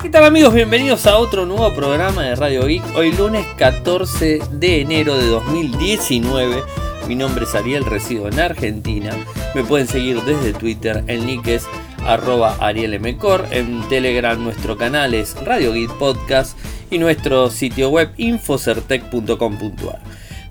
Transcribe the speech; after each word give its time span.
¿Qué 0.00 0.10
tal 0.10 0.24
amigos? 0.24 0.54
Bienvenidos 0.54 1.08
a 1.08 1.18
otro 1.18 1.44
nuevo 1.44 1.74
programa 1.74 2.22
de 2.22 2.36
Radio 2.36 2.64
Geek. 2.66 2.84
Hoy 2.94 3.10
lunes 3.10 3.44
14 3.56 4.38
de 4.52 4.82
enero 4.82 5.18
de 5.18 5.26
2019. 5.26 6.62
Mi 7.08 7.16
nombre 7.16 7.44
es 7.44 7.54
Ariel, 7.56 7.84
resido 7.84 8.28
en 8.28 8.38
Argentina. 8.38 9.10
Me 9.56 9.64
pueden 9.64 9.88
seguir 9.88 10.22
desde 10.22 10.52
Twitter, 10.52 11.02
el 11.08 11.26
nick 11.26 11.48
es 11.48 11.66
arroba 12.06 12.56
arielmcor. 12.60 13.46
En 13.50 13.88
Telegram 13.88 14.40
nuestro 14.40 14.78
canal 14.78 15.14
es 15.14 15.34
Radio 15.44 15.72
Geek 15.72 15.92
Podcast 15.94 16.56
y 16.92 16.98
nuestro 16.98 17.50
sitio 17.50 17.90
web 17.90 18.12
infocertec.com.ar. 18.18 19.98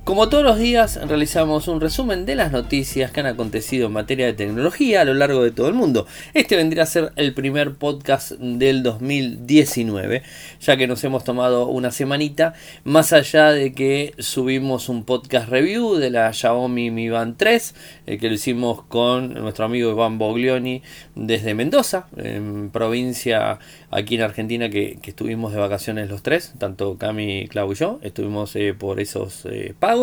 Como 0.07 0.29
todos 0.29 0.45
los 0.45 0.57
días, 0.57 0.97
realizamos 1.05 1.67
un 1.67 1.81
resumen 1.81 2.25
de 2.25 2.35
las 2.35 2.53
noticias 2.53 3.11
que 3.11 3.19
han 3.19 3.25
acontecido 3.25 3.87
en 3.87 3.91
materia 3.91 4.25
de 4.25 4.31
tecnología 4.31 5.01
a 5.01 5.03
lo 5.03 5.13
largo 5.13 5.43
de 5.43 5.51
todo 5.51 5.67
el 5.67 5.73
mundo. 5.73 6.07
Este 6.33 6.55
vendría 6.55 6.83
a 6.83 6.85
ser 6.85 7.11
el 7.17 7.33
primer 7.33 7.73
podcast 7.75 8.31
del 8.39 8.83
2019, 8.83 10.23
ya 10.61 10.77
que 10.77 10.87
nos 10.87 11.03
hemos 11.03 11.25
tomado 11.25 11.67
una 11.67 11.91
semanita, 11.91 12.53
más 12.85 13.11
allá 13.11 13.51
de 13.51 13.73
que 13.73 14.13
subimos 14.17 14.87
un 14.87 15.03
podcast 15.03 15.49
review 15.49 15.95
de 15.95 16.09
la 16.09 16.31
Xiaomi 16.31 16.89
Mi 16.89 17.09
Band 17.09 17.35
3, 17.35 17.75
eh, 18.05 18.17
que 18.17 18.29
lo 18.29 18.35
hicimos 18.35 18.83
con 18.83 19.33
nuestro 19.33 19.65
amigo 19.65 19.91
Iván 19.91 20.17
Boglioni 20.17 20.83
desde 21.15 21.53
Mendoza, 21.53 22.07
en 22.15 22.69
provincia 22.69 23.59
aquí 23.91 24.15
en 24.15 24.21
Argentina, 24.21 24.69
que, 24.69 24.99
estuvimos 25.03 25.51
de 25.51 25.59
vacaciones 25.59 26.09
los 26.09 26.23
tres, 26.23 26.53
tanto 26.59 26.97
Cami, 26.97 27.47
Clau 27.49 27.73
y 27.73 27.75
yo, 27.75 27.99
estuvimos 28.03 28.55
eh, 28.55 28.73
por 28.73 29.01
esos 29.01 29.45
eh, 29.45 29.73
pagos 29.77 29.96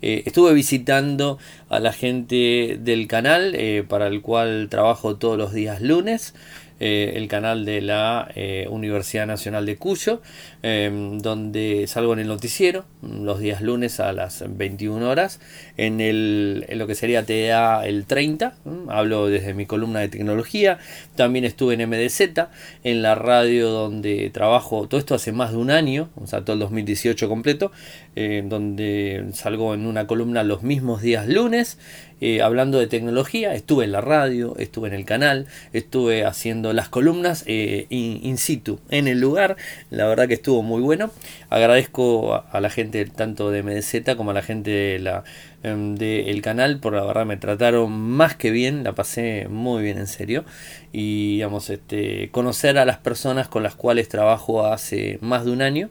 eh, 0.00 0.22
estuve 0.26 0.54
visitando 0.54 1.38
a 1.68 1.80
la 1.80 1.92
gente 1.92 2.78
del 2.80 3.06
canal 3.08 3.54
eh, 3.54 3.84
para 3.86 4.06
el 4.06 4.22
cual 4.22 4.68
trabajo 4.70 5.16
todos 5.16 5.36
los 5.36 5.52
días 5.52 5.80
lunes. 5.80 6.34
Eh, 6.80 7.14
el 7.16 7.26
canal 7.26 7.64
de 7.64 7.80
la 7.80 8.28
Universidad 8.70 9.26
Nacional 9.26 9.66
de 9.66 9.76
Cuyo, 9.78 10.22
em, 10.62 11.18
donde 11.18 11.88
salgo 11.88 12.12
en 12.12 12.20
el 12.20 12.28
noticiero 12.28 12.84
los 13.02 13.40
días 13.40 13.62
lunes 13.62 13.98
a 13.98 14.12
las 14.12 14.44
21 14.46 15.10
horas, 15.10 15.40
en, 15.76 16.00
el, 16.00 16.66
en 16.68 16.78
lo 16.78 16.86
que 16.86 16.94
sería 16.94 17.24
TEA 17.24 17.84
el 17.84 18.06
30, 18.06 18.54
hablo 18.90 19.26
desde 19.26 19.54
mi 19.54 19.66
columna 19.66 19.98
de 19.98 20.08
tecnología, 20.08 20.78
también 21.16 21.44
estuve 21.44 21.74
en 21.74 21.90
MDZ, 21.90 22.46
en 22.84 23.02
la 23.02 23.16
radio 23.16 23.70
donde 23.70 24.30
trabajo, 24.30 24.86
todo 24.86 25.00
esto 25.00 25.16
hace 25.16 25.32
más 25.32 25.50
de 25.50 25.56
un 25.56 25.72
año, 25.72 26.10
o 26.14 26.28
sea, 26.28 26.44
todo 26.44 26.54
el 26.54 26.60
2018 26.60 27.28
completo, 27.28 27.72
eh, 28.20 28.42
donde 28.44 29.26
salgo 29.32 29.74
en 29.74 29.86
una 29.86 30.08
columna 30.08 30.42
los 30.42 30.64
mismos 30.64 31.02
días 31.02 31.28
lunes, 31.28 31.78
eh, 32.20 32.42
hablando 32.42 32.80
de 32.80 32.88
tecnología. 32.88 33.54
Estuve 33.54 33.84
en 33.84 33.92
la 33.92 34.00
radio, 34.00 34.56
estuve 34.58 34.88
en 34.88 34.94
el 34.94 35.04
canal, 35.04 35.46
estuve 35.72 36.24
haciendo 36.24 36.72
las 36.72 36.88
columnas 36.88 37.44
eh, 37.46 37.86
in, 37.90 38.36
situ, 38.36 38.80
en 38.90 39.06
el 39.06 39.20
lugar. 39.20 39.56
La 39.90 40.08
verdad 40.08 40.26
que 40.26 40.34
estuvo 40.34 40.64
muy 40.64 40.82
bueno. 40.82 41.12
Agradezco 41.48 42.42
a, 42.50 42.60
la 42.60 42.70
gente 42.70 43.04
tanto 43.04 43.52
de 43.52 43.62
MDZ 43.62 44.16
como 44.16 44.32
a 44.32 44.34
la 44.34 44.42
gente 44.42 44.70
de 44.72 45.22
em, 45.62 45.94
del 45.94 46.42
canal, 46.42 46.80
por 46.80 46.94
la 46.94 47.04
verdad 47.04 47.24
me 47.24 47.36
trataron 47.36 47.92
más 47.92 48.34
que 48.34 48.50
bien, 48.50 48.82
la 48.82 48.96
pasé 48.96 49.46
muy 49.48 49.84
bien 49.84 49.96
en 49.96 50.08
serio. 50.08 50.44
Y 50.92 51.34
digamos, 51.34 51.70
este, 51.70 52.30
conocer 52.32 52.78
a 52.78 52.84
las 52.84 52.98
personas 52.98 53.46
con 53.46 53.62
las 53.62 53.76
cuales 53.76 54.08
trabajo 54.08 54.66
hace 54.66 55.18
más 55.20 55.44
de 55.44 55.52
un 55.52 55.62
año 55.62 55.90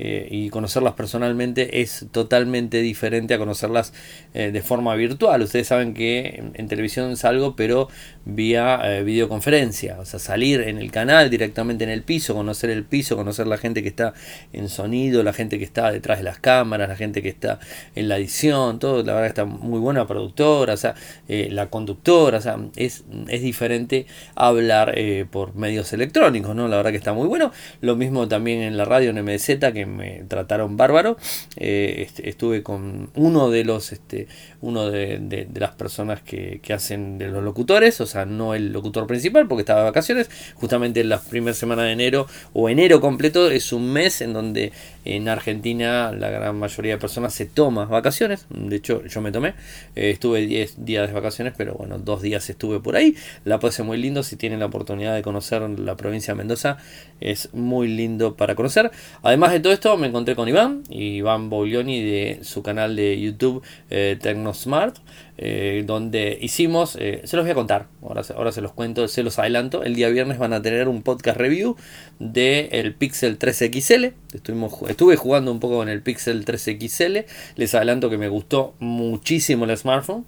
eh, 0.00 0.28
y 0.30 0.48
conocerlas 0.50 0.94
personalmente 0.94 1.80
es 1.80 2.06
totalmente 2.12 2.80
diferente 2.82 3.34
a 3.34 3.38
conocerlas 3.38 3.92
eh, 4.32 4.52
de 4.52 4.62
forma 4.62 4.94
virtual. 4.94 5.42
Ustedes 5.42 5.66
saben 5.66 5.92
que 5.92 6.40
en, 6.54 6.68
televisión 6.68 7.16
salgo, 7.16 7.56
pero 7.56 7.88
vía 8.24 8.80
eh, 8.84 9.02
videoconferencia, 9.02 9.98
o 9.98 10.04
sea, 10.04 10.20
salir 10.20 10.60
en 10.60 10.78
el 10.78 10.92
canal 10.92 11.30
directamente 11.30 11.82
en 11.82 11.90
el 11.90 12.04
piso, 12.04 12.34
conocer 12.34 12.70
el 12.70 12.84
piso, 12.84 13.16
conocer 13.16 13.48
la 13.48 13.58
gente 13.58 13.82
que 13.82 13.88
está 13.88 14.14
en 14.52 14.68
sonido, 14.68 15.24
la 15.24 15.32
gente 15.32 15.58
que 15.58 15.64
está 15.64 15.90
detrás 15.90 16.18
de 16.18 16.24
las 16.24 16.38
cámaras, 16.38 16.88
la 16.88 16.96
gente 16.96 17.20
que 17.20 17.30
está 17.30 17.58
en 17.96 18.06
la 18.06 18.18
edición, 18.18 18.78
todo, 18.78 19.02
la 19.02 19.14
verdad 19.14 19.26
está 19.26 19.44
muy 19.46 19.80
buena 19.80 20.06
productora, 20.06 20.74
o 20.74 20.76
sea, 20.76 20.94
la 21.26 21.70
conductora, 21.70 22.38
o 22.38 22.40
sea, 22.40 22.56
es, 22.76 23.04
es 23.28 23.42
diferente 23.42 24.06
hablar 24.36 24.94
por 25.30 25.56
medios 25.56 25.92
electrónicos, 25.92 26.54
¿no? 26.54 26.68
La 26.68 26.76
verdad 26.76 26.92
que 26.92 26.98
está 26.98 27.12
muy 27.12 27.26
bueno. 27.26 27.50
Lo 27.80 27.96
mismo 27.96 28.28
también 28.28 28.62
en 28.62 28.76
la 28.76 28.84
radio 28.84 29.10
en 29.10 29.24
MDZ, 29.24 29.72
que 29.72 29.87
me 29.88 30.24
trataron 30.28 30.76
bárbaro. 30.76 31.16
Eh, 31.56 32.08
estuve 32.22 32.62
con 32.62 33.10
uno 33.14 33.50
de 33.50 33.64
los, 33.64 33.92
este, 33.92 34.28
uno 34.60 34.90
de, 34.90 35.48
las 35.54 35.72
personas 35.72 36.22
que, 36.22 36.60
hacen 36.72 37.18
de 37.18 37.28
los 37.28 37.42
locutores, 37.42 38.00
o 38.00 38.06
sea, 38.06 38.26
no 38.26 38.54
el 38.54 38.72
locutor 38.72 39.06
principal 39.06 39.48
porque 39.48 39.62
estaba 39.62 39.80
de 39.80 39.86
vacaciones. 39.86 40.30
Justamente 40.54 41.02
la 41.04 41.20
primera 41.20 41.54
semana 41.54 41.84
de 41.84 41.92
enero 41.92 42.26
o 42.52 42.68
enero 42.68 43.00
completo 43.00 43.50
es 43.50 43.72
un 43.72 43.92
mes 43.92 44.20
en 44.20 44.32
donde 44.32 44.72
en 45.16 45.28
Argentina 45.28 46.12
la 46.12 46.30
gran 46.30 46.58
mayoría 46.58 46.92
de 46.92 46.98
personas 46.98 47.34
se 47.34 47.46
toma 47.46 47.84
vacaciones. 47.86 48.46
De 48.50 48.76
hecho, 48.76 49.04
yo 49.06 49.20
me 49.20 49.32
tomé. 49.32 49.54
Eh, 49.96 50.10
estuve 50.10 50.46
10 50.46 50.84
días 50.84 51.08
de 51.08 51.14
vacaciones, 51.14 51.54
pero 51.56 51.74
bueno, 51.74 51.98
dos 51.98 52.22
días 52.22 52.48
estuve 52.50 52.80
por 52.80 52.96
ahí. 52.96 53.16
La 53.44 53.58
pasé 53.58 53.82
muy 53.82 53.96
lindo. 53.98 54.22
Si 54.22 54.36
tienen 54.36 54.60
la 54.60 54.66
oportunidad 54.66 55.14
de 55.14 55.22
conocer 55.22 55.62
la 55.62 55.96
provincia 55.96 56.34
de 56.34 56.38
Mendoza, 56.38 56.78
es 57.20 57.52
muy 57.54 57.88
lindo 57.88 58.36
para 58.36 58.54
conocer. 58.54 58.90
Además 59.22 59.52
de 59.52 59.60
todo 59.60 59.72
esto, 59.72 59.96
me 59.96 60.08
encontré 60.08 60.34
con 60.34 60.48
Iván, 60.48 60.82
Iván 60.90 61.50
Boglioni 61.50 62.02
de 62.02 62.40
su 62.42 62.62
canal 62.62 62.96
de 62.96 63.20
YouTube 63.20 63.62
eh, 63.90 64.18
TecnoSmart, 64.20 64.96
eh, 65.40 65.84
donde 65.86 66.36
hicimos, 66.40 66.96
eh, 67.00 67.22
se 67.24 67.36
los 67.36 67.44
voy 67.44 67.52
a 67.52 67.54
contar, 67.54 67.86
ahora, 68.02 68.22
ahora 68.34 68.50
se 68.50 68.60
los 68.60 68.72
cuento, 68.72 69.06
se 69.06 69.22
los 69.22 69.38
adelanto, 69.38 69.84
el 69.84 69.94
día 69.94 70.08
viernes 70.08 70.38
van 70.38 70.52
a 70.52 70.60
tener 70.60 70.88
un 70.88 71.02
podcast 71.02 71.38
review 71.38 71.76
del 72.18 72.68
el 72.72 72.94
Pixel 72.94 73.38
3 73.38 73.70
XL, 73.72 74.04
Estuvimos, 74.34 74.74
estuve 74.88 75.16
jugando 75.16 75.50
un 75.52 75.60
poco 75.60 75.76
con 75.76 75.88
el 75.88 76.02
Pixel 76.02 76.44
3 76.44 76.76
XL, 76.80 77.18
les 77.56 77.74
adelanto 77.74 78.10
que 78.10 78.18
me 78.18 78.28
gustó 78.28 78.74
muchísimo 78.80 79.64
el 79.64 79.74
smartphone 79.76 80.26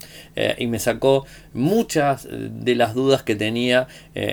y 0.56 0.68
me 0.68 0.78
sacó 0.78 1.26
muchas 1.52 2.26
de 2.30 2.74
las 2.76 2.94
dudas 2.94 3.22
que 3.22 3.36
tenía 3.36 3.88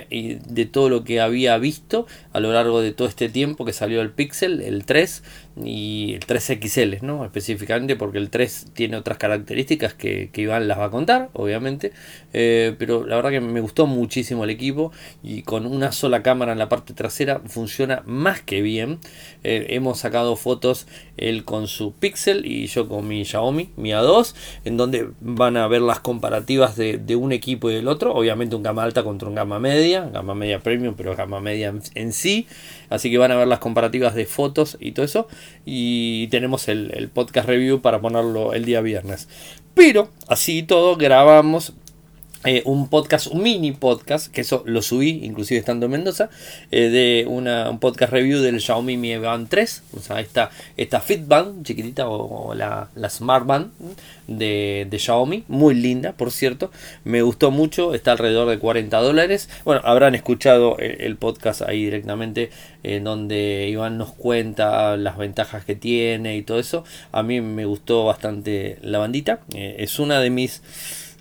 y 0.08 0.34
de 0.36 0.64
todo 0.64 0.88
lo 0.88 1.04
que 1.04 1.20
había 1.20 1.58
visto 1.58 2.06
a 2.32 2.40
lo 2.40 2.50
largo 2.52 2.80
de 2.80 2.92
todo 2.92 3.08
este 3.08 3.28
tiempo 3.28 3.66
que 3.66 3.74
salió 3.74 4.00
el 4.00 4.10
Pixel, 4.10 4.62
el 4.62 4.86
3 4.86 5.22
y 5.64 6.14
el 6.14 6.20
3XL, 6.20 7.02
¿no? 7.02 7.24
Específicamente 7.24 7.96
porque 7.96 8.18
el 8.18 8.30
3 8.30 8.66
tiene 8.74 8.96
otras 8.96 9.18
características 9.18 9.94
que, 9.94 10.30
que 10.32 10.42
Iván 10.42 10.68
las 10.68 10.78
va 10.78 10.86
a 10.86 10.90
contar, 10.90 11.30
obviamente. 11.32 11.92
Eh, 12.32 12.74
pero 12.78 13.06
la 13.06 13.16
verdad 13.16 13.30
que 13.30 13.40
me 13.40 13.60
gustó 13.60 13.86
muchísimo 13.86 14.44
el 14.44 14.50
equipo 14.50 14.92
y 15.22 15.42
con 15.42 15.66
una 15.66 15.92
sola 15.92 16.22
cámara 16.22 16.52
en 16.52 16.58
la 16.58 16.68
parte 16.68 16.94
trasera 16.94 17.40
funciona 17.46 18.02
más 18.06 18.40
que 18.40 18.62
bien. 18.62 18.98
Eh, 19.44 19.66
hemos 19.70 19.98
sacado 19.98 20.36
fotos 20.36 20.86
él 21.16 21.44
con 21.44 21.66
su 21.66 21.92
Pixel 21.92 22.46
y 22.46 22.66
yo 22.66 22.88
con 22.88 23.06
mi 23.08 23.24
Xiaomi, 23.24 23.70
mi 23.76 23.90
A2, 23.90 24.34
en 24.64 24.76
donde 24.76 25.08
van 25.20 25.56
a 25.56 25.66
ver 25.68 25.82
las 25.82 26.00
comparativas 26.00 26.76
de, 26.76 27.16
un 27.16 27.32
equipo 27.32 27.70
y 27.70 27.74
del 27.74 27.88
otro. 27.88 28.14
Obviamente 28.14 28.54
un 28.56 28.62
gama 28.62 28.84
alta 28.84 29.02
contra 29.02 29.28
un 29.28 29.34
gama 29.34 29.58
media, 29.58 30.08
gama 30.12 30.34
media 30.34 30.60
premium, 30.60 30.94
pero 30.96 31.16
gama 31.16 31.40
media 31.40 31.74
en 31.94 32.12
sí. 32.12 32.46
Así 32.90 33.10
que 33.10 33.18
van 33.18 33.32
a 33.32 33.36
ver 33.36 33.48
las 33.48 33.58
comparativas 33.58 34.14
de 34.14 34.26
fotos 34.26 34.76
y 34.80 34.92
todo 34.92 35.04
eso. 35.04 35.28
Y 35.64 36.28
tenemos 36.28 36.68
el, 36.68 37.10
podcast 37.12 37.48
review 37.48 37.80
para 37.80 38.00
ponerlo 38.00 38.52
el 38.54 38.64
día 38.64 38.80
viernes. 38.80 39.28
Pero 39.74 40.10
así 40.26 40.62
todo 40.62 40.96
grabamos 40.96 41.74
eh, 42.44 42.62
un 42.66 42.88
podcast, 42.88 43.26
un 43.26 43.42
mini 43.42 43.72
podcast, 43.72 44.32
que 44.32 44.42
eso 44.42 44.62
lo 44.64 44.80
subí, 44.80 45.24
inclusive 45.24 45.58
estando 45.58 45.86
en 45.86 45.92
Mendoza, 45.92 46.30
eh, 46.70 46.88
de 46.88 47.26
una, 47.28 47.68
un 47.68 47.80
podcast 47.80 48.12
review 48.12 48.38
del 48.38 48.60
Xiaomi 48.60 48.96
Mi 48.96 49.16
Band 49.16 49.48
3, 49.48 49.82
o 49.96 50.00
sea, 50.00 50.20
esta, 50.20 50.50
esta 50.76 51.00
Fitband 51.00 51.64
chiquitita 51.64 52.08
o, 52.08 52.54
la, 52.54 52.90
la, 52.94 53.10
Smart 53.10 53.44
Band 53.44 53.72
de, 54.28 54.86
de, 54.88 54.98
Xiaomi, 55.00 55.46
muy 55.48 55.74
linda, 55.74 56.12
por 56.12 56.30
cierto, 56.30 56.70
me 57.02 57.22
gustó 57.22 57.50
mucho, 57.50 57.92
está 57.92 58.12
alrededor 58.12 58.48
de 58.48 58.60
40 58.60 58.96
dólares, 58.98 59.48
bueno, 59.64 59.80
habrán 59.82 60.14
escuchado 60.14 60.76
el, 60.78 61.16
podcast 61.16 61.62
ahí 61.62 61.86
directamente, 61.86 62.50
en 62.84 63.02
donde 63.02 63.66
Iván 63.68 63.98
nos 63.98 64.12
cuenta 64.12 64.96
las 64.96 65.18
ventajas 65.18 65.64
que 65.64 65.74
tiene 65.74 66.36
y 66.36 66.42
todo 66.42 66.60
eso, 66.60 66.84
a 67.10 67.24
mí 67.24 67.40
me 67.40 67.64
gustó 67.64 68.04
bastante 68.04 68.78
la 68.82 68.98
bandita, 68.98 69.40
eh, 69.54 69.74
es 69.80 69.98
una 69.98 70.20
de 70.20 70.30
mis 70.30 70.62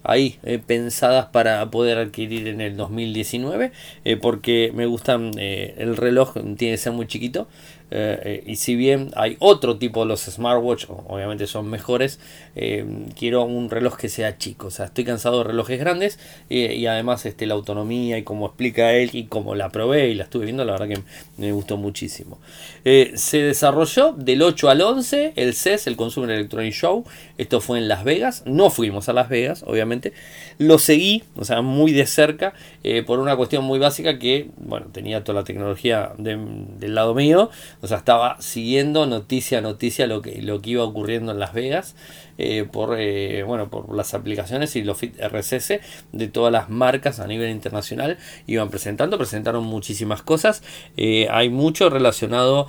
ahí 0.07 0.39
eh, 0.43 0.57
pensadas 0.65 1.27
para 1.27 1.69
poder 1.69 1.97
adquirir 1.97 2.47
en 2.47 2.61
el 2.61 2.77
2019 2.77 3.71
eh, 4.05 4.15
porque 4.15 4.71
me 4.73 4.85
gustan 4.85 5.31
eh, 5.37 5.75
el 5.77 5.97
reloj 5.97 6.33
tiene 6.33 6.73
que 6.73 6.77
ser 6.77 6.93
muy 6.93 7.07
chiquito 7.07 7.47
y 8.45 8.57
si 8.57 8.75
bien 8.75 9.11
hay 9.15 9.37
otro 9.39 9.77
tipo 9.77 10.01
de 10.01 10.07
los 10.07 10.19
smartwatch, 10.19 10.87
obviamente 10.89 11.47
son 11.47 11.69
mejores, 11.69 12.19
quiero 13.17 13.43
un 13.45 13.69
reloj 13.69 13.95
que 13.95 14.09
sea 14.09 14.37
chico. 14.37 14.67
O 14.67 14.71
sea, 14.71 14.87
estoy 14.87 15.05
cansado 15.05 15.37
de 15.37 15.45
relojes 15.45 15.79
grandes 15.79 16.19
y 16.49 16.85
además 16.85 17.25
este, 17.25 17.45
la 17.45 17.53
autonomía 17.53 18.17
y 18.17 18.23
como 18.23 18.45
explica 18.47 18.91
él 18.91 19.11
y 19.13 19.27
como 19.27 19.55
la 19.55 19.69
probé 19.69 20.09
y 20.09 20.15
la 20.15 20.25
estuve 20.25 20.43
viendo, 20.43 20.65
la 20.65 20.73
verdad 20.73 20.97
que 20.97 21.01
me 21.37 21.53
gustó 21.53 21.77
muchísimo. 21.77 22.39
se 22.83 23.37
desarrolló 23.37 24.11
del 24.11 24.41
8 24.41 24.69
al 24.69 24.81
11 24.81 25.31
el 25.37 25.53
CES, 25.53 25.87
el 25.87 25.95
Consumer 25.95 26.29
Electronic 26.31 26.73
Show. 26.73 27.05
Esto 27.37 27.61
fue 27.61 27.77
en 27.77 27.87
Las 27.87 28.03
Vegas. 28.03 28.43
No 28.45 28.69
fuimos 28.69 29.09
a 29.09 29.13
Las 29.13 29.29
Vegas, 29.29 29.63
obviamente. 29.65 30.13
Lo 30.57 30.79
seguí, 30.79 31.23
o 31.35 31.45
sea, 31.45 31.61
muy 31.61 31.91
de 31.91 32.05
cerca, 32.05 32.53
eh, 32.83 33.03
por 33.03 33.19
una 33.19 33.35
cuestión 33.35 33.63
muy 33.63 33.79
básica 33.79 34.19
que, 34.19 34.49
bueno, 34.57 34.87
tenía 34.91 35.23
toda 35.23 35.41
la 35.41 35.45
tecnología 35.45 36.13
del 36.17 36.95
lado 36.95 37.13
mío. 37.13 37.49
O 37.81 37.87
sea, 37.87 37.97
estaba 37.97 38.41
siguiendo 38.41 39.05
noticia 39.05 39.59
a 39.59 39.61
noticia 39.61 40.07
lo 40.07 40.21
que, 40.21 40.41
lo 40.41 40.61
que 40.61 40.71
iba 40.71 40.83
ocurriendo 40.83 41.31
en 41.31 41.39
Las 41.39 41.53
Vegas. 41.53 41.95
Eh, 42.37 42.65
por, 42.71 42.99
eh, 42.99 43.43
bueno, 43.43 43.69
por 43.69 43.95
las 43.95 44.13
aplicaciones 44.13 44.75
y 44.75 44.83
los 44.83 44.99
RSS 45.01 45.79
de 46.11 46.27
todas 46.27 46.51
las 46.51 46.69
marcas 46.69 47.19
a 47.19 47.27
nivel 47.27 47.49
internacional 47.49 48.17
iban 48.45 48.69
presentando, 48.69 49.17
presentaron 49.17 49.63
muchísimas 49.63 50.21
cosas. 50.21 50.61
hay 50.97 51.49
mucho 51.49 51.89
relacionado 51.89 52.67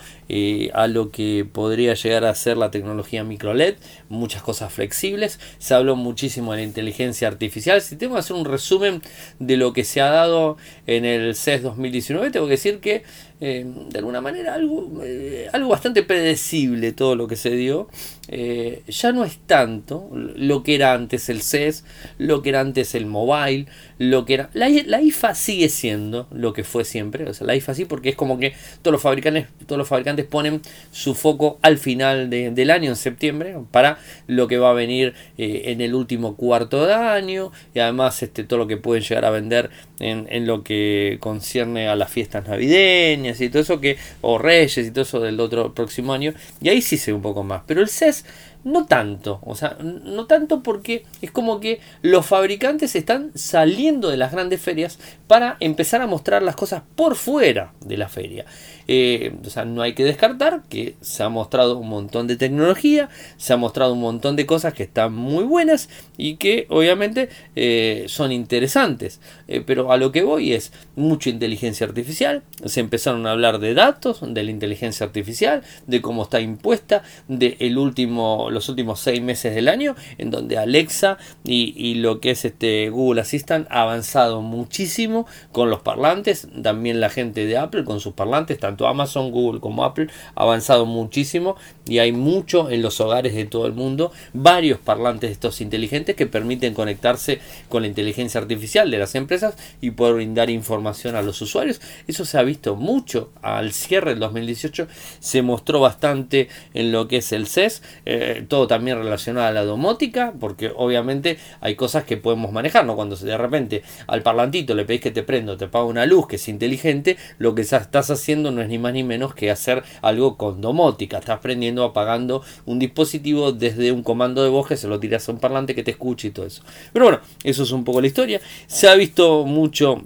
a 0.72 0.86
lo 0.86 1.10
que 1.10 1.46
podría 1.50 1.94
llegar 1.94 2.24
a 2.24 2.34
ser 2.34 2.56
la 2.56 2.70
tecnología 2.70 3.24
micro 3.24 3.54
LED, 3.54 3.76
muchas 4.08 4.42
cosas 4.42 4.72
flexibles. 4.72 5.40
Se 5.58 5.74
habló 5.74 5.96
muchísimo 5.96 6.52
de 6.52 6.58
la 6.58 6.64
inteligencia 6.64 7.28
artificial. 7.28 7.80
Si 7.80 7.96
tengo 7.96 8.14
que 8.14 8.20
hacer 8.20 8.36
un 8.36 8.44
resumen 8.44 9.02
de 9.38 9.56
lo 9.56 9.72
que 9.72 9.84
se 9.84 10.00
ha 10.00 10.10
dado 10.10 10.56
en 10.86 11.04
el 11.04 11.34
CES 11.34 11.62
2019, 11.62 12.30
tengo 12.30 12.46
que 12.46 12.52
decir 12.52 12.80
que 12.80 13.02
eh, 13.40 13.64
de 13.64 13.98
alguna 13.98 14.20
manera 14.20 14.54
algo, 14.54 15.00
eh, 15.04 15.48
algo 15.52 15.68
bastante 15.68 16.02
predecible 16.02 16.92
todo 16.92 17.14
lo 17.14 17.28
que 17.28 17.36
se 17.36 17.50
dio. 17.50 17.88
Eh, 18.30 18.82
ya 18.86 19.10
no 19.12 19.25
es 19.25 19.38
tanto 19.46 20.10
lo 20.12 20.62
que 20.62 20.75
era 20.75 20.92
antes 20.92 21.30
el 21.30 21.40
CES, 21.40 21.84
lo 22.19 22.42
que 22.42 22.50
era 22.50 22.60
antes 22.60 22.94
el 22.94 23.06
mobile, 23.06 23.66
lo 23.98 24.26
que 24.26 24.34
era... 24.34 24.50
La, 24.52 24.69
IFA 24.69 25.34
sigue 25.34 25.70
siendo 25.70 26.28
lo 26.30 26.52
que 26.52 26.62
fue 26.62 26.84
siempre, 26.84 27.25
o 27.25 27.32
sea, 27.32 27.46
la 27.46 27.56
IFA 27.56 27.75
sí, 27.75 27.84
porque 27.86 28.10
es 28.10 28.16
como 28.16 28.38
que 28.38 28.52
todos 28.82 28.92
los 28.92 29.00
fabricantes, 29.00 29.46
todos 29.66 29.78
los 29.78 29.88
fabricantes 29.88 30.26
ponen 30.26 30.60
su 30.92 31.14
foco 31.14 31.58
al 31.62 31.78
final 31.78 32.28
del 32.28 32.70
año, 32.70 32.90
en 32.90 32.96
septiembre, 32.96 33.56
para 33.70 33.98
lo 34.26 34.46
que 34.46 34.58
va 34.58 34.70
a 34.70 34.75
venir 34.75 35.14
en 35.38 35.80
el 35.80 35.94
último 35.94 36.36
cuarto 36.36 36.86
de 36.86 36.94
año, 36.94 37.50
y 37.75 37.78
además 37.78 38.22
este, 38.22 38.44
todo 38.44 38.58
lo 38.58 38.66
que 38.66 38.76
pueden 38.76 39.02
llegar 39.02 39.25
a 39.25 39.30
vender 39.30 39.70
en, 40.00 40.26
en 40.30 40.46
lo 40.46 40.62
que 40.64 41.16
concierne 41.20 41.88
a 41.88 41.96
las 41.96 42.10
fiestas 42.10 42.46
navideñas, 42.46 43.40
y 43.40 43.48
todo 43.48 43.62
eso 43.62 43.80
que, 43.80 43.96
o 44.20 44.36
Reyes 44.36 44.86
y 44.86 44.90
todo 44.90 45.02
eso 45.02 45.20
del 45.20 45.40
otro 45.40 45.72
próximo 45.72 46.12
año, 46.12 46.34
y 46.60 46.69
ahí 46.69 46.82
sí 46.82 46.98
se 46.98 47.12
ve 47.12 47.16
un 47.16 47.22
poco 47.22 47.42
más. 47.42 47.62
Pero 47.66 47.80
el 47.80 47.88
CES 47.88 48.17
just 48.22 48.57
no 48.68 48.86
tanto, 48.86 49.40
o 49.42 49.54
sea, 49.54 49.78
no 49.80 50.26
tanto 50.26 50.62
porque 50.62 51.04
es 51.22 51.30
como 51.30 51.58
que 51.58 51.80
los 52.02 52.26
fabricantes 52.26 52.94
están 52.96 53.30
saliendo 53.34 54.10
de 54.10 54.18
las 54.18 54.32
grandes 54.32 54.60
ferias 54.60 54.98
para 55.26 55.56
empezar 55.60 56.02
a 56.02 56.06
mostrar 56.06 56.42
las 56.42 56.54
cosas 56.54 56.82
por 56.94 57.16
fuera 57.16 57.72
de 57.80 57.96
la 57.96 58.08
feria. 58.08 58.44
Eh, 58.90 59.34
o 59.46 59.50
sea, 59.50 59.66
no 59.66 59.82
hay 59.82 59.92
que 59.92 60.02
descartar 60.02 60.62
que 60.70 60.96
se 61.02 61.22
ha 61.22 61.28
mostrado 61.28 61.76
un 61.76 61.90
montón 61.90 62.26
de 62.26 62.36
tecnología, 62.36 63.10
se 63.36 63.52
ha 63.52 63.58
mostrado 63.58 63.92
un 63.92 64.00
montón 64.00 64.34
de 64.34 64.46
cosas 64.46 64.72
que 64.72 64.84
están 64.84 65.12
muy 65.12 65.44
buenas 65.44 65.90
y 66.16 66.36
que 66.36 66.66
obviamente 66.70 67.28
eh, 67.54 68.06
son 68.08 68.32
interesantes. 68.32 69.20
Eh, 69.46 69.62
pero 69.64 69.92
a 69.92 69.98
lo 69.98 70.10
que 70.10 70.22
voy 70.22 70.54
es 70.54 70.72
mucha 70.96 71.28
inteligencia 71.28 71.86
artificial, 71.86 72.42
se 72.64 72.80
empezaron 72.80 73.26
a 73.26 73.32
hablar 73.32 73.58
de 73.58 73.74
datos, 73.74 74.20
de 74.22 74.42
la 74.42 74.50
inteligencia 74.50 75.04
artificial, 75.04 75.62
de 75.86 76.00
cómo 76.00 76.22
está 76.22 76.40
impuesta, 76.40 77.02
de 77.28 77.56
el 77.60 77.76
último, 77.76 78.50
los 78.58 78.69
últimos 78.69 79.00
seis 79.00 79.22
meses 79.22 79.55
del 79.55 79.69
año, 79.69 79.94
en 80.19 80.31
donde 80.31 80.58
Alexa 80.58 81.19
y, 81.44 81.94
lo 81.94 82.20
que 82.20 82.32
es 82.32 82.44
este 82.44 82.90
Google 82.90 83.20
Assistant 83.20 83.66
ha 83.70 83.82
avanzado 83.82 84.43
muchísimo 84.43 85.26
con 85.52 85.70
los 85.70 85.81
parlantes, 85.81 86.49
también 86.62 87.00
la 87.00 87.08
gente 87.08 87.46
de 87.46 87.56
Apple 87.56 87.84
con 87.84 88.00
sus 88.00 88.14
parlantes, 88.14 88.58
tanto 88.58 88.87
Amazon, 88.87 89.31
Google 89.31 89.60
como 89.60 89.84
Apple 89.84 90.08
ha 90.34 90.43
avanzado 90.43 90.87
muchísimo 90.87 91.56
y 91.87 91.99
hay 91.99 92.12
mucho 92.12 92.70
en 92.70 92.82
los 92.82 93.00
hogares 93.00 93.34
de 93.34 93.44
todo 93.46 93.66
el 93.66 93.72
mundo, 93.72 94.12
varios 94.32 94.78
parlantes 94.78 95.31
estos 95.31 95.61
inteligentes 95.61 96.16
que 96.16 96.26
permiten 96.26 96.75
conectarse 96.75 97.40
con 97.69 97.82
la 97.82 97.88
inteligencia 97.88 98.40
artificial 98.40 98.90
de 98.90 98.99
las 98.99 99.14
empresas 99.14 99.54
y 99.81 99.93
poder 99.93 100.14
brindar 100.14 100.50
información 100.50 101.16
a 101.16 101.22
los 101.22 101.40
usuarios. 101.40 101.81
Eso 102.06 102.25
se 102.25 102.38
ha 102.38 102.43
visto 102.43 102.76
mucho. 102.76 103.31
Al 103.43 103.72
cierre 103.72 104.11
del 104.11 104.20
2018, 104.20 104.88
se 105.20 105.43
mostró 105.43 105.81
bastante 105.81 106.49
en 106.75 106.93
lo 106.93 107.08
que 107.08 107.19
es 107.19 107.32
el 107.32 107.46
CES, 107.46 107.82
eh, 108.04 108.38
todo 108.46 108.67
también 108.67 108.99
relacionado 108.99 109.46
a 109.46 109.52
la 109.52 109.64
domótica, 109.64 110.32
porque 110.38 110.73
obviamente 110.75 111.38
hay 111.61 111.75
cosas 111.75 112.05
que 112.05 112.17
podemos 112.17 112.52
manejar, 112.52 112.85
¿no? 112.85 112.96
Cuando 112.96 113.17
de 113.17 113.37
repente 113.37 113.82
al 114.06 114.23
parlantito 114.23 114.75
le 114.75 114.85
pedís 114.85 115.00
que 115.00 115.11
te 115.11 115.23
prenda, 115.23 115.56
te 115.56 115.69
paga 115.69 115.85
una 115.85 116.06
luz 116.06 116.26
que 116.26 116.37
es 116.37 116.49
inteligente, 116.49 117.17
lo 117.38 117.55
que 117.55 117.62
estás 117.62 118.11
haciendo 118.11 118.50
no 118.50 118.62
es 118.62 118.69
ni 118.69 118.79
más 118.79 118.93
ni 118.93 119.02
menos 119.02 119.35
que 119.35 119.50
hacer 119.50 119.82
algo 120.02 120.37
con 120.37 120.61
domótica. 120.61 121.19
Estás 121.19 121.40
prendiendo, 121.40 121.85
apagando 121.85 122.43
un 122.67 122.79
dispositivo 122.79 123.52
desde 123.52 123.93
un 123.93 124.02
comando 124.02 124.43
de 124.43 124.50
voz 124.50 124.69
que 124.69 124.76
se 124.76 124.88
lo 124.88 125.00
tiras 125.00 125.29
a 125.29 125.32
un 125.32 125.38
parlante 125.38 125.75
que 125.75 125.82
te 125.82 125.90
escuche 125.90 126.29
y 126.29 126.31
todo 126.31 126.46
eso. 126.46 126.62
Pero 126.93 127.06
bueno, 127.06 127.20
eso 127.44 127.62
es 127.62 127.70
un 127.70 127.85
poco 127.85 128.00
la 128.00 128.06
historia. 128.06 128.40
Se 128.67 128.88
ha 128.88 128.94
visto 128.94 129.44
mucho 129.44 130.02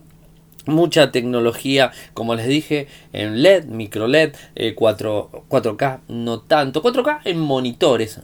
mucha 0.66 1.12
tecnología, 1.12 1.92
como 2.14 2.34
les 2.34 2.46
dije, 2.46 2.88
en 3.12 3.42
LED, 3.42 3.64
micro 3.66 4.06
LED, 4.06 4.34
4, 4.74 5.30
eh, 5.32 5.38
4K, 5.48 6.00
no 6.08 6.40
tanto, 6.40 6.82
4K 6.82 7.20
en 7.24 7.38
monitores. 7.38 8.20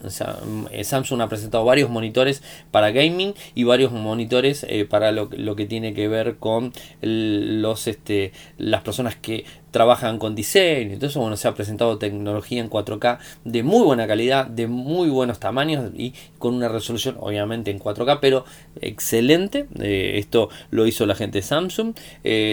Eh, 0.71 0.85
Samsung 0.85 1.21
ha 1.23 1.29
presentado 1.29 1.65
varios 1.65 1.91
monitores 1.91 2.43
para 2.71 2.91
gaming 2.91 3.35
y 3.55 3.65
varios 3.65 3.93
monitores 3.93 4.65
eh, 4.69 4.85
para 4.85 5.13
lo, 5.13 5.29
lo, 5.33 5.57
que 5.57 5.67
tiene 5.67 5.95
que 5.95 6.09
ver 6.09 6.37
con 6.37 6.73
los, 7.01 7.87
este, 7.87 8.33
las 8.57 8.83
personas 8.83 9.17
que 9.17 9.45
trabajan 9.71 10.19
con 10.19 10.35
diseño. 10.35 10.95
Entonces, 10.95 11.17
bueno, 11.17 11.37
se 11.37 11.49
ha 11.49 11.55
presentado 11.55 11.99
tecnología 11.99 12.61
en 12.61 12.71
4K 12.71 13.19
de 13.45 13.63
muy 13.63 13.85
buena 13.85 14.07
calidad, 14.07 14.47
de 14.47 14.67
muy 14.67 15.09
buenos 15.09 15.39
tamaños 15.39 15.91
y 15.97 16.15
con 16.39 16.55
una 16.55 16.69
resolución, 16.69 17.17
obviamente, 17.21 17.71
en 17.71 17.79
4K, 17.79 18.19
pero 18.21 18.45
excelente. 18.81 19.67
esto 19.79 20.49
lo 20.71 20.87
hizo 20.87 21.07
la 21.07 21.15
gente 21.15 21.39
de 21.39 21.43
Samsung. 21.43 21.95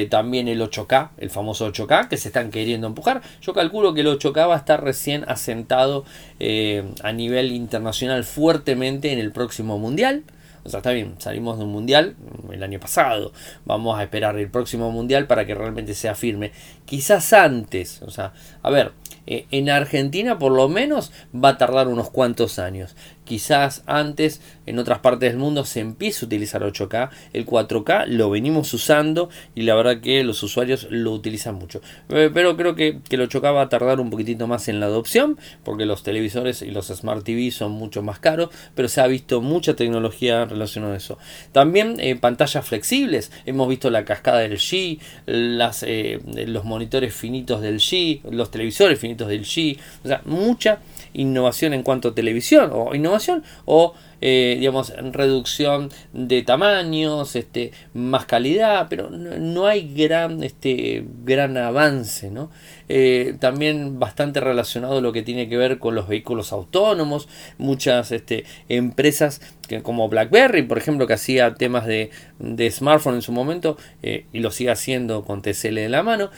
también 0.09 0.47
el 0.47 0.61
8K, 0.61 1.09
el 1.17 1.29
famoso 1.29 1.71
8K, 1.71 2.07
que 2.09 2.17
se 2.17 2.29
están 2.29 2.51
queriendo 2.51 2.87
empujar. 2.87 3.21
Yo 3.41 3.53
calculo 3.53 3.93
que 3.93 4.01
el 4.01 4.07
8K 4.07 4.47
va 4.47 4.55
a 4.55 4.57
estar 4.57 4.83
recién 4.83 5.23
asentado 5.27 6.05
eh, 6.39 6.83
a 7.03 7.11
nivel 7.11 7.51
internacional 7.51 8.23
fuertemente 8.23 9.11
en 9.11 9.19
el 9.19 9.31
próximo 9.31 9.77
mundial. 9.77 10.23
O 10.65 10.69
sea, 10.69 10.79
está 10.79 10.91
bien, 10.91 11.15
salimos 11.19 11.59
de 11.59 11.63
un 11.63 11.71
mundial 11.71 12.15
el 12.51 12.63
año 12.63 12.79
pasado. 12.79 13.31
Vamos 13.65 13.97
a 13.99 14.03
esperar 14.03 14.37
el 14.37 14.49
próximo 14.49 14.91
mundial 14.91 15.27
para 15.27 15.45
que 15.45 15.53
realmente 15.53 15.93
sea 15.93 16.15
firme. 16.15 16.51
Quizás 16.85 17.33
antes, 17.33 18.01
o 18.01 18.09
sea, 18.09 18.33
a 18.63 18.69
ver, 18.71 18.91
eh, 19.27 19.45
en 19.51 19.69
Argentina 19.69 20.39
por 20.39 20.51
lo 20.51 20.67
menos 20.67 21.11
va 21.33 21.49
a 21.49 21.57
tardar 21.57 21.87
unos 21.87 22.09
cuantos 22.09 22.57
años 22.57 22.95
quizás 23.25 23.83
antes 23.85 24.41
en 24.65 24.79
otras 24.79 24.99
partes 24.99 25.31
del 25.31 25.39
mundo 25.39 25.65
se 25.65 25.79
empiece 25.81 26.25
a 26.25 26.27
utilizar 26.27 26.61
8K, 26.61 27.09
el 27.33 27.45
4K 27.45 28.07
lo 28.07 28.29
venimos 28.29 28.73
usando 28.73 29.29
y 29.53 29.63
la 29.63 29.75
verdad 29.75 29.99
que 29.99 30.23
los 30.23 30.41
usuarios 30.43 30.87
lo 30.89 31.11
utilizan 31.11 31.55
mucho. 31.55 31.81
Eh, 32.09 32.31
pero 32.33 32.55
creo 32.55 32.75
que, 32.75 32.99
el 33.09 33.29
8K 33.29 33.53
va 33.53 33.61
a 33.63 33.69
tardar 33.69 33.99
un 33.99 34.09
poquitito 34.09 34.47
más 34.47 34.67
en 34.67 34.79
la 34.79 34.87
adopción 34.87 35.37
porque 35.63 35.85
los 35.85 36.03
televisores 36.03 36.61
y 36.61 36.71
los 36.71 36.87
Smart 36.87 37.23
TV 37.23 37.51
son 37.51 37.71
mucho 37.71 38.01
más 38.01 38.19
caros, 38.19 38.49
pero 38.75 38.87
se 38.87 39.01
ha 39.01 39.07
visto 39.07 39.41
mucha 39.41 39.75
tecnología 39.75 40.45
relacionada 40.45 40.93
a 40.93 40.97
eso. 40.97 41.17
También 41.51 41.99
eh, 41.99 42.15
pantallas 42.15 42.65
flexibles, 42.65 43.31
hemos 43.45 43.67
visto 43.67 43.89
la 43.89 44.05
cascada 44.05 44.39
del 44.39 44.57
G, 44.57 44.99
eh, 45.27 46.19
los 46.47 46.65
monitores 46.65 47.13
finitos 47.13 47.61
del 47.61 47.79
G, 47.79 48.21
los 48.31 48.51
televisores 48.51 48.99
finitos 48.99 49.27
del 49.27 49.43
G, 49.45 49.77
o 50.03 50.07
sea, 50.07 50.21
mucha 50.25 50.79
innovación 51.15 51.73
en 51.73 51.83
cuanto 51.83 52.09
a 52.09 52.15
televisión 52.15 52.71
o 52.73 52.93
innovación 52.95 53.43
o 53.65 53.93
eh, 54.21 54.55
digamos 54.59 54.93
reducción 55.11 55.89
de 56.13 56.41
tamaños 56.43 57.35
este 57.35 57.71
más 57.93 58.25
calidad 58.25 58.87
pero 58.89 59.09
no, 59.09 59.65
hay 59.65 59.93
gran 59.93 60.43
este 60.43 61.05
gran 61.23 61.57
avance 61.57 62.31
no 62.31 62.49
eh, 62.89 63.35
también 63.39 63.99
bastante 63.99 64.39
relacionado 64.39 65.01
lo 65.01 65.11
que 65.11 65.23
tiene 65.23 65.49
que 65.49 65.57
ver 65.57 65.79
con 65.79 65.95
los 65.95 66.07
vehículos 66.07 66.51
autónomos 66.51 67.27
muchas 67.57 68.11
este, 68.11 68.45
empresas 68.69 69.41
que, 69.67 69.81
como 69.81 70.09
BlackBerry 70.09 70.63
por 70.63 70.77
ejemplo 70.77 71.07
que 71.07 71.13
hacía 71.13 71.55
temas 71.55 71.85
de, 71.85 72.11
de 72.39 72.71
smartphone 72.71 73.15
en 73.15 73.21
su 73.21 73.31
momento 73.31 73.77
eh, 74.03 74.25
y 74.31 74.39
lo 74.39 74.51
sigue 74.51 74.71
haciendo 74.71 75.23
con 75.23 75.41
TCL 75.41 75.75
de 75.75 75.89
la 75.89 76.03
mano 76.03 76.29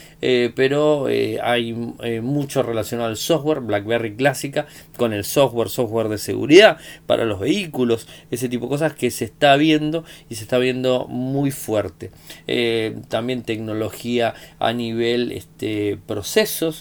pero 0.56 1.08
hay 1.42 1.74
mucho 2.22 2.64
relacionado 2.64 3.10
al 3.10 3.18
software 3.18 3.62
BlackBerry 3.62 4.16
clásica 4.16 4.68
con 4.96 5.14
el 5.14 5.24
software 5.24 5.70
software 5.70 6.10
de 6.10 6.18
seguridad 6.18 6.78
para 7.06 7.26
los 7.26 7.40
vehículos 7.40 8.08
ese 8.32 8.50
tipo 8.50 8.66
de 8.66 8.70
cosas 8.70 8.94
que 8.94 9.12
se 9.12 9.26
está 9.26 9.56
viendo 9.58 10.04
y 10.30 10.36
se 10.36 10.44
está 10.44 10.58
viendo 10.58 11.08
muy 11.08 11.52
fuerte. 11.52 12.12
Eh, 12.48 12.98
también 13.08 13.44
tecnología 13.44 14.34
a 14.60 14.74
nivel 14.74 15.32
este, 15.32 15.98
proceso 16.06 16.37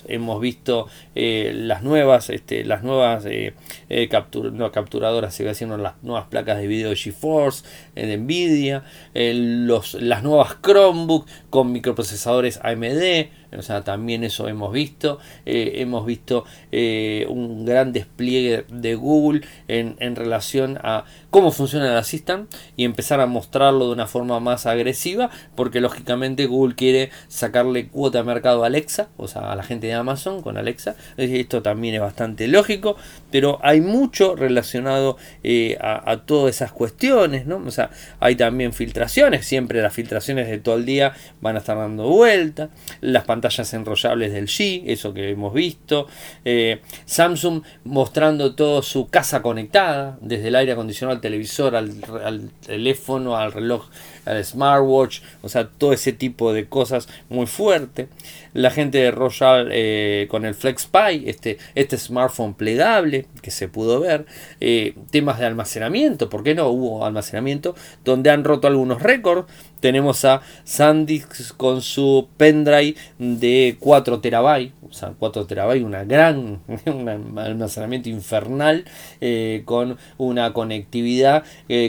hemos 0.09 0.41
visto 0.41 0.87
eh, 1.15 1.51
las 1.55 1.83
nuevas, 1.83 2.29
este, 2.29 2.63
las 2.63 2.83
nuevas 2.83 3.25
eh, 3.25 3.55
eh, 3.89 4.09
capturadoras, 4.09 5.35
sigue 5.35 5.49
haciendo 5.49 5.79
las 5.79 5.95
nuevas 6.03 6.27
placas 6.27 6.59
de 6.59 6.67
video 6.67 6.91
de 6.91 6.97
GeForce, 6.97 7.65
de 7.95 8.19
Nvidia, 8.19 8.85
las 9.15 10.23
nuevas 10.23 10.59
Chromebook 10.63 11.27
con 11.49 11.73
microprocesadores 11.73 12.61
AMD, 12.63 13.29
o 13.57 13.63
sea, 13.63 13.83
también 13.83 14.25
eso 14.25 14.49
hemos 14.49 14.73
visto. 14.73 15.19
hemos 15.45 16.07
visto 16.07 16.45
un 16.73 17.65
gran 17.65 17.93
despliegue 17.93 18.65
de 18.69 18.95
Google 18.95 19.43
en, 19.69 19.97
en, 20.01 20.17
relación 20.17 20.79
a 20.83 21.05
cómo 21.31 21.53
funciona 21.53 21.91
el 21.91 21.97
Assistant 21.97 22.53
y 22.77 22.85
empezar 22.85 23.21
a 23.21 23.27
mostrarlo 23.27 23.87
de 23.87 23.93
una 23.93 24.07
forma 24.07 24.41
más 24.41 24.67
agresiva, 24.67 25.31
porque 25.55 25.81
lógicamente 25.81 26.47
Google 26.47 26.75
quiere 26.75 27.11
sacarle 27.29 27.89
cuota 27.89 28.19
de 28.19 28.25
mercado 28.25 28.65
a 28.65 28.67
Alexa, 28.67 29.09
o 29.17 29.29
sea, 29.29 29.53
a 29.53 29.57
la 29.57 29.63
gente 29.63 29.87
de 29.87 29.95
Amazon 29.95 30.43
con 30.43 30.57
Alexa. 30.57 30.97
Esto 31.17 31.63
también 31.63 31.95
es 31.95 32.01
bastante 32.01 32.49
lógico, 32.49 32.97
pero 33.31 33.59
hay 33.63 33.81
mucho 33.81 34.37
relacionado 34.37 35.17
eh, 35.43 35.77
a, 35.81 36.23
todas 36.25 36.55
esas 36.55 36.73
cuestiones, 36.73 37.47
¿no? 37.47 37.57
O 37.57 37.71
sea, 37.71 37.91
hay 38.21 38.37
también 38.37 38.73
filtraciones, 38.73 39.47
siempre 39.47 39.83
las 39.83 39.93
filtraciones 39.93 40.49
de 40.49 40.59
todo 40.59 40.77
el 40.77 40.87
día 40.87 41.15
van 41.41 41.57
a 41.57 41.59
estar 41.59 41.77
dando 41.77 42.09
vuelta, 42.09 42.71
las 43.01 43.25
pantallas 43.37 43.75
enrollables 43.75 44.33
del 44.33 44.47
G, 44.47 44.85
eso 44.87 45.13
que 45.13 45.31
hemos 45.31 45.53
visto, 45.53 46.07
eh, 46.45 46.81
Samsung 47.05 47.63
mostrando 47.85 48.55
todo 48.55 48.81
su 48.81 49.09
casa 49.09 49.43
conectada, 49.43 50.17
desde 50.23 50.49
el 50.49 50.57
aire 50.57 50.73
acondicionado 50.73 51.17
al 51.17 51.21
televisor, 51.21 51.77
al, 51.77 51.93
al 52.25 52.51
teléfono, 52.65 53.37
al 53.37 53.53
reloj 53.53 53.85
al 54.27 54.45
smartwatch, 54.45 55.21
o 55.43 55.49
sea, 55.49 55.69
todo 55.69 55.93
ese 55.93 56.13
tipo 56.13 56.53
de 56.53 56.67
cosas 56.67 57.09
muy 57.29 57.47
fuerte. 57.47 58.09
La 58.53 58.71
gente 58.71 58.99
de 58.99 59.11
Royal 59.11 59.69
eh, 59.71 60.27
con 60.31 60.45
el 60.45 60.55
FlexPy, 60.55 61.29
este, 61.29 61.59
este 61.75 61.97
smartphone 61.97 62.55
plegable 62.55 63.27
que 63.41 63.51
se 63.51 63.69
pudo 63.69 64.01
ver. 64.01 64.27
Eh, 64.61 64.95
temas 65.11 65.39
de 65.39 65.47
almacenamiento, 65.47 66.29
¿por 66.29 66.43
qué 66.43 66.55
no? 66.55 66.69
Hubo 66.69 67.07
almacenamiento 67.07 67.75
donde 68.05 68.31
han 68.31 68.45
roto 68.45 68.67
algunos 68.67 69.03
récords. 69.03 69.47
Tenemos 69.87 70.25
a 70.25 70.43
SanDisk 70.65 71.57
con 71.57 71.81
su 71.81 72.29
pendrive 72.37 72.97
de 73.19 73.77
4 73.79 74.19
terabytes, 74.19 74.73
o 74.83 74.93
sea, 74.93 75.15
4 75.17 75.47
terabytes, 75.47 75.85
una 75.85 76.03
gran, 76.03 76.61
un 76.87 77.39
almacenamiento 77.39 78.09
infernal 78.09 78.85
eh, 79.21 79.63
con 79.65 79.97
una 80.19 80.53
conectividad 80.53 81.45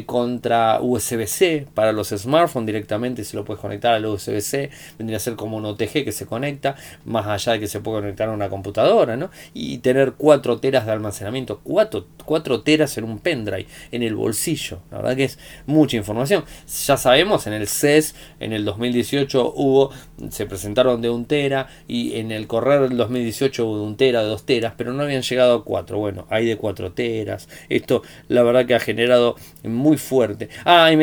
contra 0.05 0.79
USB-C 0.79 1.65
para 1.73 1.91
los 1.91 2.09
smartphones 2.09 2.27
smartphone 2.27 2.65
directamente, 2.65 3.23
si 3.23 3.35
lo 3.35 3.43
puedes 3.43 3.59
conectar 3.59 3.93
al 3.93 4.05
USB-C, 4.05 4.69
vendría 4.97 5.17
a 5.17 5.19
ser 5.19 5.35
como 5.35 5.57
un 5.57 5.65
OTG 5.65 6.03
que 6.03 6.11
se 6.11 6.27
conecta, 6.27 6.75
más 7.05 7.25
allá 7.25 7.53
de 7.53 7.59
que 7.61 7.67
se 7.67 7.79
puede 7.79 8.01
conectar 8.01 8.29
a 8.29 8.31
una 8.31 8.49
computadora, 8.49 9.17
¿no? 9.17 9.31
Y 9.53 9.79
tener 9.79 10.13
4 10.13 10.59
teras 10.59 10.85
de 10.85 10.91
almacenamiento, 10.91 11.61
4, 11.63 12.05
4 12.25 12.61
teras 12.61 12.97
en 12.97 13.05
un 13.05 13.19
pendrive, 13.19 13.65
en 13.91 14.03
el 14.03 14.15
bolsillo, 14.15 14.79
la 14.91 14.97
verdad 14.97 15.15
que 15.15 15.23
es 15.23 15.39
mucha 15.65 15.97
información. 15.97 16.43
Ya 16.85 16.97
sabemos, 16.97 17.47
en 17.47 17.53
el 17.53 17.67
En 18.39 18.53
el 18.53 18.65
2018 18.65 19.53
hubo, 19.55 19.91
se 20.29 20.45
presentaron 20.45 21.01
de 21.01 21.09
un 21.09 21.25
tera, 21.25 21.67
y 21.87 22.17
en 22.17 22.31
el 22.31 22.47
correr 22.47 22.81
del 22.81 22.97
2018 22.97 23.65
hubo 23.65 23.77
de 23.77 23.83
un 23.83 23.97
tera, 23.97 24.21
de 24.23 24.27
2 24.27 24.45
teras, 24.45 24.73
pero 24.77 24.93
no 24.93 25.03
habían 25.03 25.21
llegado 25.21 25.55
a 25.55 25.63
4, 25.63 25.97
bueno, 25.97 26.27
hay 26.29 26.45
de 26.45 26.57
4 26.57 26.91
teras, 26.91 27.47
esto 27.69 28.03
la 28.27 28.43
verdad 28.43 28.65
que 28.65 28.75
ha 28.75 28.79
generado 28.79 29.35
muy 29.63 29.97
fuerte. 29.97 30.49
AMD 30.65 31.01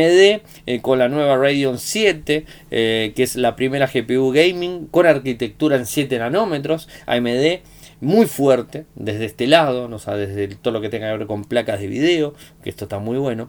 eh, 0.67 0.81
con 0.83 0.99
la 0.99 1.09
nueva 1.09 1.37
Radeon 1.37 1.79
7, 1.79 2.45
eh, 2.71 3.12
que 3.17 3.23
es 3.23 3.37
la 3.37 3.57
primera 3.57 3.87
GPU 3.87 4.31
gaming 4.31 4.87
con 4.87 5.07
arquitectura 5.07 5.76
en 5.76 5.87
7 5.87 6.19
nanómetros, 6.19 6.88
AMD 7.07 7.61
muy 8.00 8.26
fuerte 8.26 8.87
desde 8.95 9.25
este 9.25 9.47
lado, 9.47 9.88
¿no? 9.88 9.97
o 9.97 10.17
desde 10.17 10.49
todo 10.49 10.75
lo 10.75 10.81
que 10.81 10.88
tenga 10.88 11.11
que 11.11 11.19
ver 11.19 11.26
con 11.26 11.45
placas 11.45 11.81
de 11.81 11.87
video, 11.87 12.35
que 12.62 12.71
esto 12.71 12.85
está 12.85 12.99
muy 12.99 13.19
bueno. 13.19 13.49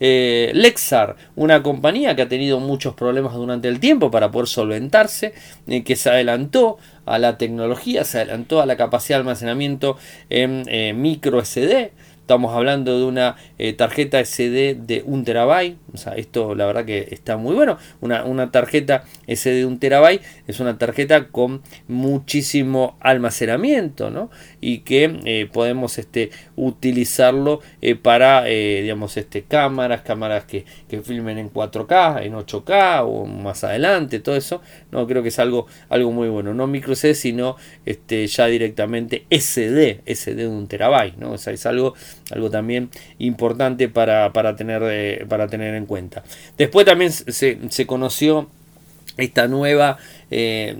Eh, 0.00 0.50
Lexar, 0.54 1.16
una 1.36 1.62
compañía 1.62 2.16
que 2.16 2.22
ha 2.22 2.28
tenido 2.28 2.60
muchos 2.60 2.94
problemas 2.94 3.34
durante 3.34 3.68
el 3.68 3.80
tiempo 3.80 4.10
para 4.10 4.30
poder 4.30 4.48
solventarse, 4.48 5.34
eh, 5.66 5.84
que 5.84 5.96
se 5.96 6.10
adelantó 6.10 6.78
a 7.06 7.18
la 7.18 7.38
tecnología, 7.38 8.04
se 8.04 8.18
adelantó 8.18 8.60
a 8.60 8.66
la 8.66 8.76
capacidad 8.76 9.18
de 9.18 9.20
almacenamiento 9.20 9.96
en 10.28 11.00
micro 11.00 11.44
SD, 11.44 11.92
Estamos 12.22 12.54
hablando 12.54 12.96
de 12.96 13.04
una 13.04 13.34
eh, 13.58 13.72
tarjeta 13.72 14.24
SD 14.24 14.76
de 14.76 15.02
1 15.04 15.24
terabyte. 15.24 15.76
O 15.92 15.96
sea, 15.96 16.12
esto 16.12 16.54
la 16.54 16.66
verdad 16.66 16.84
que 16.84 17.08
está 17.10 17.36
muy 17.36 17.52
bueno. 17.52 17.78
Una, 18.00 18.24
una 18.24 18.52
tarjeta 18.52 19.02
SD 19.26 19.50
de 19.50 19.66
1 19.66 19.78
terabyte 19.80 20.22
es 20.46 20.60
una 20.60 20.78
tarjeta 20.78 21.28
con 21.28 21.62
muchísimo 21.88 22.96
almacenamiento, 23.00 24.10
¿no? 24.10 24.30
Y 24.62 24.78
que 24.78 25.20
eh, 25.26 25.46
podemos 25.52 25.98
este, 25.98 26.30
utilizarlo 26.56 27.60
eh, 27.82 27.94
para, 27.94 28.44
digamos, 28.44 29.18
este, 29.18 29.42
cámaras, 29.42 30.00
cámaras 30.00 30.44
que, 30.44 30.64
que, 30.88 31.02
filmen 31.02 31.36
en 31.36 31.52
4K, 31.52 32.22
en 32.22 32.32
8K 32.32 33.02
o 33.04 33.26
más 33.26 33.64
adelante, 33.64 34.20
todo 34.20 34.36
eso. 34.36 34.62
No, 34.90 35.06
creo 35.06 35.22
que 35.22 35.28
es 35.28 35.38
algo, 35.38 35.66
algo 35.90 36.10
muy 36.10 36.28
bueno. 36.30 36.54
No 36.54 36.66
micro 36.66 36.94
SD, 36.94 37.14
sino 37.14 37.56
este, 37.84 38.26
ya 38.26 38.46
directamente 38.46 39.26
SD, 39.28 40.00
SD 40.06 40.34
de 40.36 40.46
1 40.46 40.66
terabyte, 40.68 41.18
¿no? 41.18 41.32
O 41.32 41.34
es 41.34 41.66
algo 41.66 41.94
algo 42.32 42.50
también 42.50 42.90
importante 43.18 43.88
para, 43.88 44.32
tener, 44.56 44.82
eh, 44.84 45.26
para 45.28 45.48
tener 45.48 45.74
en 45.74 45.86
cuenta. 45.86 46.22
Después 46.56 46.86
también 46.86 47.12
se, 47.12 47.58
se 47.68 47.86
conoció 47.86 48.48
esta 49.16 49.48
nueva 49.48 49.98
eh, 50.30 50.74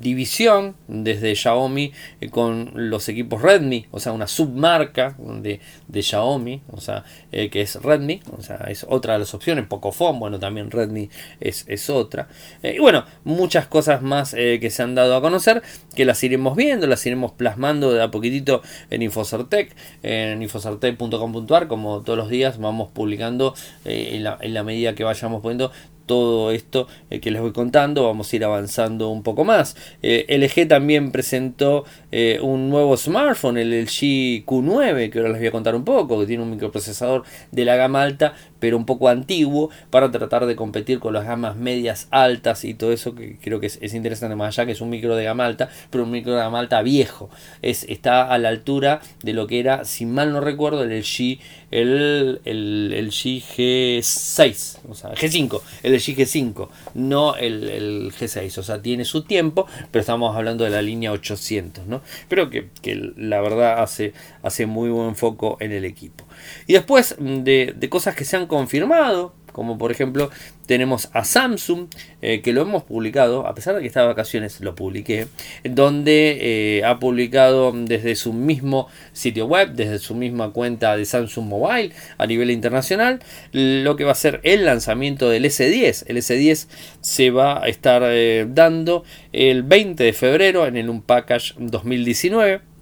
división 0.00 0.76
desde 0.88 1.34
Xiaomi 1.34 1.92
eh, 2.20 2.30
con 2.30 2.70
los 2.74 3.08
equipos 3.10 3.42
Redmi, 3.42 3.86
o 3.90 4.00
sea, 4.00 4.12
una 4.12 4.26
submarca 4.26 5.14
de, 5.18 5.60
de 5.88 6.02
Xiaomi, 6.02 6.62
o 6.70 6.80
sea, 6.80 7.04
eh, 7.30 7.50
que 7.50 7.60
es 7.60 7.76
Redmi, 7.76 8.22
o 8.36 8.42
sea, 8.42 8.64
es 8.68 8.86
otra 8.88 9.14
de 9.14 9.18
las 9.20 9.34
opciones, 9.34 9.66
Pocophone, 9.66 10.18
bueno, 10.18 10.38
también 10.38 10.70
Redmi 10.70 11.10
es, 11.40 11.66
es 11.68 11.90
otra. 11.90 12.28
y 12.62 12.78
bueno, 12.78 13.04
muchas 13.24 13.66
cosas 13.66 14.00
más 14.00 14.32
que 14.34 14.70
se 14.70 14.82
han 14.82 14.94
dado 14.94 15.16
a 15.16 15.20
conocer, 15.20 15.62
que 15.94 16.04
las 16.04 16.22
iremos 16.24 16.56
viendo, 16.56 16.86
las 16.86 17.04
iremos 17.04 17.32
plasmando 17.32 17.92
de 17.92 18.02
a 18.02 18.10
poquitito 18.10 18.62
en 18.90 19.02
Infocertec, 19.02 19.74
en 20.02 20.42
infocertec.com.ar, 20.42 21.68
como 21.68 22.00
todos 22.02 22.18
los 22.18 22.30
días 22.30 22.58
vamos 22.58 22.88
publicando 22.92 23.54
en 23.84 24.24
la, 24.24 24.38
en 24.40 24.54
la 24.54 24.62
medida 24.62 24.94
que 24.94 25.04
vayamos 25.04 25.42
poniendo 25.42 25.72
todo 26.06 26.50
esto 26.50 26.86
eh, 27.10 27.20
que 27.20 27.30
les 27.30 27.40
voy 27.40 27.52
contando, 27.52 28.04
vamos 28.04 28.32
a 28.32 28.36
ir 28.36 28.44
avanzando 28.44 29.08
un 29.10 29.22
poco 29.22 29.44
más. 29.44 29.76
Eh, 30.02 30.26
LG 30.28 30.68
también 30.68 31.10
presentó 31.10 31.84
eh, 32.12 32.38
un 32.42 32.70
nuevo 32.70 32.96
smartphone, 32.96 33.58
el 33.58 33.84
LG 33.84 34.44
Q9, 34.44 35.10
que 35.10 35.18
ahora 35.18 35.30
les 35.30 35.38
voy 35.38 35.48
a 35.48 35.52
contar 35.52 35.74
un 35.74 35.84
poco, 35.84 36.20
que 36.20 36.26
tiene 36.26 36.42
un 36.42 36.50
microprocesador 36.50 37.24
de 37.50 37.64
la 37.64 37.76
gama 37.76 38.02
alta, 38.02 38.34
pero 38.64 38.78
un 38.78 38.86
poco 38.86 39.10
antiguo, 39.10 39.68
para 39.90 40.10
tratar 40.10 40.46
de 40.46 40.56
competir 40.56 40.98
con 40.98 41.12
las 41.12 41.26
gamas 41.26 41.54
medias 41.54 42.08
altas 42.10 42.64
y 42.64 42.72
todo 42.72 42.92
eso, 42.92 43.14
que 43.14 43.36
creo 43.36 43.60
que 43.60 43.66
es, 43.66 43.92
interesante 43.92 44.36
más 44.36 44.56
allá, 44.56 44.64
que 44.64 44.72
es 44.72 44.80
un 44.80 44.88
micro 44.88 45.16
de 45.16 45.24
gama 45.24 45.44
alta, 45.44 45.68
pero 45.90 46.04
un 46.04 46.10
micro 46.10 46.32
de 46.32 46.38
gama 46.38 46.60
alta 46.60 46.80
viejo. 46.80 47.28
Es, 47.60 47.84
está 47.90 48.26
a 48.26 48.38
la 48.38 48.48
altura 48.48 49.02
de 49.22 49.34
lo 49.34 49.46
que 49.46 49.60
era, 49.60 49.84
si 49.84 50.06
mal 50.06 50.32
no 50.32 50.40
recuerdo, 50.40 50.82
el 50.82 50.98
LG, 50.98 51.40
el, 51.72 52.40
el, 52.46 53.10
G6, 53.10 54.78
o 54.88 54.94
sea, 54.94 55.12
G5, 55.12 55.60
el 55.82 55.92
el 55.92 56.00
G5, 56.00 56.68
no 56.94 57.36
el, 57.36 58.12
G6. 58.18 58.56
O 58.56 58.62
sea, 58.62 58.80
tiene 58.80 59.04
su 59.04 59.24
tiempo, 59.24 59.66
pero 59.90 60.00
estamos 60.00 60.34
hablando 60.34 60.64
de 60.64 60.70
la 60.70 60.80
línea 60.80 61.12
800, 61.12 61.86
¿no? 61.86 62.00
Pero 62.30 62.48
que, 62.48 62.70
la 63.18 63.42
verdad 63.42 63.82
hace, 63.82 64.14
hace 64.42 64.64
muy 64.64 64.88
buen 64.88 65.16
foco 65.16 65.58
en 65.60 65.72
el 65.72 65.84
equipo. 65.84 66.23
Y 66.66 66.74
después 66.74 67.16
de, 67.18 67.74
de 67.76 67.88
cosas 67.88 68.14
que 68.14 68.24
se 68.24 68.36
han 68.36 68.46
confirmado, 68.46 69.32
como 69.54 69.78
por 69.78 69.92
ejemplo 69.92 70.30
tenemos 70.66 71.08
a 71.12 71.24
Samsung, 71.24 71.86
eh, 72.20 72.42
que 72.42 72.52
lo 72.52 72.62
hemos 72.62 72.82
publicado, 72.82 73.46
a 73.46 73.54
pesar 73.54 73.74
de 73.74 73.80
que 73.80 73.86
está 73.86 74.00
de 74.00 74.08
vacaciones, 74.08 74.60
lo 74.60 74.74
publiqué, 74.74 75.28
donde 75.62 76.38
eh, 76.40 76.84
ha 76.84 76.98
publicado 76.98 77.72
desde 77.72 78.16
su 78.16 78.32
mismo 78.32 78.88
sitio 79.12 79.46
web, 79.46 79.72
desde 79.74 79.98
su 79.98 80.14
misma 80.14 80.50
cuenta 80.50 80.96
de 80.96 81.04
Samsung 81.04 81.46
Mobile 81.46 81.92
a 82.18 82.26
nivel 82.26 82.50
internacional, 82.50 83.20
lo 83.52 83.96
que 83.96 84.04
va 84.04 84.12
a 84.12 84.16
ser 84.16 84.40
el 84.42 84.64
lanzamiento 84.64 85.30
del 85.30 85.44
S10. 85.44 86.04
El 86.08 86.16
S10 86.16 86.66
se 87.00 87.30
va 87.30 87.62
a 87.62 87.68
estar 87.68 88.02
eh, 88.06 88.46
dando 88.48 89.04
el 89.32 89.62
20 89.62 90.02
de 90.02 90.12
febrero 90.12 90.66
en 90.66 90.76
el 90.76 90.90
Unpackage 90.90 91.54
2019 91.58 92.73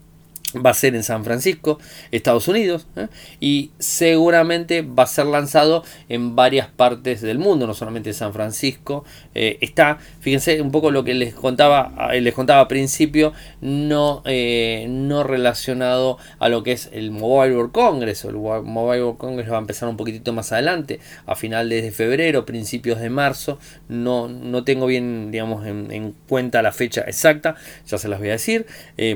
va 0.54 0.70
a 0.70 0.74
ser 0.74 0.94
en 0.94 1.02
San 1.02 1.24
Francisco, 1.24 1.78
Estados 2.10 2.48
Unidos, 2.48 2.86
¿eh? 2.96 3.08
y 3.40 3.70
seguramente 3.78 4.82
va 4.82 5.04
a 5.04 5.06
ser 5.06 5.26
lanzado 5.26 5.84
en 6.08 6.36
varias 6.36 6.68
partes 6.68 7.20
del 7.20 7.38
mundo, 7.38 7.66
no 7.66 7.74
solamente 7.74 8.10
en 8.10 8.14
San 8.14 8.32
Francisco. 8.32 9.04
Eh, 9.34 9.58
está, 9.60 9.98
fíjense 10.20 10.60
un 10.60 10.70
poco 10.70 10.90
lo 10.90 11.04
que 11.04 11.14
les 11.14 11.34
contaba, 11.34 12.10
eh, 12.12 12.20
les 12.20 12.34
contaba 12.34 12.62
al 12.62 12.68
principio, 12.68 13.32
no, 13.60 14.22
no 14.24 15.24
relacionado 15.24 16.18
a 16.38 16.48
lo 16.48 16.62
que 16.62 16.72
es 16.72 16.90
el 16.92 17.10
Mobile 17.10 17.56
World 17.56 17.72
Congress. 17.72 18.24
El 18.24 18.34
Mobile 18.34 19.04
World 19.04 19.18
Congress 19.18 19.50
va 19.50 19.56
a 19.56 19.60
empezar 19.60 19.88
un 19.88 19.96
poquitito 19.96 20.32
más 20.32 20.52
adelante, 20.52 21.00
a 21.26 21.34
finales 21.34 21.82
de 21.82 21.92
febrero, 21.92 22.44
principios 22.44 23.00
de 23.00 23.10
marzo. 23.10 23.58
No, 23.88 24.28
no 24.28 24.64
tengo 24.64 24.86
bien, 24.86 25.30
digamos, 25.30 25.66
en, 25.66 25.90
en 25.90 26.14
cuenta 26.28 26.62
la 26.62 26.72
fecha 26.72 27.02
exacta, 27.02 27.56
ya 27.86 27.98
se 27.98 28.08
las 28.08 28.18
voy 28.18 28.28
a 28.28 28.32
decir, 28.32 28.66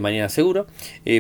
mañana 0.00 0.28
seguro 0.28 0.66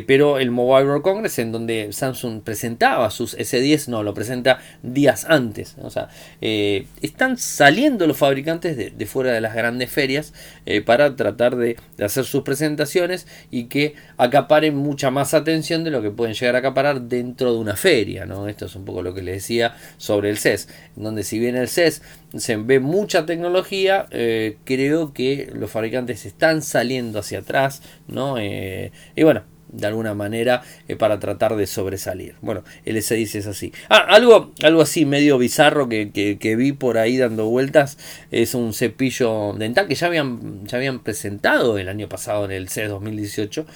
pero 0.06 0.38
el 0.38 0.50
Mobile 0.50 0.86
World 0.86 1.02
Congress, 1.02 1.38
en 1.38 1.52
donde 1.52 1.92
Samsung 1.92 2.42
presentaba 2.42 3.10
sus 3.10 3.36
S10, 3.36 3.88
no, 3.88 4.02
lo 4.02 4.14
presenta 4.14 4.60
días 4.82 5.26
antes. 5.28 5.76
O 5.82 5.90
sea, 5.90 6.08
eh, 6.40 6.86
están 7.02 7.36
saliendo 7.36 8.06
los 8.06 8.16
fabricantes 8.16 8.76
de, 8.76 9.06
fuera 9.06 9.32
de 9.32 9.40
las 9.40 9.54
grandes 9.54 9.90
ferias 9.90 10.32
eh, 10.64 10.80
para 10.80 11.16
tratar 11.16 11.56
de, 11.56 11.76
hacer 12.00 12.24
sus 12.24 12.42
presentaciones 12.42 13.26
y 13.50 13.64
que 13.64 13.94
acaparen 14.16 14.76
mucha 14.76 15.10
más 15.10 15.34
atención 15.34 15.84
de 15.84 15.90
lo 15.90 16.02
que 16.02 16.10
pueden 16.10 16.34
llegar 16.34 16.54
a 16.54 16.58
acaparar 16.58 17.02
dentro 17.02 17.52
de 17.52 17.58
una 17.58 17.76
feria. 17.76 18.26
¿no? 18.26 18.48
Esto 18.48 18.66
es 18.66 18.76
un 18.76 18.84
poco 18.84 19.02
lo 19.02 19.14
que 19.14 19.22
les 19.22 19.36
decía 19.36 19.76
sobre 19.96 20.30
el 20.30 20.38
CES, 20.38 20.68
donde 20.94 21.24
si 21.24 21.38
bien 21.38 21.56
el 21.56 21.68
CES 21.68 22.02
se 22.36 22.56
ve 22.56 22.80
mucha 22.80 23.26
tecnología, 23.26 24.06
eh, 24.10 24.58
creo 24.64 25.12
que 25.12 25.50
los 25.52 25.70
fabricantes 25.70 26.26
están 26.26 26.62
saliendo 26.62 27.18
hacia 27.18 27.40
atrás, 27.40 27.82
¿no? 28.08 28.36
y 28.40 29.22
bueno, 29.22 29.42
de 29.68 29.86
alguna 29.86 30.14
manera 30.14 30.62
eh, 30.88 30.96
para 30.96 31.18
tratar 31.18 31.56
de 31.56 31.66
sobresalir. 31.66 32.34
Bueno, 32.40 32.64
el 32.84 32.96
S10 32.96 33.34
es 33.36 33.46
así. 33.46 33.72
Ah, 33.88 34.06
algo, 34.08 34.52
algo 34.62 34.82
así 34.82 35.04
medio 35.04 35.38
bizarro 35.38 35.88
que, 35.88 36.56
vi 36.56 36.72
por 36.72 36.98
ahí 36.98 37.16
dando 37.16 37.46
vueltas 37.48 37.98
es 38.30 38.54
un 38.54 38.72
cepillo 38.72 39.52
dental 39.54 39.88
que 39.88 39.94
ya 39.94 40.06
habían, 40.06 40.66
ya 40.66 40.78
habían 40.78 41.00
presentado 41.00 41.78
el 41.78 41.88
año 41.88 42.08
pasado 42.08 42.44
en 42.44 42.52
el 42.52 42.68
CES 42.68 42.88
2018. 42.90 43.66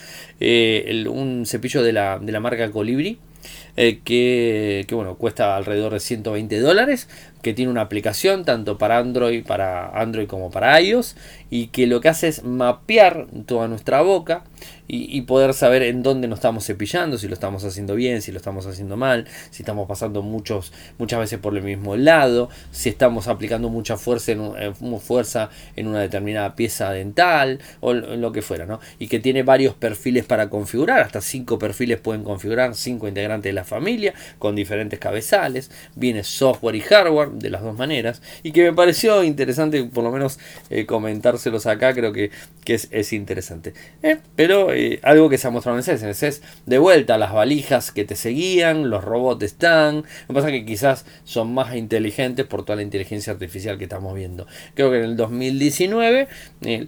Eh, 0.40 1.04
un 1.08 1.44
cepillo 1.46 1.82
de 1.82 1.92
la, 1.92 2.18
de 2.18 2.32
la 2.32 2.40
marca 2.40 2.70
Colibri. 2.70 3.18
Eh, 3.76 4.00
que, 4.04 4.84
que, 4.86 4.94
bueno, 4.94 5.16
cuesta 5.16 5.56
alrededor 5.56 5.94
de 5.94 6.00
120 6.00 6.60
dólares, 6.60 7.08
que 7.42 7.54
tiene 7.54 7.70
una 7.70 7.82
aplicación 7.82 8.44
tanto 8.44 8.78
para 8.78 8.98
Android, 8.98 9.44
para 9.44 9.88
Android 9.90 10.26
como 10.26 10.50
para 10.50 10.80
iOS, 10.80 11.16
y 11.50 11.68
que 11.68 11.86
lo 11.86 12.00
que 12.00 12.08
hace 12.08 12.28
es 12.28 12.44
mapear 12.44 13.26
toda 13.46 13.68
nuestra 13.68 14.02
boca 14.02 14.44
y, 14.92 15.20
poder 15.22 15.54
saber 15.54 15.82
en 15.82 16.02
dónde 16.02 16.26
nos 16.26 16.38
estamos 16.40 16.66
cepillando, 16.66 17.16
si 17.16 17.28
lo 17.28 17.34
estamos 17.34 17.64
haciendo 17.64 17.94
bien, 17.94 18.22
si 18.22 18.32
lo 18.32 18.38
estamos 18.38 18.66
haciendo 18.66 18.96
mal, 18.96 19.26
si 19.50 19.62
estamos 19.62 19.86
pasando 19.86 20.22
muchos, 20.22 20.72
muchas 20.98 21.20
veces 21.20 21.38
por 21.38 21.56
el 21.56 21.62
mismo 21.62 21.94
lado, 21.94 22.48
si 22.72 22.88
estamos 22.88 23.28
aplicando 23.28 23.68
mucha 23.68 23.96
fuerza 23.96 24.32
en, 24.32 24.52
eh, 24.58 24.72
fuerza 25.00 25.50
en 25.76 25.86
una 25.86 26.00
determinada 26.00 26.56
pieza 26.56 26.90
dental 26.90 27.60
o 27.78 27.92
lo 27.92 28.32
que 28.32 28.42
fuera, 28.42 28.66
¿no? 28.66 28.80
Y 28.98 29.06
que 29.06 29.20
tiene 29.20 29.44
varios 29.44 29.74
perfiles 29.74 30.24
para 30.24 30.50
configurar, 30.50 31.00
hasta 31.02 31.20
cinco 31.20 31.58
perfiles 31.58 32.00
pueden 32.00 32.24
configurar, 32.24 32.74
cinco 32.74 33.06
integrantes 33.06 33.50
de 33.50 33.52
la 33.54 33.64
familia 33.64 34.12
con 34.40 34.56
diferentes 34.56 34.98
cabezales, 34.98 35.70
viene 35.94 36.24
software 36.24 36.74
y 36.74 36.80
hardware 36.80 37.29
de 37.32 37.50
las 37.50 37.62
dos 37.62 37.76
maneras 37.76 38.22
y 38.42 38.52
que 38.52 38.64
me 38.64 38.72
pareció 38.72 39.22
interesante 39.22 39.82
por 39.84 40.04
lo 40.04 40.10
menos 40.10 40.38
eh, 40.70 40.86
comentárselos 40.86 41.66
acá, 41.66 41.94
creo 41.94 42.12
que, 42.12 42.30
que 42.64 42.74
es, 42.74 43.12
interesante. 43.12 43.74
Eh, 44.02 44.18
pero 44.36 44.72
eh, 44.72 45.00
algo 45.02 45.28
que 45.28 45.38
se 45.38 45.48
ha 45.48 45.50
mostrado 45.50 45.78
en 45.78 45.80
el 45.80 45.84
CES. 45.84 46.02
En 46.02 46.08
el 46.08 46.40
de 46.66 46.78
vuelta 46.78 47.18
las 47.18 47.32
valijas 47.32 47.90
que 47.90 48.04
te 48.04 48.16
seguían, 48.16 48.90
los 48.90 49.04
robots 49.04 49.44
están. 49.44 49.96
Lo 49.96 50.02
que 50.28 50.34
pasa 50.34 50.48
es 50.48 50.60
que 50.60 50.64
quizás 50.66 51.04
son 51.24 51.52
más 51.54 51.74
inteligentes 51.74 52.46
por 52.46 52.64
toda 52.64 52.76
la 52.76 52.82
inteligencia 52.82 53.32
artificial 53.32 53.78
que 53.78 53.84
estamos 53.84 54.14
viendo. 54.14 54.46
Creo 54.74 54.90
que 54.90 54.98
en 54.98 55.04
el 55.04 55.16
2019 55.16 56.28
eh, 56.62 56.86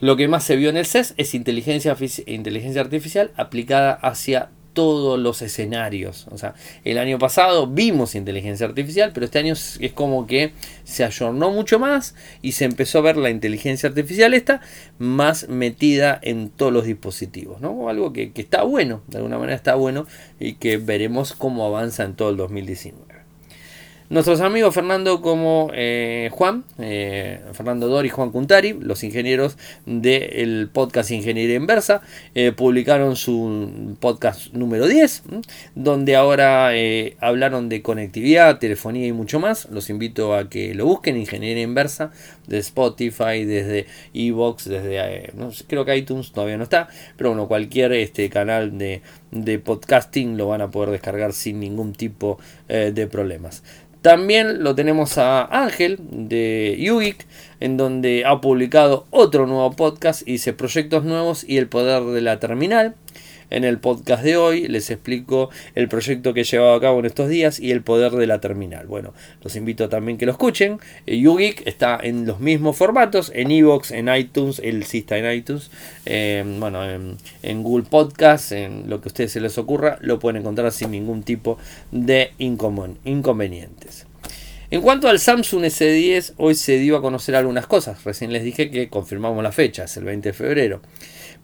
lo 0.00 0.16
que 0.16 0.28
más 0.28 0.44
se 0.44 0.56
vio 0.56 0.70
en 0.70 0.76
el 0.76 0.86
CES 0.86 1.14
es 1.16 1.34
inteligencia, 1.34 1.96
inteligencia 2.26 2.80
artificial 2.80 3.30
aplicada 3.36 3.92
hacia 3.92 4.50
todos 4.72 5.18
los 5.18 5.42
escenarios. 5.42 6.26
O 6.30 6.38
sea, 6.38 6.54
el 6.84 6.98
año 6.98 7.18
pasado 7.18 7.66
vimos 7.66 8.14
inteligencia 8.14 8.66
artificial, 8.66 9.12
pero 9.12 9.26
este 9.26 9.38
año 9.38 9.54
es 9.54 9.92
como 9.94 10.26
que 10.26 10.52
se 10.84 11.04
ayornó 11.04 11.50
mucho 11.50 11.78
más 11.78 12.14
y 12.40 12.52
se 12.52 12.64
empezó 12.64 12.98
a 12.98 13.02
ver 13.02 13.16
la 13.16 13.30
inteligencia 13.30 13.88
artificial 13.88 14.34
esta 14.34 14.60
más 14.98 15.48
metida 15.48 16.18
en 16.22 16.50
todos 16.50 16.72
los 16.72 16.84
dispositivos. 16.84 17.60
¿no? 17.60 17.88
Algo 17.88 18.12
que, 18.12 18.32
que 18.32 18.42
está 18.42 18.62
bueno, 18.62 19.02
de 19.08 19.18
alguna 19.18 19.38
manera 19.38 19.56
está 19.56 19.74
bueno 19.74 20.06
y 20.38 20.54
que 20.54 20.76
veremos 20.76 21.32
cómo 21.32 21.66
avanza 21.66 22.04
en 22.04 22.14
todo 22.14 22.30
el 22.30 22.36
2019. 22.36 23.21
Nuestros 24.12 24.42
amigos 24.42 24.74
Fernando 24.74 25.22
como 25.22 25.70
eh, 25.72 26.28
Juan, 26.32 26.64
eh, 26.78 27.40
Fernando 27.54 27.88
Dor 27.88 28.04
y 28.04 28.10
Juan 28.10 28.30
Cuntari, 28.30 28.74
los 28.74 29.02
ingenieros 29.04 29.56
del 29.86 30.68
podcast 30.70 31.10
Ingeniería 31.12 31.56
Inversa, 31.56 32.02
eh, 32.34 32.52
publicaron 32.52 33.16
su 33.16 33.96
podcast 34.00 34.52
número 34.52 34.86
10, 34.86 35.22
donde 35.74 36.16
ahora 36.16 36.72
hablaron 37.20 37.70
de 37.70 37.80
conectividad, 37.80 38.58
telefonía 38.58 39.06
y 39.06 39.12
mucho 39.12 39.40
más. 39.40 39.70
Los 39.70 39.88
invito 39.88 40.34
a 40.34 40.50
que 40.50 40.74
lo 40.74 40.84
busquen, 40.84 41.16
Ingeniería 41.16 41.62
Inversa, 41.62 42.12
de 42.46 42.58
Spotify, 42.58 43.46
desde 43.46 43.86
Evox, 44.12 44.68
desde, 44.68 45.32
creo 45.68 45.86
que 45.86 45.96
iTunes 45.96 46.32
todavía 46.32 46.58
no 46.58 46.64
está, 46.64 46.88
pero 47.16 47.30
bueno, 47.30 47.48
cualquier 47.48 47.92
este, 47.92 48.28
canal 48.28 48.76
de, 48.76 49.00
de 49.30 49.58
podcasting 49.58 50.36
lo 50.36 50.48
van 50.48 50.60
a 50.60 50.70
poder 50.70 50.90
descargar 50.90 51.32
sin 51.32 51.60
ningún 51.60 51.94
tipo 51.94 52.38
de 52.61 52.61
problemas. 53.10 53.62
También 54.02 54.64
lo 54.64 54.74
tenemos 54.74 55.16
a 55.16 55.44
Ángel 55.44 55.98
de 56.10 56.76
Yugik, 56.80 57.24
en 57.60 57.76
donde 57.76 58.24
ha 58.26 58.40
publicado 58.40 59.06
otro 59.10 59.46
nuevo 59.46 59.70
podcast, 59.72 60.26
y 60.26 60.32
dice 60.32 60.52
proyectos 60.52 61.04
nuevos 61.04 61.44
y 61.48 61.58
el 61.58 61.68
poder 61.68 62.02
de 62.02 62.20
la 62.20 62.40
terminal. 62.40 62.96
En 63.52 63.64
el 63.64 63.78
podcast 63.78 64.24
de 64.24 64.38
hoy 64.38 64.66
les 64.66 64.90
explico 64.90 65.50
el 65.74 65.86
proyecto 65.86 66.32
que 66.32 66.40
he 66.40 66.44
llevado 66.44 66.72
a 66.72 66.80
cabo 66.80 67.00
en 67.00 67.04
estos 67.04 67.28
días 67.28 67.60
y 67.60 67.70
el 67.70 67.82
poder 67.82 68.12
de 68.12 68.26
la 68.26 68.40
terminal. 68.40 68.86
Bueno, 68.86 69.12
los 69.42 69.56
invito 69.56 69.90
también 69.90 70.16
que 70.16 70.24
lo 70.24 70.32
escuchen. 70.32 70.80
Eh, 71.06 71.18
YouGeek 71.18 71.66
está 71.66 72.00
en 72.02 72.24
los 72.24 72.40
mismos 72.40 72.78
formatos, 72.78 73.30
en 73.34 73.50
Evox, 73.50 73.90
en 73.90 74.08
iTunes, 74.08 74.58
él 74.64 74.84
sí 74.84 74.98
está 74.98 75.18
en 75.18 75.30
iTunes, 75.30 75.70
bueno, 76.58 76.82
en, 77.42 77.62
Google 77.62 77.84
Podcast, 77.90 78.52
en 78.52 78.88
lo 78.88 79.02
que 79.02 79.08
a 79.08 79.10
ustedes 79.10 79.32
se 79.32 79.40
les 79.40 79.58
ocurra, 79.58 79.98
lo 80.00 80.18
pueden 80.18 80.40
encontrar 80.40 80.72
sin 80.72 80.90
ningún 80.90 81.22
tipo 81.22 81.58
de 81.90 82.32
inconvenientes. 82.38 84.06
En 84.70 84.80
cuanto 84.80 85.10
al 85.10 85.18
Samsung 85.18 85.64
S10, 85.64 86.32
hoy 86.38 86.54
se 86.54 86.78
dio 86.78 86.96
a 86.96 87.02
conocer 87.02 87.36
algunas 87.36 87.66
cosas. 87.66 88.02
Recién 88.04 88.32
les 88.32 88.44
dije 88.44 88.70
que 88.70 88.88
confirmamos 88.88 89.42
la 89.42 89.52
fecha, 89.52 89.84
es 89.84 89.94
el 89.98 90.04
20 90.04 90.30
de 90.30 90.32
febrero. 90.32 90.80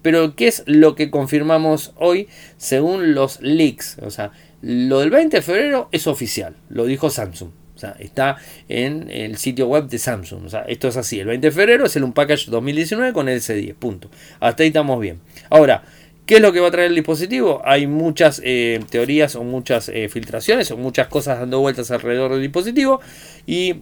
Pero, 0.01 0.35
¿qué 0.35 0.47
es 0.47 0.63
lo 0.65 0.95
que 0.95 1.09
confirmamos 1.09 1.93
hoy 1.95 2.27
según 2.57 3.13
los 3.13 3.41
leaks? 3.41 3.97
O 4.01 4.09
sea, 4.09 4.31
lo 4.61 4.99
del 4.99 5.09
20 5.09 5.37
de 5.37 5.41
febrero 5.41 5.89
es 5.91 6.07
oficial, 6.07 6.55
lo 6.69 6.85
dijo 6.85 7.09
Samsung. 7.09 7.51
O 7.75 7.79
sea, 7.79 7.95
está 7.97 8.35
en 8.67 9.09
el 9.09 9.37
sitio 9.37 9.67
web 9.67 9.87
de 9.87 9.97
Samsung. 9.99 10.45
O 10.45 10.49
sea, 10.49 10.63
esto 10.63 10.89
es 10.89 10.97
así. 10.97 11.17
El 11.21 11.27
20 11.27 11.47
de 11.47 11.51
febrero 11.51 11.85
es 11.85 11.95
el 11.95 12.03
Unpackage 12.03 12.47
2019 12.49 13.13
con 13.13 13.29
el 13.29 13.39
S10. 13.39 13.73
Punto. 13.75 14.11
Hasta 14.41 14.63
ahí 14.63 14.67
estamos 14.67 14.99
bien. 14.99 15.21
Ahora, 15.49 15.83
¿qué 16.25 16.35
es 16.35 16.41
lo 16.41 16.51
que 16.51 16.59
va 16.59 16.67
a 16.67 16.71
traer 16.71 16.89
el 16.89 16.95
dispositivo? 16.95 17.61
Hay 17.63 17.87
muchas 17.87 18.41
eh, 18.43 18.81
teorías 18.89 19.37
o 19.37 19.45
muchas 19.45 19.87
eh, 19.87 20.09
filtraciones 20.09 20.69
o 20.71 20.77
muchas 20.77 21.07
cosas 21.07 21.39
dando 21.39 21.61
vueltas 21.61 21.89
alrededor 21.89 22.33
del 22.33 22.41
dispositivo. 22.41 22.99
Y 23.47 23.75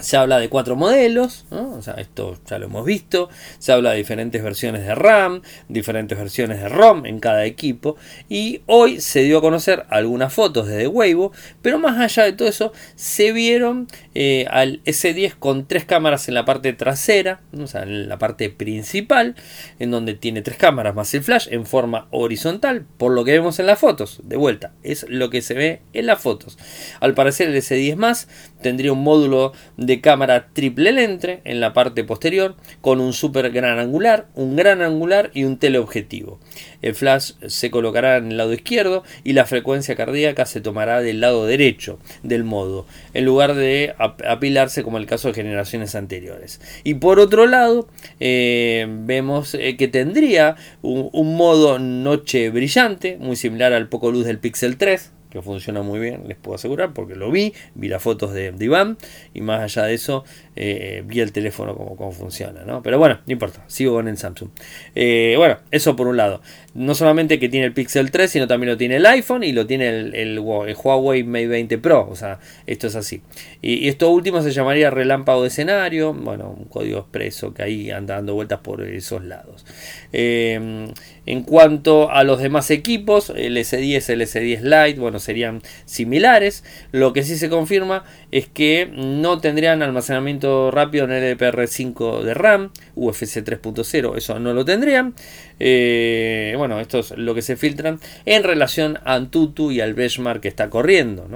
se 0.00 0.18
habla 0.18 0.38
de 0.38 0.50
cuatro 0.50 0.76
modelos, 0.76 1.46
o 1.50 1.80
sea, 1.80 1.94
esto 1.94 2.36
ya 2.48 2.58
lo 2.58 2.66
hemos 2.66 2.84
visto. 2.84 3.30
Se 3.58 3.72
habla 3.72 3.92
de 3.92 3.96
diferentes 3.96 4.42
versiones 4.42 4.84
de 4.84 4.94
RAM, 4.94 5.40
diferentes 5.68 6.18
versiones 6.18 6.60
de 6.60 6.68
ROM 6.68 7.06
en 7.06 7.18
cada 7.18 7.46
equipo. 7.46 7.96
Y 8.28 8.60
hoy 8.66 9.00
se 9.00 9.22
dio 9.22 9.38
a 9.38 9.40
conocer 9.40 9.86
algunas 9.88 10.34
fotos 10.34 10.68
desde 10.68 10.86
Weibo, 10.86 11.32
pero 11.62 11.78
más 11.78 11.98
allá 11.98 12.24
de 12.24 12.34
todo 12.34 12.46
eso, 12.46 12.72
se 12.94 13.32
vieron 13.32 13.88
eh, 14.14 14.46
al 14.50 14.82
S10 14.84 15.34
con 15.38 15.66
tres 15.66 15.86
cámaras 15.86 16.28
en 16.28 16.34
la 16.34 16.44
parte 16.44 16.74
trasera, 16.74 17.40
o 17.58 17.66
sea, 17.66 17.84
en 17.84 18.08
la 18.08 18.18
parte 18.18 18.50
principal, 18.50 19.34
en 19.78 19.90
donde 19.90 20.12
tiene 20.12 20.42
tres 20.42 20.58
cámaras 20.58 20.94
más 20.94 21.14
el 21.14 21.22
flash 21.22 21.48
en 21.50 21.64
forma 21.64 22.06
horizontal, 22.10 22.84
por 22.98 23.12
lo 23.12 23.24
que 23.24 23.32
vemos 23.32 23.58
en 23.60 23.66
las 23.66 23.78
fotos. 23.78 24.20
De 24.24 24.36
vuelta, 24.36 24.72
es 24.82 25.06
lo 25.08 25.30
que 25.30 25.40
se 25.40 25.54
ve 25.54 25.80
en 25.94 26.04
las 26.04 26.20
fotos. 26.20 26.58
Al 27.00 27.14
parecer, 27.14 27.48
el 27.48 27.56
S10 27.56 27.96
más 27.96 28.28
tendría 28.60 28.92
un 28.92 29.02
módulo 29.02 29.52
de 29.76 29.85
cámara 30.00 30.48
triple 30.52 30.92
lente 30.92 31.40
en 31.44 31.60
la 31.60 31.72
parte 31.72 32.04
posterior, 32.04 32.56
con 32.80 33.00
un 33.00 33.12
super 33.12 33.50
gran 33.50 33.78
angular, 33.78 34.26
un 34.34 34.56
gran 34.56 34.82
angular 34.82 35.30
y 35.34 35.44
un 35.44 35.58
teleobjetivo. 35.58 36.38
El 36.82 36.94
flash 36.94 37.32
se 37.46 37.70
colocará 37.70 38.16
en 38.16 38.30
el 38.30 38.36
lado 38.36 38.52
izquierdo 38.52 39.02
y 39.24 39.32
la 39.32 39.46
frecuencia 39.46 39.96
cardíaca 39.96 40.46
se 40.46 40.60
tomará 40.60 41.00
del 41.00 41.20
lado 41.20 41.46
derecho 41.46 41.98
del 42.22 42.44
modo, 42.44 42.86
en 43.14 43.24
lugar 43.24 43.54
de 43.54 43.94
apilarse 43.98 44.82
como 44.82 44.98
el 44.98 45.06
caso 45.06 45.28
de 45.28 45.34
generaciones 45.34 45.94
anteriores. 45.94 46.60
Y 46.84 46.94
por 46.94 47.18
otro 47.18 47.46
lado, 47.46 47.88
eh, 48.20 48.86
vemos 48.88 49.54
eh, 49.54 49.76
que 49.76 49.88
tendría 49.88 50.56
un, 50.82 51.10
un 51.12 51.36
modo 51.36 51.78
noche 51.78 52.50
brillante, 52.50 53.16
muy 53.18 53.36
similar 53.36 53.72
al 53.72 53.88
poco 53.88 54.10
luz 54.10 54.26
del 54.26 54.38
Pixel 54.38 54.76
3, 54.76 55.12
funciona 55.42 55.82
muy 55.82 55.98
bien, 55.98 56.24
les 56.26 56.36
puedo 56.36 56.54
asegurar, 56.54 56.92
porque 56.92 57.14
lo 57.14 57.30
vi, 57.30 57.52
vi 57.74 57.88
las 57.88 58.02
fotos 58.02 58.32
de, 58.32 58.54
Iván 58.58 58.98
y 59.34 59.42
más 59.42 59.60
allá 59.60 59.86
de 59.86 59.94
eso 59.94 60.24
eh, 60.56 61.02
vi 61.06 61.20
el 61.20 61.32
teléfono 61.32 61.76
como, 61.76 61.96
cómo 61.96 62.12
funciona, 62.12 62.64
¿no? 62.64 62.82
Pero 62.82 62.98
bueno, 62.98 63.20
no 63.26 63.32
importa, 63.32 63.64
sigo 63.66 63.94
con 63.94 64.08
el 64.08 64.18
Samsung. 64.18 64.50
Eh, 64.94 65.34
bueno, 65.36 65.58
eso 65.70 65.94
por 65.96 66.08
un 66.08 66.16
lado. 66.16 66.42
No 66.74 66.94
solamente 66.94 67.38
que 67.38 67.48
tiene 67.48 67.66
el 67.66 67.72
Pixel 67.72 68.10
3, 68.10 68.30
sino 68.30 68.46
también 68.46 68.70
lo 68.70 68.76
tiene 68.76 68.96
el 68.96 69.06
iPhone 69.06 69.44
y 69.44 69.52
lo 69.52 69.66
tiene 69.66 69.88
el, 69.88 70.38
Huawei 70.38 71.24
Mate 71.24 71.46
20 71.46 71.78
Pro, 71.78 72.08
o 72.10 72.16
sea, 72.16 72.38
esto 72.66 72.86
es 72.86 72.96
así. 72.96 73.22
Y, 73.62 73.88
esto 73.88 74.10
último 74.10 74.42
se 74.42 74.50
llamaría 74.50 74.90
relámpago 74.90 75.42
de 75.42 75.48
escenario, 75.48 76.12
bueno, 76.12 76.54
un 76.58 76.64
código 76.66 76.98
expreso 77.00 77.54
que 77.54 77.62
ahí 77.62 77.90
anda 77.90 78.16
dando 78.16 78.34
vueltas 78.34 78.60
por 78.60 78.82
esos 78.82 79.24
lados. 79.24 79.64
Eh, 80.12 80.88
en 81.26 81.42
cuanto 81.42 82.10
a 82.10 82.24
los 82.24 82.40
demás 82.40 82.70
equipos, 82.70 83.32
el 83.34 83.56
S10, 83.56 84.08
el 84.10 84.20
S10 84.22 84.60
Lite, 84.60 85.00
bueno, 85.00 85.18
serían 85.18 85.60
similares. 85.84 86.64
Lo 86.92 87.12
que 87.12 87.24
sí 87.24 87.36
se 87.36 87.50
confirma 87.50 88.04
es 88.30 88.46
que 88.46 88.90
no 88.94 89.40
tendrían 89.40 89.82
almacenamiento 89.82 90.70
rápido 90.70 91.04
en 91.04 91.10
LPR5 91.10 92.22
de 92.22 92.34
RAM, 92.34 92.70
UFC 92.94 93.38
3.0, 93.38 94.16
eso 94.16 94.38
no 94.38 94.54
lo 94.54 94.64
tendrían. 94.64 95.14
Eh, 95.58 96.54
bueno, 96.58 96.80
esto 96.80 96.98
es 96.98 97.12
lo 97.12 97.34
que 97.34 97.42
se 97.42 97.56
filtran 97.56 97.98
en 98.26 98.44
relación 98.44 98.98
a 99.04 99.14
Antutu 99.14 99.72
y 99.72 99.80
al 99.80 99.94
benchmark 99.94 100.40
que 100.40 100.48
está 100.48 100.70
corriendo. 100.70 101.26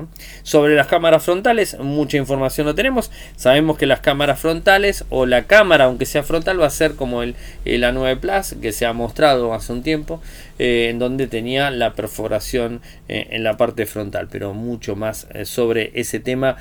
Sobre 0.43 0.75
las 0.75 0.87
cámaras 0.87 1.25
frontales, 1.25 1.79
mucha 1.79 2.17
información 2.17 2.67
no 2.67 2.75
tenemos. 2.75 3.11
Sabemos 3.37 3.79
que 3.79 3.87
las 3.87 4.01
cámaras 4.01 4.39
frontales 4.39 5.05
o 5.09 5.27
la 5.27 5.45
cámara, 5.45 5.85
aunque 5.85 6.07
sea 6.07 6.23
frontal, 6.23 6.61
va 6.61 6.67
a 6.67 6.71
ser 6.71 6.95
como 6.95 7.23
el, 7.23 7.35
el 7.65 7.83
A9 7.83 8.19
Plus 8.21 8.61
que 8.61 8.73
se 8.73 8.87
ha 8.87 8.93
mostrado 8.93 9.55
hace 9.55 9.73
un 9.73 9.80
tiempo, 9.83 10.21
eh, 10.59 10.89
en 10.91 10.99
donde 10.99 11.27
tenía 11.27 11.71
la 11.71 11.95
perforación 11.95 12.81
eh, 13.09 13.29
en 13.31 13.45
la 13.45 13.57
parte 13.57 13.87
frontal, 13.87 14.29
pero 14.31 14.55
mucho 14.55 14.97
más 14.97 15.27
sobre 15.45 15.91
ese 15.95 16.21
tema 16.21 16.57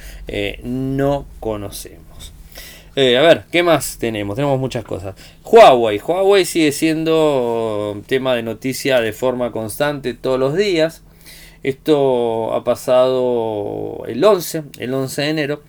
no 0.63 1.25
conocemos. 1.39 2.34
Eh, 3.01 3.17
a 3.17 3.21
ver, 3.21 3.43
¿qué 3.51 3.63
más 3.63 3.97
tenemos? 3.97 4.36
Tenemos 4.36 4.60
muchas 4.60 4.84
cosas. 4.84 5.15
Huawei. 5.45 5.99
Huawei 5.99 6.43
sigue 6.43 6.71
siendo 6.73 8.01
tema 8.08 8.36
de 8.36 8.43
noticia 8.43 8.99
de 8.99 9.13
forma 9.13 9.53
constante 9.53 10.13
todos 10.15 10.38
los 10.38 10.55
días. 10.55 11.03
Esto 11.63 12.53
ha 12.53 12.63
pasado 12.63 14.03
el 14.08 14.21
11, 14.21 14.63
el 14.79 14.93
11 14.93 15.21
de 15.21 15.29
enero. 15.29 15.63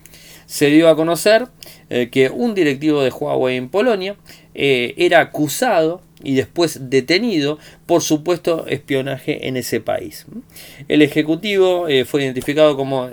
Se 0.45 0.65
dio 0.67 0.89
a 0.89 0.95
conocer 0.97 1.47
eh, 1.89 2.09
que 2.11 2.29
un 2.29 2.53
directivo 2.53 3.01
de 3.01 3.11
Huawei 3.11 3.55
en 3.55 3.69
Polonia 3.69 4.17
eh, 4.53 4.93
era 4.97 5.21
acusado 5.21 6.01
y 6.23 6.35
después 6.35 6.89
detenido 6.89 7.59
por 7.85 8.01
supuesto 8.01 8.65
espionaje 8.67 9.47
en 9.47 9.57
ese 9.57 9.79
país. 9.79 10.25
El 10.87 11.01
ejecutivo 11.01 11.87
fue 12.05 12.23
identificado 12.23 12.75
como 12.75 13.09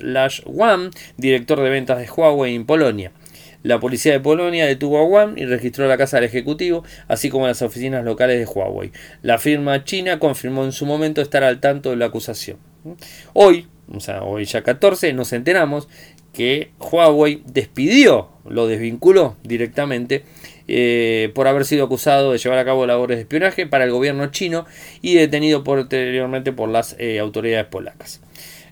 Lash 0.00 0.42
Wan, 0.44 0.90
director 1.16 1.60
de 1.60 1.70
ventas 1.70 1.98
de 1.98 2.08
Huawei 2.08 2.54
en 2.54 2.66
Polonia. 2.66 3.12
La 3.62 3.80
policía 3.80 4.12
de 4.12 4.20
Polonia 4.20 4.66
detuvo 4.66 4.98
a 4.98 5.04
Wan 5.04 5.34
y 5.36 5.44
registró 5.44 5.88
la 5.88 5.96
casa 5.96 6.18
del 6.18 6.26
ejecutivo, 6.26 6.84
así 7.08 7.30
como 7.30 7.48
las 7.48 7.62
oficinas 7.62 8.04
locales 8.04 8.38
de 8.38 8.46
Huawei. 8.46 8.92
La 9.22 9.38
firma 9.38 9.82
china 9.82 10.20
confirmó 10.20 10.64
en 10.64 10.72
su 10.72 10.86
momento 10.86 11.20
estar 11.20 11.42
al 11.42 11.58
tanto 11.58 11.90
de 11.90 11.96
la 11.96 12.06
acusación. 12.06 12.58
Hoy, 13.32 13.66
o 13.92 13.98
sea, 13.98 14.22
hoy 14.22 14.44
ya 14.44 14.62
14, 14.62 15.12
nos 15.14 15.32
enteramos 15.32 15.88
que 16.32 16.70
Huawei 16.78 17.42
despidió, 17.46 18.28
lo 18.48 18.68
desvinculó 18.68 19.36
directamente 19.42 20.22
eh, 20.68 21.30
por 21.34 21.46
haber 21.46 21.64
sido 21.64 21.84
acusado 21.84 22.32
de 22.32 22.38
llevar 22.38 22.58
a 22.58 22.64
cabo 22.64 22.86
labores 22.86 23.18
de 23.18 23.22
espionaje 23.22 23.66
para 23.66 23.84
el 23.84 23.90
gobierno 23.90 24.26
chino 24.30 24.66
y 25.02 25.14
detenido 25.14 25.62
posteriormente 25.64 26.52
por 26.52 26.68
las 26.68 26.96
eh, 26.98 27.18
autoridades 27.18 27.66
polacas. 27.66 28.20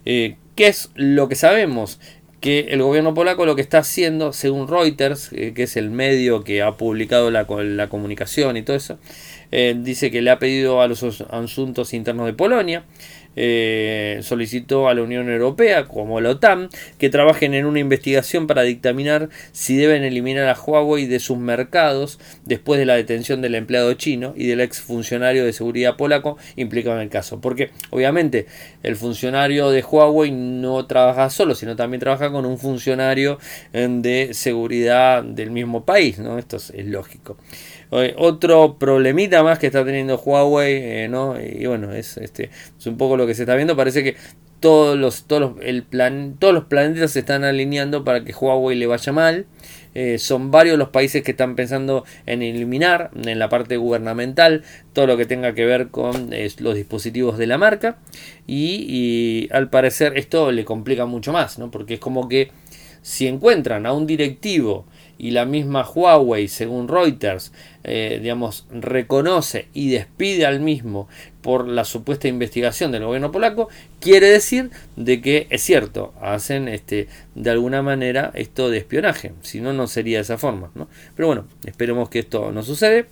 Eh, 0.04 0.36
¿Qué 0.56 0.66
es 0.66 0.90
lo 0.94 1.28
que 1.28 1.36
sabemos? 1.36 2.00
Que 2.40 2.66
el 2.70 2.82
gobierno 2.82 3.14
polaco 3.14 3.46
lo 3.46 3.56
que 3.56 3.62
está 3.62 3.78
haciendo, 3.78 4.32
según 4.32 4.68
Reuters, 4.68 5.30
que 5.30 5.62
es 5.62 5.76
el 5.76 5.90
medio 5.90 6.44
que 6.44 6.62
ha 6.62 6.76
publicado 6.76 7.30
la, 7.30 7.46
la 7.48 7.88
comunicación 7.88 8.56
y 8.58 8.62
todo 8.62 8.76
eso, 8.76 8.98
dice 9.50 10.10
que 10.10 10.20
le 10.20 10.30
ha 10.30 10.38
pedido 10.38 10.82
a 10.82 10.88
los 10.88 11.02
asuntos 11.02 11.94
internos 11.94 12.26
de 12.26 12.34
Polonia 12.34 12.84
eh, 13.36 14.20
solicitó 14.22 14.88
a 14.88 14.94
la 14.94 15.02
Unión 15.02 15.28
Europea, 15.28 15.84
como 15.86 16.20
la 16.20 16.30
OTAN, 16.30 16.68
que 16.98 17.10
trabajen 17.10 17.54
en 17.54 17.66
una 17.66 17.80
investigación 17.80 18.46
para 18.46 18.62
dictaminar 18.62 19.28
si 19.52 19.76
deben 19.76 20.04
eliminar 20.04 20.48
a 20.48 20.58
Huawei 20.58 21.06
de 21.06 21.20
sus 21.20 21.38
mercados 21.38 22.18
después 22.44 22.78
de 22.78 22.86
la 22.86 22.94
detención 22.94 23.42
del 23.42 23.54
empleado 23.54 23.92
chino 23.94 24.32
y 24.36 24.46
del 24.46 24.60
ex 24.60 24.80
funcionario 24.80 25.44
de 25.44 25.52
seguridad 25.52 25.96
polaco 25.96 26.38
implicado 26.56 26.96
en 26.96 27.02
el 27.02 27.08
caso. 27.08 27.40
Porque 27.40 27.70
obviamente 27.90 28.46
el 28.82 28.96
funcionario 28.96 29.70
de 29.70 29.82
Huawei 29.82 30.30
no 30.30 30.86
trabaja 30.86 31.30
solo, 31.30 31.54
sino 31.54 31.76
también 31.76 32.00
trabaja 32.00 32.30
con 32.30 32.46
un 32.46 32.58
funcionario 32.58 33.38
eh, 33.72 33.88
de 33.90 34.34
seguridad 34.34 35.22
del 35.22 35.50
mismo 35.50 35.84
país. 35.84 36.18
¿no? 36.18 36.38
Esto 36.38 36.56
es 36.56 36.86
lógico. 36.86 37.36
Otro 38.16 38.76
problemita 38.78 39.42
más 39.42 39.58
que 39.58 39.66
está 39.66 39.84
teniendo 39.84 40.18
Huawei, 40.18 40.74
eh, 40.74 41.08
¿no? 41.08 41.36
Y 41.40 41.66
bueno, 41.66 41.92
es, 41.92 42.16
este, 42.16 42.50
es 42.78 42.86
un 42.86 42.96
poco 42.96 43.16
lo 43.16 43.26
que 43.26 43.34
se 43.34 43.42
está 43.42 43.54
viendo. 43.54 43.76
Parece 43.76 44.02
que 44.02 44.16
todos 44.58 44.96
los, 44.98 45.24
todos 45.24 45.40
los, 45.42 45.52
el 45.64 45.82
plan, 45.82 46.36
todos 46.38 46.54
los 46.54 46.64
planetas 46.64 47.12
se 47.12 47.20
están 47.20 47.44
alineando 47.44 48.02
para 48.02 48.24
que 48.24 48.32
Huawei 48.32 48.76
le 48.76 48.86
vaya 48.86 49.12
mal. 49.12 49.46
Eh, 49.94 50.18
son 50.18 50.50
varios 50.50 50.76
los 50.76 50.88
países 50.88 51.22
que 51.22 51.30
están 51.30 51.54
pensando 51.54 52.04
en 52.26 52.42
eliminar 52.42 53.10
en 53.14 53.38
la 53.38 53.48
parte 53.48 53.76
gubernamental 53.76 54.64
todo 54.92 55.06
lo 55.06 55.16
que 55.16 55.24
tenga 55.24 55.54
que 55.54 55.64
ver 55.64 55.88
con 55.88 56.30
los 56.58 56.74
dispositivos 56.74 57.38
de 57.38 57.46
la 57.46 57.58
marca. 57.58 57.98
Y, 58.46 58.86
y, 58.88 59.48
al 59.52 59.70
parecer 59.70 60.18
esto 60.18 60.50
le 60.50 60.64
complica 60.64 61.06
mucho 61.06 61.32
más, 61.32 61.58
¿no? 61.58 61.70
Porque 61.70 61.94
es 61.94 62.00
como 62.00 62.28
que 62.28 62.50
si 63.02 63.28
encuentran 63.28 63.84
a 63.84 63.92
un 63.92 64.06
directivo 64.06 64.86
y 65.18 65.30
la 65.30 65.44
misma 65.44 65.84
Huawei, 65.88 66.48
según 66.48 66.88
Reuters, 66.88 67.52
eh, 67.84 68.18
digamos, 68.20 68.66
reconoce 68.70 69.68
y 69.72 69.90
despide 69.90 70.46
al 70.46 70.60
mismo 70.60 71.08
por 71.42 71.68
la 71.68 71.84
supuesta 71.84 72.28
investigación 72.28 72.92
del 72.92 73.04
gobierno 73.04 73.30
polaco, 73.30 73.68
quiere 74.00 74.28
decir 74.28 74.70
de 74.96 75.20
que 75.20 75.46
es 75.50 75.62
cierto, 75.62 76.14
hacen 76.20 76.68
este, 76.68 77.08
de 77.34 77.50
alguna 77.50 77.82
manera 77.82 78.30
esto 78.34 78.70
de 78.70 78.78
espionaje, 78.78 79.32
si 79.42 79.60
no, 79.60 79.72
no 79.72 79.86
sería 79.86 80.18
de 80.18 80.22
esa 80.22 80.38
forma. 80.38 80.70
¿no? 80.74 80.88
Pero 81.14 81.28
bueno, 81.28 81.46
esperemos 81.64 82.08
que 82.08 82.20
esto 82.20 82.50
no 82.52 82.62
sucede 82.62 83.06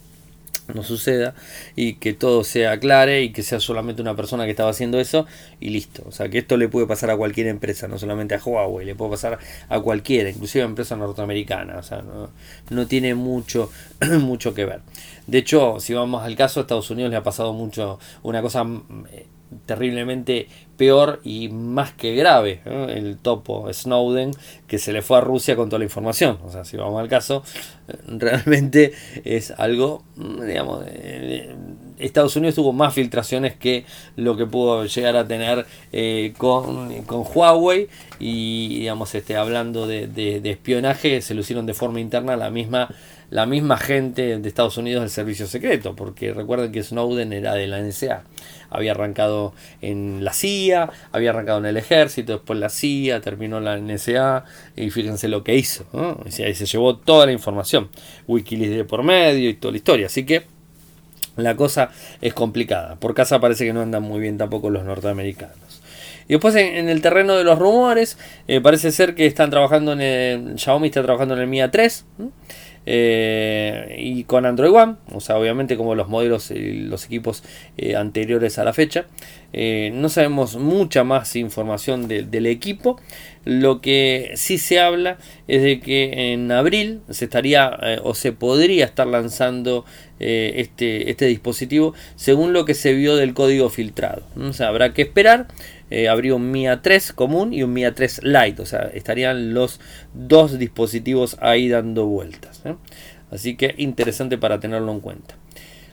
no 0.72 0.82
suceda 0.82 1.34
y 1.76 1.94
que 1.94 2.12
todo 2.12 2.44
sea 2.44 2.72
aclare 2.72 3.22
y 3.22 3.32
que 3.32 3.42
sea 3.42 3.60
solamente 3.60 4.02
una 4.02 4.16
persona 4.16 4.44
que 4.44 4.50
estaba 4.50 4.70
haciendo 4.70 4.98
eso 5.00 5.26
y 5.60 5.70
listo. 5.70 6.04
O 6.06 6.12
sea, 6.12 6.28
que 6.28 6.38
esto 6.38 6.56
le 6.56 6.68
puede 6.68 6.86
pasar 6.86 7.10
a 7.10 7.16
cualquier 7.16 7.48
empresa, 7.48 7.88
no 7.88 7.98
solamente 7.98 8.34
a 8.34 8.40
Huawei, 8.42 8.86
le 8.86 8.94
puede 8.94 9.12
pasar 9.12 9.38
a 9.68 9.80
cualquiera, 9.80 10.30
inclusive 10.30 10.62
a 10.62 10.66
empresa 10.66 10.96
norteamericana. 10.96 11.78
O 11.78 11.82
sea, 11.82 12.02
no, 12.02 12.30
no 12.70 12.86
tiene 12.86 13.14
mucho, 13.14 13.70
mucho 14.20 14.54
que 14.54 14.64
ver. 14.64 14.80
De 15.26 15.38
hecho, 15.38 15.78
si 15.80 15.94
vamos 15.94 16.22
al 16.22 16.36
caso, 16.36 16.60
a 16.60 16.62
Estados 16.62 16.90
Unidos 16.90 17.10
le 17.10 17.16
ha 17.16 17.22
pasado 17.22 17.52
mucho 17.52 17.98
una 18.22 18.42
cosa 18.42 18.66
eh, 19.12 19.26
terriblemente 19.66 20.48
peor 20.76 21.20
y 21.22 21.48
más 21.48 21.92
que 21.92 22.14
grave, 22.14 22.60
el 22.64 23.16
topo 23.16 23.72
Snowden, 23.72 24.32
que 24.66 24.78
se 24.78 24.92
le 24.92 25.02
fue 25.02 25.18
a 25.18 25.20
Rusia 25.20 25.54
con 25.54 25.68
toda 25.68 25.78
la 25.78 25.84
información. 25.84 26.38
O 26.44 26.50
sea, 26.50 26.64
si 26.64 26.76
vamos 26.76 27.00
al 27.00 27.08
caso, 27.08 27.44
realmente 28.08 28.92
es 29.24 29.52
algo, 29.52 30.02
mm, 30.16 30.42
digamos, 30.44 30.84
eh, 30.88 31.54
Estados 31.98 32.34
Unidos 32.34 32.56
tuvo 32.56 32.72
más 32.72 32.94
filtraciones 32.94 33.54
que 33.54 33.84
lo 34.16 34.36
que 34.36 34.46
pudo 34.46 34.84
llegar 34.86 35.16
a 35.16 35.26
tener 35.26 35.66
eh, 35.92 36.34
con, 36.36 36.90
Huawei. 37.06 37.88
Y, 38.18 38.80
digamos, 38.80 39.14
este, 39.14 39.36
hablando 39.36 39.86
de, 39.86 40.08
de 40.08 40.50
espionaje, 40.50 41.22
se 41.22 41.34
lo 41.34 41.42
hicieron 41.42 41.66
de 41.66 41.74
forma 41.74 42.00
interna 42.00 42.36
la 42.36 42.50
misma 42.50 42.88
la 43.32 43.46
misma 43.46 43.78
gente 43.78 44.38
de 44.38 44.46
Estados 44.46 44.76
Unidos 44.76 45.00
del 45.00 45.08
servicio 45.08 45.46
secreto, 45.46 45.96
porque 45.96 46.34
recuerden 46.34 46.70
que 46.70 46.82
Snowden 46.82 47.32
era 47.32 47.54
de 47.54 47.66
la 47.66 47.80
NSA, 47.80 48.24
había 48.72 48.92
arrancado 48.92 49.52
en 49.80 50.24
la 50.24 50.32
CIA, 50.32 50.90
había 51.12 51.30
arrancado 51.30 51.58
en 51.58 51.66
el 51.66 51.76
ejército, 51.76 52.32
después 52.32 52.58
la 52.58 52.68
CIA, 52.68 53.20
terminó 53.20 53.60
la 53.60 53.76
NSA, 53.76 54.44
y 54.76 54.90
fíjense 54.90 55.28
lo 55.28 55.44
que 55.44 55.54
hizo, 55.54 55.84
ahí 56.24 56.54
se 56.54 56.66
llevó 56.66 56.96
toda 56.96 57.26
la 57.26 57.32
información, 57.32 57.90
Wikileaks 58.26 58.76
de 58.76 58.84
por 58.84 59.02
medio 59.02 59.48
y 59.48 59.54
toda 59.54 59.72
la 59.72 59.78
historia, 59.78 60.06
así 60.06 60.24
que 60.24 60.44
la 61.36 61.56
cosa 61.56 61.90
es 62.20 62.34
complicada, 62.34 62.96
por 62.96 63.14
casa 63.14 63.40
parece 63.40 63.64
que 63.64 63.72
no 63.72 63.80
andan 63.80 64.02
muy 64.02 64.20
bien 64.20 64.38
tampoco 64.38 64.70
los 64.70 64.84
norteamericanos. 64.84 65.82
Y 66.28 66.34
después 66.34 66.54
en, 66.54 66.88
el 66.88 67.02
terreno 67.02 67.34
de 67.34 67.44
los 67.44 67.58
rumores, 67.58 68.16
eh, 68.48 68.60
parece 68.60 68.92
ser 68.92 69.14
que 69.14 69.26
están 69.26 69.50
trabajando 69.50 69.92
en 69.92 70.00
el, 70.00 70.58
Xiaomi 70.58 70.88
está 70.88 71.02
trabajando 71.02 71.34
en 71.34 71.40
el 71.40 71.46
Mi 71.46 71.58
A3. 71.58 72.04
Eh, 72.84 73.96
y 73.98 74.24
con 74.24 74.44
Android 74.44 74.72
One, 74.72 74.96
o 75.12 75.20
sea, 75.20 75.38
obviamente 75.38 75.76
como 75.76 75.94
los 75.94 76.08
modelos 76.08 76.50
y 76.50 76.80
los 76.80 77.04
equipos 77.04 77.44
eh, 77.76 77.96
anteriores 77.96 78.58
a 78.58 78.64
la 78.64 78.72
fecha. 78.72 79.06
Eh, 79.52 79.90
no 79.94 80.08
sabemos 80.08 80.56
mucha 80.56 81.04
más 81.04 81.36
información 81.36 82.08
del 82.08 82.46
equipo. 82.46 83.00
Lo 83.44 83.80
que 83.80 84.32
sí 84.34 84.58
se 84.58 84.80
habla 84.80 85.18
es 85.46 85.62
de 85.62 85.80
que 85.80 86.32
en 86.32 86.50
abril 86.50 87.00
se 87.10 87.26
estaría 87.26 87.78
o 88.02 88.14
se 88.14 88.32
podría 88.32 88.84
estar 88.84 89.06
lanzando 89.06 89.84
este, 90.20 91.10
este 91.10 91.26
dispositivo 91.26 91.94
según 92.14 92.52
lo 92.52 92.64
que 92.64 92.74
se 92.74 92.94
vio 92.94 93.16
del 93.16 93.34
código 93.34 93.68
filtrado. 93.68 94.22
O 94.40 94.52
sea, 94.52 94.68
habrá 94.68 94.94
que 94.94 95.02
esperar. 95.02 95.48
Habría 96.10 96.34
un 96.34 96.50
Mi 96.50 96.64
A3 96.64 97.14
común 97.14 97.52
y 97.52 97.62
un 97.62 97.72
Mi 97.72 97.82
A3 97.82 98.22
Lite, 98.22 98.62
o 98.62 98.66
sea, 98.66 98.90
estarían 98.94 99.54
los 99.54 99.80
dos 100.14 100.58
dispositivos 100.58 101.36
ahí 101.40 101.68
dando 101.68 102.06
vueltas. 102.06 102.62
Así 103.30 103.56
que 103.56 103.74
interesante 103.78 104.38
para 104.38 104.60
tenerlo 104.60 104.92
en 104.92 105.00
cuenta. 105.00 105.36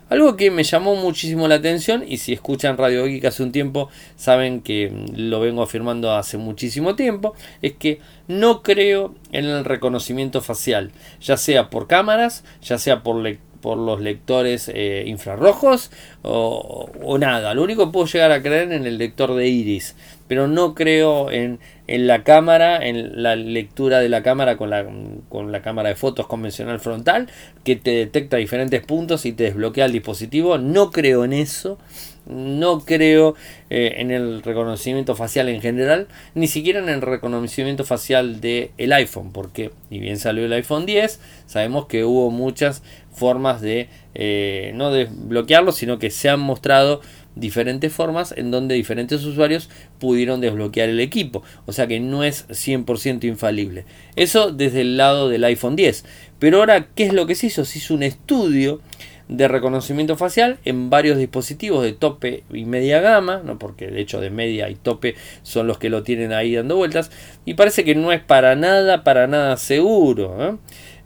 Algo 0.09 0.35
que 0.35 0.49
me 0.49 0.63
llamó 0.63 0.95
muchísimo 0.95 1.47
la 1.47 1.55
atención, 1.55 2.03
y 2.05 2.17
si 2.17 2.33
escuchan 2.33 2.77
Radio 2.77 3.05
Geek 3.05 3.25
hace 3.25 3.43
un 3.43 3.51
tiempo, 3.51 3.89
saben 4.15 4.61
que 4.61 4.91
lo 5.15 5.39
vengo 5.39 5.61
afirmando 5.61 6.11
hace 6.11 6.37
muchísimo 6.37 6.95
tiempo, 6.95 7.35
es 7.61 7.73
que 7.73 7.99
no 8.27 8.63
creo 8.63 9.13
en 9.31 9.45
el 9.45 9.63
reconocimiento 9.65 10.41
facial, 10.41 10.91
ya 11.21 11.37
sea 11.37 11.69
por 11.69 11.85
cámaras, 11.85 12.43
ya 12.63 12.79
sea 12.79 13.03
por, 13.03 13.23
por 13.61 13.77
los 13.77 14.01
lectores 14.01 14.71
eh, 14.73 15.03
infrarrojos 15.07 15.91
o, 16.21 17.17
nada. 17.19 17.53
Lo 17.53 17.63
único 17.63 17.85
que 17.85 17.91
puedo 17.91 18.05
llegar 18.05 18.31
a 18.31 18.41
creer 18.41 18.71
en 18.71 18.85
el 18.85 18.97
lector 18.97 19.35
de 19.35 19.47
iris, 19.47 19.95
pero 20.27 20.47
no 20.47 20.75
creo 20.75 21.31
en 21.31 21.59
en 21.89 22.05
la 22.05 22.23
cámara, 22.23 22.85
en 22.85 23.23
la 23.23 23.35
lectura 23.35 23.99
de 23.99 24.09
la 24.09 24.21
cámara 24.21 24.57
con 24.57 24.69
la, 24.69 24.85
con 25.27 25.51
la 25.51 25.63
cámara 25.63 25.89
de 25.89 25.95
fotos 25.95 26.27
convencional 26.27 26.79
frontal, 26.79 27.27
que 27.63 27.75
te 27.75 27.89
detecta 27.89 28.37
diferentes 28.37 28.85
puntos 28.85 29.25
y 29.25 29.33
te 29.33 29.45
desbloquea 29.45 29.85
el 29.85 29.91
dispositivo. 29.91 30.59
No 30.59 30.91
creo 30.91 31.25
en 31.25 31.33
eso. 31.33 31.79
No 32.27 32.81
creo 32.81 33.33
eh, 33.71 33.95
en 33.97 34.11
el 34.11 34.43
reconocimiento 34.43 35.15
facial 35.15 35.49
en 35.49 35.61
general, 35.61 36.07
ni 36.35 36.47
siquiera 36.47 36.79
en 36.79 36.89
el 36.89 37.01
reconocimiento 37.01 37.85
facial 37.85 38.39
del 38.39 38.69
el 38.77 38.93
iPhone, 38.93 39.31
porque 39.31 39.71
ni 39.89 39.99
bien 39.99 40.19
salió 40.19 40.45
el 40.45 40.53
iPhone 40.53 40.85
10, 40.85 41.19
sabemos 41.47 41.87
que 41.87 42.03
hubo 42.03 42.29
muchas 42.29 42.83
formas 43.19 43.61
de 43.61 43.89
eh, 44.15 44.71
no 44.75 44.91
desbloquearlo, 44.91 45.71
sino 45.71 45.99
que 45.99 46.09
se 46.09 46.29
han 46.29 46.39
mostrado 46.39 47.01
diferentes 47.35 47.93
formas 47.93 48.33
en 48.35 48.51
donde 48.51 48.75
diferentes 48.75 49.23
usuarios 49.23 49.69
pudieron 49.99 50.41
desbloquear 50.41 50.89
el 50.89 50.99
equipo. 50.99 51.43
O 51.65 51.73
sea 51.73 51.87
que 51.87 51.99
no 51.99 52.23
es 52.23 52.47
100% 52.49 53.25
infalible. 53.25 53.85
Eso 54.15 54.51
desde 54.51 54.81
el 54.81 54.97
lado 54.97 55.29
del 55.29 55.43
iPhone 55.43 55.75
10. 55.75 56.05
Pero 56.39 56.59
ahora, 56.59 56.87
¿qué 56.95 57.05
es 57.05 57.13
lo 57.13 57.27
que 57.27 57.35
se 57.35 57.47
hizo? 57.47 57.65
Se 57.65 57.79
hizo 57.79 57.93
un 57.93 58.03
estudio 58.03 58.81
de 59.29 59.47
reconocimiento 59.47 60.17
facial 60.17 60.57
en 60.65 60.89
varios 60.89 61.17
dispositivos 61.17 61.83
de 61.83 61.93
tope 61.93 62.43
y 62.51 62.65
media 62.65 62.99
gama, 62.99 63.41
¿no? 63.45 63.59
porque 63.59 63.87
de 63.87 64.01
hecho 64.01 64.19
de 64.19 64.31
media 64.31 64.69
y 64.69 64.75
tope 64.75 65.13
son 65.43 65.67
los 65.67 65.77
que 65.77 65.89
lo 65.89 66.01
tienen 66.01 66.33
ahí 66.33 66.55
dando 66.55 66.75
vueltas, 66.75 67.11
y 67.45 67.53
parece 67.53 67.83
que 67.83 67.93
no 67.93 68.11
es 68.11 68.21
para 68.21 68.55
nada, 68.55 69.03
para 69.03 69.27
nada 69.27 69.55
seguro. 69.57 70.35
¿eh? 70.43 70.57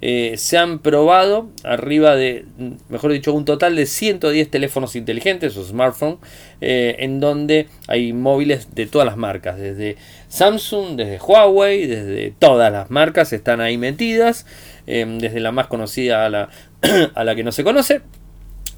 Eh, 0.05 0.35
se 0.35 0.57
han 0.57 0.79
probado 0.79 1.49
arriba 1.63 2.17
de, 2.17 2.43
mejor 2.89 3.13
dicho, 3.13 3.33
un 3.33 3.45
total 3.45 3.77
de 3.77 3.85
110 3.85 4.51
teléfonos 4.51 4.97
inteligentes 4.97 5.55
o 5.55 5.63
smartphones, 5.63 6.17
eh, 6.59 6.97
en 6.99 7.21
donde 7.21 7.69
hay 7.87 8.11
móviles 8.11 8.75
de 8.75 8.85
todas 8.85 9.05
las 9.05 9.15
marcas, 9.15 9.57
desde 9.57 9.95
Samsung, 10.27 10.97
desde 10.97 11.19
Huawei, 11.19 11.87
desde 11.87 12.33
todas 12.37 12.69
las 12.69 12.91
marcas 12.91 13.31
están 13.31 13.61
ahí 13.61 13.77
metidas, 13.77 14.45
eh, 14.87 15.05
desde 15.21 15.39
la 15.39 15.53
más 15.53 15.67
conocida 15.67 16.25
a 16.25 16.29
la, 16.29 16.49
a 17.15 17.23
la 17.23 17.33
que 17.33 17.45
no 17.45 17.53
se 17.53 17.63
conoce, 17.63 18.01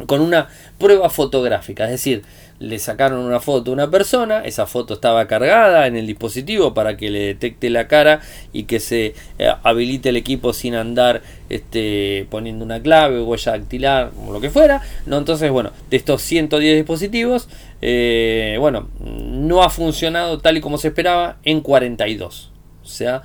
con 0.06 0.22
una 0.22 0.50
prueba 0.78 1.10
fotográfica, 1.10 1.86
es 1.86 1.92
decir, 1.92 2.22
le 2.60 2.80
sacaron 2.80 3.20
una 3.20 3.40
foto 3.40 3.72
a 3.72 3.74
una 3.74 3.92
persona, 3.92 4.42
esa 4.46 4.66
foto 4.66 4.94
estaba 4.94 5.28
cargada 5.28 5.88
en 5.88 5.98
el 5.98 6.08
dispositivo 6.08 6.74
para 6.74 6.96
que 6.96 7.10
le 7.10 7.20
detecte 7.20 7.70
la 7.70 7.88
cara 7.88 8.22
y 8.54 8.64
que 8.64 8.80
se 8.80 9.14
eh, 9.40 9.52
habilite 9.64 10.10
el 10.10 10.16
equipo 10.16 10.54
sin 10.54 10.76
andar 10.76 11.22
este, 11.50 12.28
poniendo 12.30 12.64
una 12.64 12.82
clave, 12.82 13.22
huella 13.22 13.52
dactilar, 13.52 14.12
o 14.26 14.32
lo 14.32 14.40
que 14.40 14.50
fuera. 14.50 14.82
¿no? 15.06 15.18
Entonces, 15.18 15.52
bueno, 15.52 15.72
de 15.90 15.98
estos 15.98 16.22
110 16.22 16.78
dispositivos, 16.78 17.50
eh, 17.82 18.56
bueno, 18.60 18.88
no 19.02 19.62
ha 19.62 19.70
funcionado 19.70 20.40
tal 20.40 20.58
y 20.58 20.62
como 20.62 20.78
se 20.78 20.88
esperaba 20.88 21.38
en 21.44 21.60
42. 21.62 22.52
O 22.84 22.88
sea, 22.88 23.24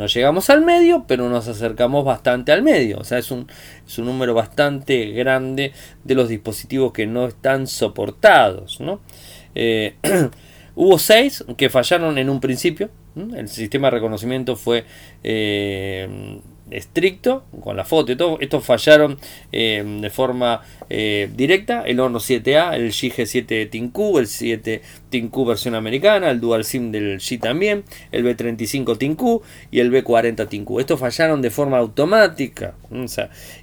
no 0.00 0.06
llegamos 0.06 0.48
al 0.48 0.62
medio, 0.62 1.04
pero 1.06 1.28
nos 1.28 1.46
acercamos 1.46 2.04
bastante 2.06 2.52
al 2.52 2.62
medio. 2.62 2.98
O 2.98 3.04
sea, 3.04 3.18
es 3.18 3.30
un, 3.30 3.46
número 3.98 4.32
bastante 4.32 5.10
grande 5.10 5.72
de 6.04 6.14
los 6.14 6.28
dispositivos 6.28 6.92
que 6.92 7.06
no 7.06 7.26
están 7.26 7.66
soportados. 7.66 8.80
¿no? 8.80 9.00
Eh, 9.54 9.96
hubo 10.74 10.98
seis 10.98 11.44
que 11.58 11.68
fallaron 11.68 12.16
en 12.16 12.30
un 12.30 12.40
principio. 12.40 12.88
El 13.14 13.48
sistema 13.48 13.88
de 13.88 13.90
reconocimiento 13.92 14.56
fue 14.56 14.84
eh, 15.22 16.40
estricto 16.70 17.44
con 17.60 17.76
la 17.76 17.84
foto 17.84 18.12
y 18.12 18.16
todo. 18.16 18.38
Estos 18.40 18.64
fallaron 18.64 19.18
eh, 19.52 19.84
de 20.00 20.10
forma 20.10 20.62
eh, 20.90 21.30
directa. 21.34 21.82
El 21.86 22.00
Honor 22.00 22.20
7A, 22.20 22.74
el 22.74 22.90
GG7 22.90 23.70
ThinQ, 23.70 24.18
el 24.18 24.26
7 24.26 24.82
ThinQ 25.08 25.46
versión 25.46 25.74
americana, 25.74 26.30
el 26.30 26.40
Dual 26.40 26.64
SIM 26.64 26.90
del 26.90 27.18
G 27.20 27.40
también, 27.40 27.84
el 28.12 28.24
B35 28.24 28.98
ThinQ 28.98 29.42
y 29.70 29.80
el 29.80 29.92
B40 29.92 30.48
ThinQ. 30.48 30.80
Estos 30.80 30.98
fallaron 30.98 31.42
de 31.42 31.50
forma 31.50 31.78
automática. 31.78 32.74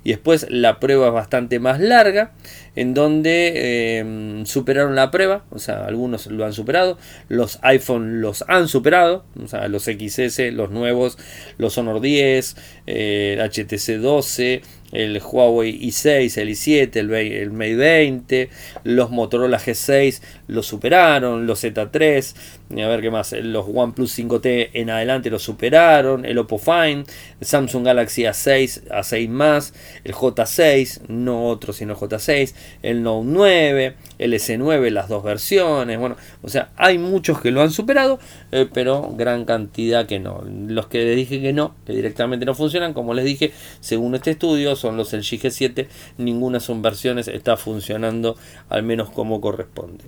y 0.04 0.10
después 0.10 0.48
la 0.50 0.80
prueba 0.80 1.08
es 1.08 1.14
bastante 1.14 1.60
más 1.60 1.80
larga 1.80 2.32
en 2.78 2.94
donde 2.94 3.98
em, 3.98 4.46
superaron 4.46 4.96
la 4.96 5.10
prueba, 5.10 5.44
o 5.50 5.58
sea, 5.58 5.86
algunos 5.86 6.28
lo 6.28 6.46
han 6.46 6.54
superado, 6.54 7.00
los 7.28 7.58
iPhone 7.64 8.22
los 8.22 8.46
han 8.48 8.68
superado, 8.68 9.26
o 9.44 9.48
sea, 9.48 9.68
los 9.68 9.86
XS, 9.86 10.54
los 10.54 10.70
nuevos, 10.70 11.18
los 11.58 11.76
Honor 11.80 12.02
10, 12.02 12.56
el 12.86 13.40
HTC 13.40 13.98
12, 14.00 14.62
el 14.92 15.20
Huawei 15.22 15.78
i6, 15.88 16.38
el 16.38 16.50
i7, 16.50 16.96
el, 16.98 17.14
el 17.14 17.52
Mate 17.52 17.76
20, 17.76 18.50
los 18.84 19.10
Motorola 19.10 19.60
G6 19.60 20.22
lo 20.48 20.64
superaron, 20.64 21.46
los 21.46 21.64
Z3, 21.64 22.36
a 22.72 22.88
ver 22.88 23.02
qué 23.02 23.12
más, 23.12 23.34
los 23.34 23.66
OnePlus 23.74 24.18
5T 24.18 24.70
en 24.74 24.90
adelante 24.90 25.30
lo 25.30 25.40
superaron, 25.40 26.26
el 26.26 26.38
Oppo 26.38 26.58
Find, 26.58 27.08
Samsung 27.42 27.86
Galaxy 27.86 28.24
A6, 28.24 28.88
A6 28.90 29.30
más, 29.30 29.74
el 30.04 30.14
J6, 30.14 31.08
no 31.08 31.48
otro 31.48 31.74
sino 31.74 31.94
el 31.94 32.00
J6, 32.00 32.54
el 32.82 33.04
Note 33.04 33.28
9, 33.30 33.96
el 34.20 34.34
S9, 34.34 34.90
las 34.90 35.10
dos 35.10 35.24
versiones, 35.24 36.00
bueno, 36.00 36.16
o 36.42 36.50
sea, 36.50 36.70
hay 36.78 36.98
muchos 36.98 37.42
que 37.42 37.52
lo 37.52 37.62
han 37.62 37.72
superado, 37.72 38.20
eh, 38.52 38.68
pero 38.72 39.14
gran 39.16 39.46
cantidad 39.46 40.06
que 40.06 40.20
no. 40.20 40.44
Los 40.68 40.88
que 40.88 41.04
les 41.04 41.16
dije 41.16 41.42
que 41.42 41.54
no, 41.54 41.76
que 41.86 41.94
directamente 41.94 42.46
no 42.46 42.56
funcionan, 42.56 42.94
como 42.94 43.14
les 43.14 43.26
dije, 43.26 43.52
según 43.80 44.16
este 44.16 44.32
estudio, 44.32 44.76
son 44.76 44.98
los 44.98 45.14
LG 45.14 45.42
G7, 45.42 45.88
ninguna 46.18 46.60
son 46.60 46.82
versiones 46.82 47.28
está 47.28 47.58
funcionando 47.58 48.38
al 48.70 48.84
menos 48.84 49.10
como 49.10 49.42
corresponde. 49.42 50.06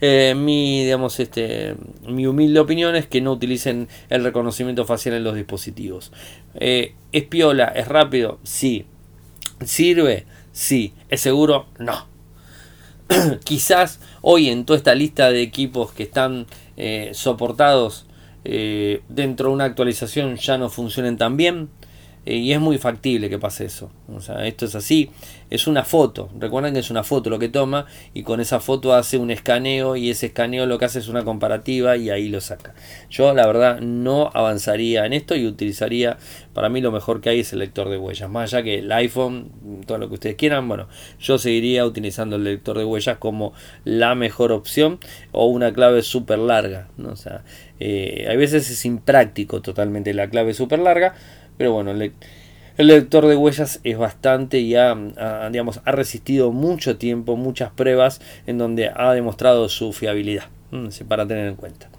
Eh, 0.00 0.34
mi, 0.34 0.84
digamos, 0.84 1.20
este, 1.20 1.76
mi 2.06 2.26
humilde 2.26 2.60
opinión 2.60 2.96
es 2.96 3.06
que 3.06 3.20
no 3.20 3.32
utilicen 3.32 3.88
el 4.08 4.24
reconocimiento 4.24 4.84
facial 4.84 5.14
en 5.16 5.24
los 5.24 5.34
dispositivos. 5.34 6.12
Eh, 6.54 6.94
¿Es 7.12 7.24
piola? 7.24 7.66
¿Es 7.66 7.88
rápido? 7.88 8.38
Sí. 8.42 8.86
¿Sirve? 9.64 10.24
Sí. 10.52 10.94
¿Es 11.08 11.20
seguro? 11.20 11.66
No. 11.78 12.06
Quizás 13.44 14.00
hoy 14.22 14.48
en 14.48 14.64
toda 14.64 14.78
esta 14.78 14.94
lista 14.94 15.30
de 15.30 15.42
equipos 15.42 15.92
que 15.92 16.04
están 16.04 16.46
eh, 16.76 17.10
soportados 17.12 18.06
dentro 18.42 19.48
de 19.48 19.54
una 19.54 19.64
actualización 19.64 20.36
ya 20.36 20.56
no 20.56 20.70
funcionen 20.70 21.18
tan 21.18 21.36
bien. 21.36 21.68
Y 22.36 22.52
es 22.52 22.60
muy 22.60 22.78
factible 22.78 23.28
que 23.28 23.38
pase 23.38 23.64
eso. 23.64 23.90
O 24.14 24.20
sea, 24.20 24.46
esto 24.46 24.64
es 24.66 24.74
así 24.74 25.10
es 25.50 25.66
una 25.66 25.84
foto. 25.84 26.30
Recuerden 26.38 26.72
que 26.72 26.80
es 26.80 26.90
una 26.90 27.02
foto 27.02 27.28
lo 27.28 27.38
que 27.38 27.48
toma 27.48 27.86
y 28.14 28.22
con 28.22 28.40
esa 28.40 28.60
foto 28.60 28.94
hace 28.94 29.18
un 29.18 29.30
escaneo 29.30 29.96
y 29.96 30.08
ese 30.08 30.26
escaneo 30.26 30.64
lo 30.66 30.78
que 30.78 30.84
hace 30.84 31.00
es 31.00 31.08
una 31.08 31.24
comparativa 31.24 31.96
y 31.96 32.08
ahí 32.08 32.28
lo 32.28 32.40
saca. 32.40 32.74
Yo 33.10 33.34
la 33.34 33.46
verdad 33.46 33.80
no 33.80 34.30
avanzaría 34.32 35.04
en 35.04 35.12
esto 35.12 35.34
y 35.34 35.46
utilizaría, 35.46 36.18
para 36.54 36.68
mí 36.68 36.80
lo 36.80 36.92
mejor 36.92 37.20
que 37.20 37.30
hay 37.30 37.40
es 37.40 37.52
el 37.52 37.58
lector 37.58 37.88
de 37.90 37.98
huellas. 37.98 38.30
Más 38.30 38.54
allá 38.54 38.62
que 38.62 38.78
el 38.78 38.92
iPhone, 38.92 39.50
todo 39.86 39.98
lo 39.98 40.08
que 40.08 40.14
ustedes 40.14 40.36
quieran, 40.36 40.68
bueno, 40.68 40.88
yo 41.18 41.36
seguiría 41.36 41.84
utilizando 41.84 42.36
el 42.36 42.44
lector 42.44 42.78
de 42.78 42.84
huellas 42.84 43.18
como 43.18 43.52
la 43.84 44.14
mejor 44.14 44.52
opción 44.52 45.00
o 45.32 45.46
una 45.46 45.72
clave 45.72 46.02
súper 46.02 46.38
larga. 46.38 46.88
¿no? 46.96 47.10
O 47.10 47.16
sea, 47.16 47.42
eh, 47.80 48.28
a 48.30 48.36
veces 48.36 48.70
es 48.70 48.84
impráctico 48.84 49.62
totalmente 49.62 50.14
la 50.14 50.30
clave 50.30 50.54
súper 50.54 50.78
larga, 50.78 51.14
pero 51.60 51.74
bueno, 51.74 51.90
el 51.90 52.14
el 52.78 52.86
lector 52.86 53.26
de 53.26 53.36
huellas 53.36 53.80
es 53.84 53.98
bastante 53.98 54.60
y 54.60 54.74
ha, 54.76 54.96
digamos, 55.50 55.82
ha 55.84 55.92
resistido 55.92 56.52
mucho 56.52 56.96
tiempo, 56.96 57.36
muchas 57.36 57.70
pruebas 57.70 58.22
en 58.46 58.56
donde 58.56 58.88
ha 58.88 59.12
demostrado 59.12 59.68
su 59.68 59.92
fiabilidad, 59.92 60.44
mm, 60.70 60.88
para 61.06 61.26
tener 61.26 61.48
en 61.48 61.56
cuenta. 61.56 61.90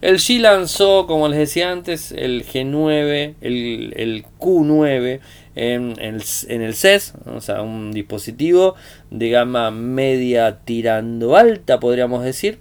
El 0.00 0.16
G 0.16 0.40
lanzó, 0.40 1.06
como 1.06 1.28
les 1.28 1.38
decía 1.38 1.70
antes, 1.70 2.12
el 2.12 2.46
G9, 2.46 3.34
el, 3.42 4.24
Q9 4.38 5.20
en, 5.56 5.94
el, 6.00 6.22
en 6.48 6.62
el 6.62 6.74
CES, 6.74 7.12
o 7.26 7.42
sea, 7.42 7.60
un 7.60 7.92
dispositivo 7.92 8.76
de 9.10 9.28
gama 9.28 9.70
media 9.70 10.60
tirando 10.64 11.36
alta, 11.36 11.78
podríamos 11.78 12.24
decir 12.24 12.58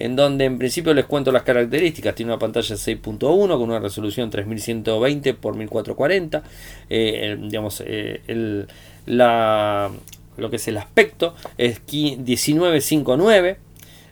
en 0.00 0.16
donde 0.16 0.46
en 0.46 0.58
principio 0.58 0.94
les 0.94 1.04
cuento 1.04 1.30
las 1.30 1.42
características. 1.42 2.14
Tiene 2.14 2.32
una 2.32 2.38
pantalla 2.38 2.74
6.1 2.74 3.18
con 3.48 3.62
una 3.62 3.78
resolución 3.78 4.30
3120 4.30 5.28
x 5.30 5.40
1440. 5.42 6.42
digamos, 6.88 7.82
eh, 7.86 8.22
el, 8.26 8.66
la, 9.06 9.90
lo 10.38 10.50
que 10.50 10.56
es 10.56 10.68
el 10.68 10.78
aspecto 10.78 11.34
es 11.58 11.80
1959. 11.86 13.58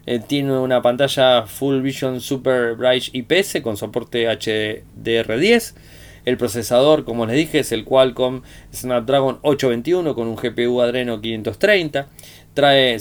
Eh, 0.06 0.20
tiene 0.26 0.58
una 0.58 0.82
pantalla 0.82 1.46
Full 1.46 1.80
Vision 1.80 2.20
Super 2.20 2.74
Bright 2.74 3.14
IPS 3.14 3.62
con 3.62 3.76
soporte 3.78 4.26
HDR10. 4.28 5.74
El 6.24 6.36
procesador, 6.36 7.06
como 7.06 7.24
les 7.24 7.36
dije, 7.36 7.60
es 7.60 7.72
el 7.72 7.86
Qualcomm 7.86 8.42
Snapdragon 8.74 9.38
821 9.40 10.14
con 10.14 10.28
un 10.28 10.36
GPU 10.36 10.82
Adreno 10.82 11.22
530 11.22 12.08
trae 12.58 12.98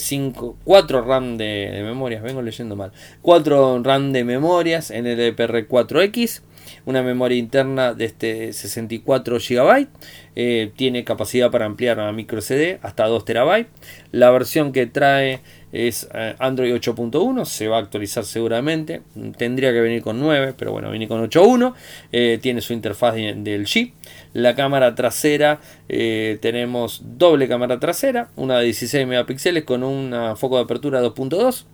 4 0.66 1.02
RAM 1.02 1.36
de, 1.36 1.82
memorias, 1.84 2.22
vengo 2.22 2.44
leyendo 2.44 2.76
mal, 2.76 2.92
4 3.24 3.82
RAM 3.82 4.12
de 4.12 4.24
memorias 4.24 4.92
NDPR4X, 4.92 6.44
una 6.86 7.04
memoria 7.04 7.38
interna 7.38 7.94
de 7.94 8.06
este 8.06 8.54
64 8.54 9.38
GB, 9.38 9.88
eh, 10.36 10.72
tiene 10.76 11.04
capacidad 11.04 11.50
para 11.50 11.66
ampliar 11.66 12.00
a 12.00 12.12
micro 12.12 12.42
CD 12.42 12.80
hasta 12.82 13.06
2 13.08 13.26
TB, 13.26 13.66
la 14.12 14.32
versión 14.32 14.72
que 14.72 14.86
trae 14.86 15.42
es 15.72 16.08
eh, 16.14 16.36
Android 16.40 16.74
8.1, 16.74 17.46
se 17.46 17.68
va 17.68 17.78
a 17.78 17.80
actualizar 17.80 18.24
seguramente, 18.24 19.02
tendría 19.38 19.72
que 19.72 19.82
venir 19.82 20.02
con 20.02 20.20
9, 20.20 20.54
pero 20.58 20.72
bueno, 20.72 20.90
viene 20.90 21.08
con 21.08 21.22
8.1, 21.28 21.74
eh, 22.12 22.40
tiene 22.42 22.62
su 22.62 22.74
interfaz 22.74 23.16
del 23.16 23.66
G, 23.66 23.94
la 24.34 24.56
cámara 24.56 24.96
trasera, 24.96 25.60
eh, 25.90 26.38
tenemos 26.42 27.02
doble 27.04 27.48
cámara 27.48 27.80
trasera, 27.80 28.30
una 28.36 28.60
de 28.60 28.66
16 28.66 29.08
megapíxeles 29.08 29.64
con 29.66 29.84
un 29.84 30.14
foco 30.38 30.58
de 30.58 30.64
apertura 30.64 31.02
2.2 31.02 31.66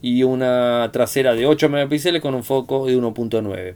y 0.00 0.22
una 0.22 0.88
trasera 0.92 1.34
de 1.34 1.46
8 1.46 1.68
megapíxeles 1.68 2.22
con 2.22 2.34
un 2.34 2.44
foco 2.44 2.86
de 2.86 2.96
1.9. 2.96 3.74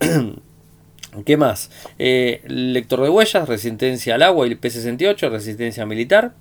¿Qué 1.24 1.36
más? 1.36 1.70
lector 1.98 3.02
de 3.02 3.08
huellas, 3.08 3.48
resistencia 3.48 4.16
al 4.16 4.22
agua 4.22 4.46
y 4.46 4.54
P68, 4.54 5.30
resistencia 5.30 5.86
militar. 5.86 6.34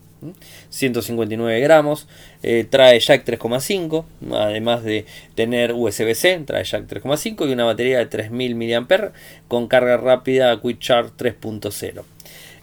159 0.70 1.60
gramos, 1.60 2.08
eh, 2.42 2.66
trae 2.70 3.00
jack 3.00 3.26
3,5, 3.26 4.06
además 4.34 4.84
de 4.84 5.06
tener 5.36 5.74
USB-C, 5.74 6.44
trae 6.46 6.64
jack 6.64 6.88
3,5 6.88 7.48
y 7.48 7.54
una 7.54 7.66
batería 7.66 8.00
de 8.00 8.08
3000 8.08 8.56
mAh 8.56 9.12
con 9.48 9.68
carga 9.68 9.98
rápida 9.98 10.60
Quick 10.62 10.80
Charge 10.80 11.12
3.0. 11.18 12.04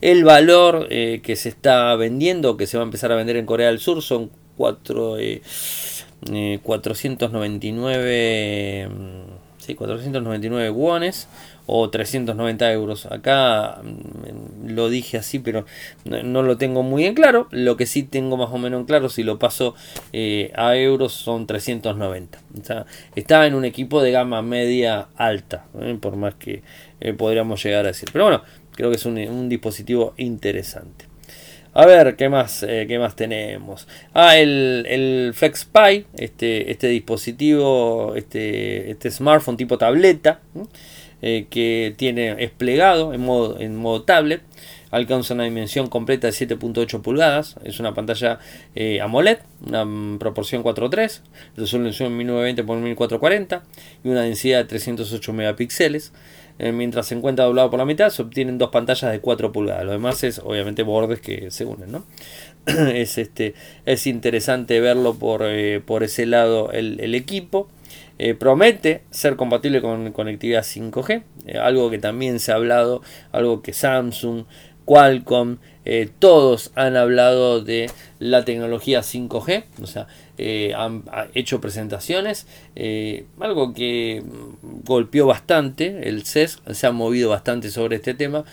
El 0.01 0.25
valor 0.25 0.89
eh, 0.91 1.21
que 1.23 1.37
se 1.37 1.49
está 1.49 1.95
vendiendo, 1.95 2.57
que 2.57 2.67
se 2.67 2.77
va 2.77 2.83
a 2.83 2.87
empezar 2.87 3.13
a 3.13 3.17
vender 3.17 3.37
en 3.37 3.47
Corea 3.47 3.69
del 3.69 3.79
Sur, 3.79 4.03
son 4.03 4.31
4, 4.57 5.17
499, 6.63 8.89
sí, 9.73 9.75
499 9.75 10.71
wones 10.71 11.29
o 11.67 11.89
390 11.91 12.73
euros. 12.73 13.07
Acá 13.07 13.81
mm, 13.83 14.71
lo 14.71 14.89
dije 14.89 15.17
así, 15.19 15.39
pero 15.39 15.65
no, 16.05 16.43
lo 16.43 16.57
tengo 16.57 16.83
muy 16.83 17.05
en 17.05 17.15
claro. 17.15 17.49
Lo 17.51 17.77
que 17.77 17.87
sí 17.87 18.03
tengo 18.03 18.37
más 18.37 18.51
o 18.51 18.59
menos 18.59 18.81
en 18.81 18.87
claro, 18.87 19.09
si 19.09 19.23
lo 19.23 19.39
paso 19.39 19.75
eh, 20.13 20.53
a 20.55 20.77
euros, 20.77 21.13
son 21.13 21.47
390. 21.47 22.39
O 22.61 22.65
sea, 22.65 22.87
está 23.15 23.47
en 23.47 23.55
un 23.55 23.65
equipo 23.65 24.03
de 24.03 24.13
gama 24.13 24.43
media 24.43 25.09
alta, 25.17 25.67
¿eh? 25.81 25.97
por 26.01 26.17
más 26.17 26.35
que 26.35 26.63
eh, 27.01 27.13
podríamos 27.13 27.63
llegar 27.63 27.85
a 27.85 27.89
decir. 27.89 28.09
Pero 28.13 28.25
bueno, 28.25 28.43
creo 28.73 28.91
que 28.91 28.97
es 28.97 29.07
un, 29.07 29.49
dispositivo 29.49 30.15
interesante. 30.17 31.12
A 31.75 31.87
ver, 31.87 32.17
¿qué 32.17 32.29
más, 32.29 32.61
qué 32.61 32.99
más 32.99 33.17
tenemos? 33.17 33.89
Ah, 34.13 34.37
el, 34.37 34.85
el 34.89 35.33
FlexPy, 35.35 36.05
este, 36.19 36.71
este 36.71 36.89
dispositivo, 36.89 38.15
este, 38.15 38.91
este 38.91 39.11
smartphone 39.11 39.57
tipo 39.57 39.79
tableta. 39.79 40.41
Eh, 41.25 41.47
que 41.49 41.95
tiene 41.97 42.35
es 42.43 42.51
plegado 42.51 43.15
en 43.15 43.21
modo, 43.21 43.61
en 43.61 43.77
modo 43.77 44.03
tablet. 44.03 44.43
Alcanza 44.91 45.35
una 45.35 45.45
dimensión 45.45 45.87
completa 45.87 46.27
de 46.27 46.33
7.8 46.33 47.01
pulgadas. 47.01 47.55
Es 47.65 47.79
una 47.81 47.95
pantalla 47.95 48.41
eh, 48.75 49.01
AMOLED, 49.01 49.39
una 49.67 50.19
proporción 50.19 50.63
4.3, 50.65 51.21
resolución 51.57 52.15
1920 52.17 52.61
x 52.61 52.69
1440 52.69 53.63
y 54.05 54.09
una 54.09 54.23
densidad 54.23 54.59
de 54.59 54.65
308 54.65 55.33
megapíxeles. 55.33 56.13
Eh, 56.59 56.73
mientras 56.73 57.07
se 57.07 57.15
encuentra 57.15 57.45
doblado 57.45 57.71
por 57.71 57.79
la 57.79 57.85
mitad, 57.85 58.11
se 58.11 58.23
obtienen 58.23 58.59
dos 58.59 58.71
pantallas 58.71 59.11
de 59.11 59.21
4 59.21 59.53
pulgadas. 59.53 59.85
Lo 59.85 59.93
demás 59.93 60.23
es 60.25 60.39
obviamente 60.39 60.83
bordes 60.83 61.21
que 61.21 61.51
se 61.51 61.65
unen. 61.65 61.93
¿no? 61.93 62.05
es, 62.67 63.19
este, 63.19 63.55
es 63.87 64.07
interesante 64.07 64.81
verlo 64.81 65.15
por, 65.15 65.45
por 65.87 66.03
ese 66.03 66.27
lado 66.27 66.71
el, 66.73 67.01
el 67.01 67.15
equipo. 67.15 67.69
Eh, 68.19 68.35
promete 68.35 69.03
ser 69.11 69.37
compatible 69.37 69.81
con 69.81 70.13
conectividad 70.13 70.63
5G, 70.63 71.25
eh, 71.47 71.59
algo 71.59 71.91
que 71.91 71.99
también 71.99 72.39
se 72.39 72.53
ha 72.53 72.55
hablado, 72.55 73.03
algo 73.33 73.63
que 73.63 73.73
Samsung, 73.73 74.45
Qualcomm, 74.85 75.57
eh, 75.85 76.09
todos 76.19 76.71
han 76.75 76.97
hablado 76.97 77.63
de 77.63 77.91
la 78.19 78.45
tecnología 78.45 79.01
5G, 79.01 79.65
o 79.83 79.87
sea, 79.87 80.07
eh, 80.39 80.73
han 80.77 81.05
hecho 81.35 81.61
presentaciones, 81.61 82.47
eh, 82.75 83.27
algo 83.41 83.75
que 83.75 84.23
golpeó 84.85 85.27
bastante, 85.27 86.09
el 86.09 86.25
CES 86.25 86.61
se 86.71 86.87
ha 86.87 86.93
movido 86.93 87.31
bastante 87.31 87.71
sobre 87.71 87.97
este 87.97 88.15
tema, 88.15 88.45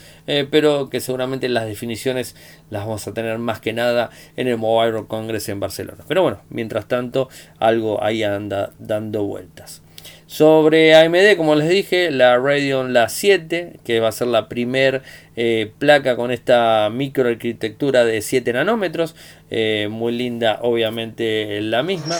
pero 0.51 0.89
que 0.89 0.99
seguramente 0.99 1.49
las 1.49 1.65
definiciones 1.65 2.35
las 2.69 2.85
vamos 2.85 3.07
a 3.07 3.13
tener 3.13 3.37
más 3.39 3.59
que 3.59 3.73
nada 3.73 4.09
en 4.35 4.47
el 4.47 4.57
Mobile 4.57 4.93
World 4.93 5.07
Congress 5.07 5.49
en 5.49 5.59
Barcelona. 5.59 6.03
Pero 6.07 6.21
bueno, 6.21 6.41
mientras 6.49 6.87
tanto, 6.87 7.29
algo 7.57 8.03
ahí 8.03 8.23
anda 8.23 8.71
dando 8.79 9.23
vueltas. 9.23 9.81
Sobre 10.29 10.93
AMD, 10.93 11.37
como 11.37 11.55
les 11.55 11.67
dije, 11.67 12.11
la 12.11 12.37
Radeon 12.37 12.93
la 12.93 13.09
7, 13.09 13.79
que 13.83 13.99
va 13.99 14.09
a 14.09 14.11
ser 14.11 14.27
la 14.27 14.47
primer 14.47 15.01
eh, 15.35 15.71
placa 15.79 16.15
con 16.15 16.29
esta 16.29 16.91
microarquitectura 16.91 18.05
de 18.05 18.21
7 18.21 18.53
nanómetros. 18.53 19.15
Eh, 19.49 19.87
muy 19.89 20.11
linda, 20.13 20.59
obviamente 20.61 21.59
la 21.61 21.81
misma. 21.81 22.15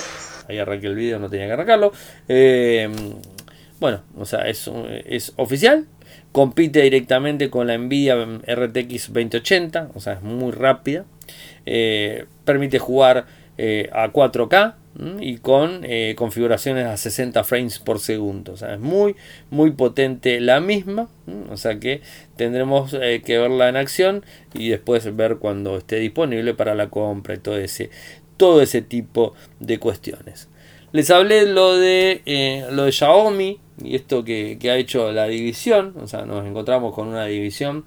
Ahí 0.48 0.58
arranqué 0.58 0.88
el 0.88 0.96
vídeo, 0.96 1.20
no 1.20 1.30
tenía 1.30 1.46
que 1.46 1.54
arrancarlo. 1.54 1.94
Eh, 2.28 2.90
bueno, 3.80 4.02
o 4.18 4.26
sea, 4.26 4.50
es, 4.50 4.68
es 5.06 5.34
oficial. 5.36 5.86
Compite 6.32 6.82
directamente 6.82 7.52
con 7.52 7.68
la 7.68 7.78
Nvidia 7.78 8.16
RTX 8.16 9.14
2080, 9.14 9.92
o 9.94 10.00
sea, 10.00 10.14
es 10.14 10.24
muy 10.24 10.52
rápida. 10.52 11.06
permite 12.44 12.80
jugar 12.80 13.28
a 13.92 14.12
4K 14.12 14.74
y 15.20 15.38
con 15.38 15.82
eh, 15.84 16.14
configuraciones 16.18 16.86
a 16.86 16.98
60 16.98 17.44
frames 17.44 17.80
por 17.80 18.00
segundo. 18.00 18.54
O 18.54 18.58
sea, 18.58 18.74
es 18.74 18.80
muy, 18.80 19.16
muy 19.50 19.72
potente 19.72 20.40
la 20.40 20.60
misma. 20.60 21.10
O 21.50 21.58
sea 21.58 21.80
que 21.80 22.02
tendremos 22.36 22.94
eh, 22.94 23.22
que 23.24 23.38
verla 23.38 23.70
en 23.70 23.78
acción 23.78 24.26
y 24.54 24.70
después 24.70 25.16
ver 25.16 25.38
cuando 25.38 25.78
esté 25.78 25.98
disponible 25.98 26.54
para 26.54 26.76
la 26.76 26.90
compra 26.90 27.36
y 27.36 27.38
todo 27.38 27.58
ese, 27.58 27.90
todo 28.38 28.62
ese 28.62 28.82
tipo 28.82 29.34
de 29.60 29.80
cuestiones. 29.80 30.50
Les 30.92 31.10
hablé 31.12 31.46
lo 31.46 31.78
de, 31.78 32.22
eh, 32.26 32.66
lo 32.72 32.86
de 32.86 32.92
Xiaomi 32.92 33.60
y 33.84 33.96
esto 33.96 34.24
que, 34.24 34.58
que, 34.60 34.72
ha 34.72 34.78
hecho 34.78 35.12
la 35.12 35.28
división. 35.28 35.94
O 36.02 36.08
sea, 36.08 36.26
nos 36.26 36.46
encontramos 36.46 36.94
con 36.94 37.08
una 37.08 37.26
división. 37.26 37.86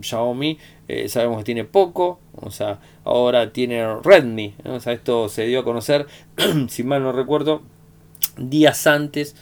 Xiaomi 0.00 0.58
sabemos 1.06 1.38
que 1.38 1.44
tiene 1.44 1.64
poco, 1.64 2.18
o 2.34 2.50
sea, 2.50 2.78
ahora 3.04 3.52
tiene 3.52 4.00
Redmi. 4.02 4.54
O 4.64 4.80
sea, 4.80 4.92
esto 4.92 5.28
se 5.28 5.46
dio 5.46 5.60
a 5.60 5.64
conocer, 5.64 6.06
si 6.68 6.82
mal 6.82 7.02
no 7.02 7.12
recuerdo, 7.12 7.62
días 8.38 8.86
antes 8.86 9.34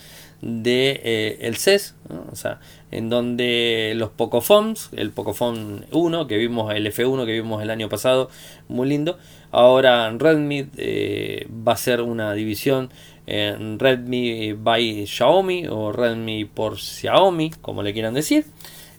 de 0.43 1.01
eh, 1.03 1.39
el 1.43 1.57
CES, 1.57 1.95
o 2.31 2.37
sea, 2.37 2.61
en 2.91 3.09
donde 3.09 3.95
los 3.97 4.11
Pocofones, 4.11 4.91
el 4.93 5.11
Pocophone 5.11 5.87
1 5.93 6.27
que 6.27 6.37
vimos, 6.37 6.75
el 6.75 6.87
F1 6.87 7.25
que 7.25 7.33
vimos 7.33 7.63
el 7.63 7.71
año 7.71 7.89
pasado, 7.89 8.29
muy 8.69 8.89
lindo, 8.89 9.19
ahora 9.51 10.11
Redmi 10.11 10.69
eh, 10.77 11.49
va 11.67 11.73
a 11.73 11.77
ser 11.77 12.03
una 12.03 12.33
división 12.35 12.91
en 13.27 13.79
Redmi 13.79 14.53
by 14.53 15.07
Xiaomi 15.07 15.67
o 15.69 15.91
Redmi 15.93 16.45
por 16.45 16.79
Xiaomi, 16.79 17.51
como 17.63 17.83
le 17.83 17.93
quieran 17.93 18.15
decir. 18.15 18.47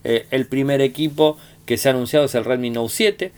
Eh, 0.03 0.27
el 0.31 0.47
primer 0.47 0.81
equipo 0.81 1.37
que 1.65 1.77
se 1.77 1.89
ha 1.89 1.91
anunciado 1.91 2.25
es 2.25 2.35
el 2.35 2.45
Redmi 2.45 2.69
Note 2.69 2.93
7. 2.93 3.31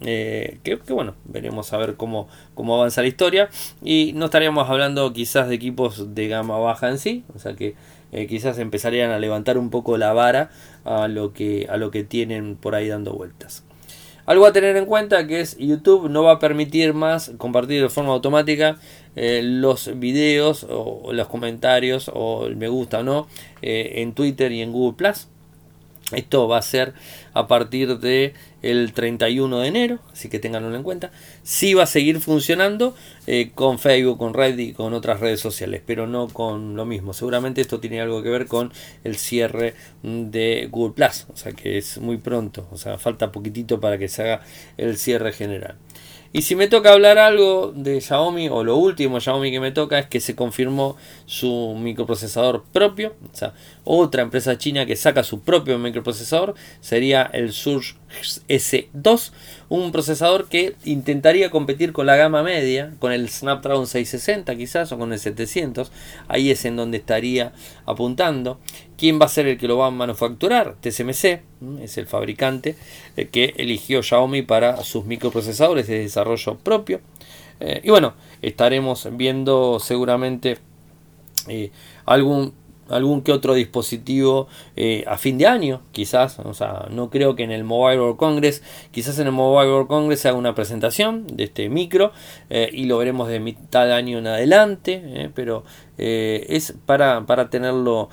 Eh, 0.00 0.60
que, 0.62 0.76
bueno, 0.92 1.16
veremos 1.24 1.72
a 1.72 1.76
ver 1.76 1.96
cómo, 1.96 2.28
cómo 2.54 2.76
avanza 2.76 3.02
la 3.02 3.08
historia. 3.08 3.50
Y 3.82 4.12
no 4.14 4.26
estaríamos 4.26 4.70
hablando 4.70 5.12
quizás 5.12 5.48
de 5.48 5.56
equipos 5.56 6.14
de 6.14 6.28
gama 6.28 6.56
baja 6.56 6.88
en 6.88 6.98
sí, 6.98 7.24
o 7.34 7.40
sea 7.40 7.54
que 7.54 7.74
eh, 8.12 8.28
quizás 8.28 8.60
empezarían 8.60 9.10
a 9.10 9.18
levantar 9.18 9.58
un 9.58 9.70
poco 9.70 9.98
la 9.98 10.12
vara 10.12 10.50
a 10.84 11.08
lo 11.08 11.32
que, 11.32 11.66
a 11.68 11.76
lo 11.78 11.90
que 11.90 12.04
tienen 12.04 12.54
por 12.54 12.76
ahí 12.76 12.86
dando 12.86 13.12
vueltas. 13.12 13.64
Algo 14.24 14.46
a 14.46 14.52
tener 14.52 14.76
en 14.76 14.86
cuenta 14.86 15.26
que 15.26 15.40
es 15.40 15.58
YouTube 15.58 16.08
no 16.08 16.22
va 16.22 16.34
a 16.34 16.38
permitir 16.38 16.94
más 16.94 17.32
compartir 17.36 17.82
de 17.82 17.88
forma 17.88 18.12
automática 18.12 18.78
los 19.16 19.98
videos 19.98 20.64
o 20.70 21.12
los 21.12 21.26
comentarios 21.26 22.08
o 22.14 22.46
el 22.46 22.54
me 22.54 22.68
gusta 22.68 23.00
o 23.00 23.02
no 23.02 23.26
en 23.62 24.12
Twitter 24.12 24.52
y 24.52 24.62
en 24.62 24.70
Google 24.70 24.96
Plus. 24.96 25.26
Esto 26.12 26.48
va 26.48 26.58
a 26.58 26.62
ser 26.62 26.94
a 27.34 27.46
partir 27.46 27.98
de 27.98 28.32
el 28.62 28.92
31 28.92 29.60
de 29.60 29.68
enero, 29.68 29.98
así 30.10 30.28
que 30.28 30.38
tenganlo 30.38 30.74
en 30.74 30.82
cuenta. 30.82 31.10
Sí 31.42 31.74
va 31.74 31.82
a 31.82 31.86
seguir 31.86 32.20
funcionando 32.20 32.94
eh, 33.26 33.50
con 33.54 33.78
Facebook, 33.78 34.18
con 34.18 34.32
Reddit 34.32 34.70
y 34.70 34.72
con 34.72 34.94
otras 34.94 35.20
redes 35.20 35.40
sociales, 35.40 35.82
pero 35.84 36.06
no 36.06 36.28
con 36.28 36.76
lo 36.76 36.86
mismo. 36.86 37.12
Seguramente 37.12 37.60
esto 37.60 37.78
tiene 37.78 38.00
algo 38.00 38.22
que 38.22 38.30
ver 38.30 38.46
con 38.46 38.72
el 39.04 39.16
cierre 39.16 39.74
de 40.02 40.68
Google 40.70 40.94
Plus, 40.94 41.26
o 41.32 41.36
sea 41.36 41.52
que 41.52 41.76
es 41.76 41.98
muy 41.98 42.16
pronto, 42.16 42.66
o 42.72 42.78
sea, 42.78 42.96
falta 42.96 43.30
poquitito 43.30 43.78
para 43.78 43.98
que 43.98 44.08
se 44.08 44.22
haga 44.22 44.40
el 44.78 44.96
cierre 44.96 45.32
general. 45.32 45.76
Y 46.32 46.42
si 46.42 46.56
me 46.56 46.68
toca 46.68 46.92
hablar 46.92 47.16
algo 47.16 47.72
de 47.74 48.00
Xiaomi, 48.00 48.48
o 48.50 48.62
lo 48.62 48.76
último 48.76 49.18
Xiaomi 49.18 49.50
que 49.50 49.60
me 49.60 49.72
toca, 49.72 49.98
es 49.98 50.06
que 50.06 50.20
se 50.20 50.36
confirmó 50.36 50.96
su 51.24 51.74
microprocesador 51.78 52.64
propio. 52.70 53.14
O 53.32 53.36
sea, 53.36 53.54
otra 53.84 54.22
empresa 54.22 54.58
china 54.58 54.84
que 54.84 54.96
saca 54.96 55.24
su 55.24 55.40
propio 55.40 55.78
microprocesador 55.78 56.54
sería 56.80 57.22
el 57.32 57.52
Surge 57.52 57.94
S2, 58.48 59.32
un 59.68 59.92
procesador 59.92 60.48
que 60.48 60.74
intentaría 60.84 61.50
competir 61.50 61.92
con 61.92 62.06
la 62.06 62.16
gama 62.16 62.42
media, 62.42 62.94
con 62.98 63.12
el 63.12 63.28
Snapdragon 63.28 63.86
660 63.86 64.56
quizás 64.56 64.92
o 64.92 64.98
con 64.98 65.12
el 65.12 65.18
700, 65.18 65.90
ahí 66.26 66.50
es 66.50 66.64
en 66.64 66.76
donde 66.76 66.98
estaría 66.98 67.52
apuntando. 67.86 68.60
¿Quién 68.96 69.20
va 69.20 69.26
a 69.26 69.28
ser 69.28 69.46
el 69.46 69.58
que 69.58 69.68
lo 69.68 69.78
va 69.78 69.86
a 69.86 69.90
manufacturar? 69.90 70.76
TSMC 70.80 71.40
es 71.82 71.98
el 71.98 72.06
fabricante 72.06 72.76
eh, 73.16 73.28
que 73.28 73.54
eligió 73.56 74.02
Xiaomi 74.02 74.42
para 74.42 74.82
sus 74.84 75.04
microprocesadores 75.04 75.86
de 75.86 76.00
desarrollo 76.00 76.58
propio. 76.58 77.00
Eh, 77.60 77.80
y 77.84 77.90
bueno, 77.90 78.14
estaremos 78.42 79.08
viendo 79.12 79.80
seguramente 79.80 80.58
eh, 81.48 81.70
algún 82.06 82.52
algún 82.88 83.22
que 83.22 83.32
otro 83.32 83.54
dispositivo 83.54 84.48
eh, 84.76 85.04
a 85.06 85.18
fin 85.18 85.38
de 85.38 85.46
año, 85.46 85.82
quizás, 85.92 86.38
o 86.38 86.54
sea, 86.54 86.86
no 86.90 87.10
creo 87.10 87.36
que 87.36 87.44
en 87.44 87.50
el 87.50 87.64
Mobile 87.64 88.00
World 88.00 88.16
Congress, 88.16 88.62
quizás 88.90 89.18
en 89.18 89.26
el 89.26 89.32
Mobile 89.32 89.70
World 89.70 89.88
Congress 89.88 90.20
se 90.20 90.28
haga 90.28 90.38
una 90.38 90.54
presentación 90.54 91.26
de 91.26 91.44
este 91.44 91.68
micro 91.68 92.12
eh, 92.50 92.70
y 92.72 92.84
lo 92.84 92.98
veremos 92.98 93.28
de 93.28 93.40
mitad 93.40 93.86
de 93.86 93.92
año 93.92 94.18
en 94.18 94.26
adelante, 94.26 95.02
eh, 95.04 95.30
pero 95.34 95.64
es 95.98 96.74
para, 96.86 97.26
para 97.26 97.50
tenerlo 97.50 98.08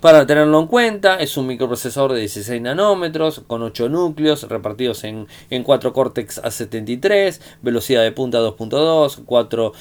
para 0.00 0.26
tenerlo 0.26 0.60
en 0.60 0.66
cuenta, 0.66 1.16
es 1.16 1.36
un 1.36 1.46
microprocesador 1.46 2.12
de 2.12 2.20
16 2.20 2.62
nanómetros 2.62 3.42
con 3.46 3.62
8 3.62 3.88
núcleos 3.88 4.44
repartidos 4.48 5.04
en, 5.04 5.26
en 5.50 5.62
4 5.62 5.92
Cortex 5.92 6.42
A73, 6.42 7.40
velocidad 7.62 8.02
de 8.02 8.12
punta 8.12 8.38
2.2, 8.38 9.22
4, 9.24 9.72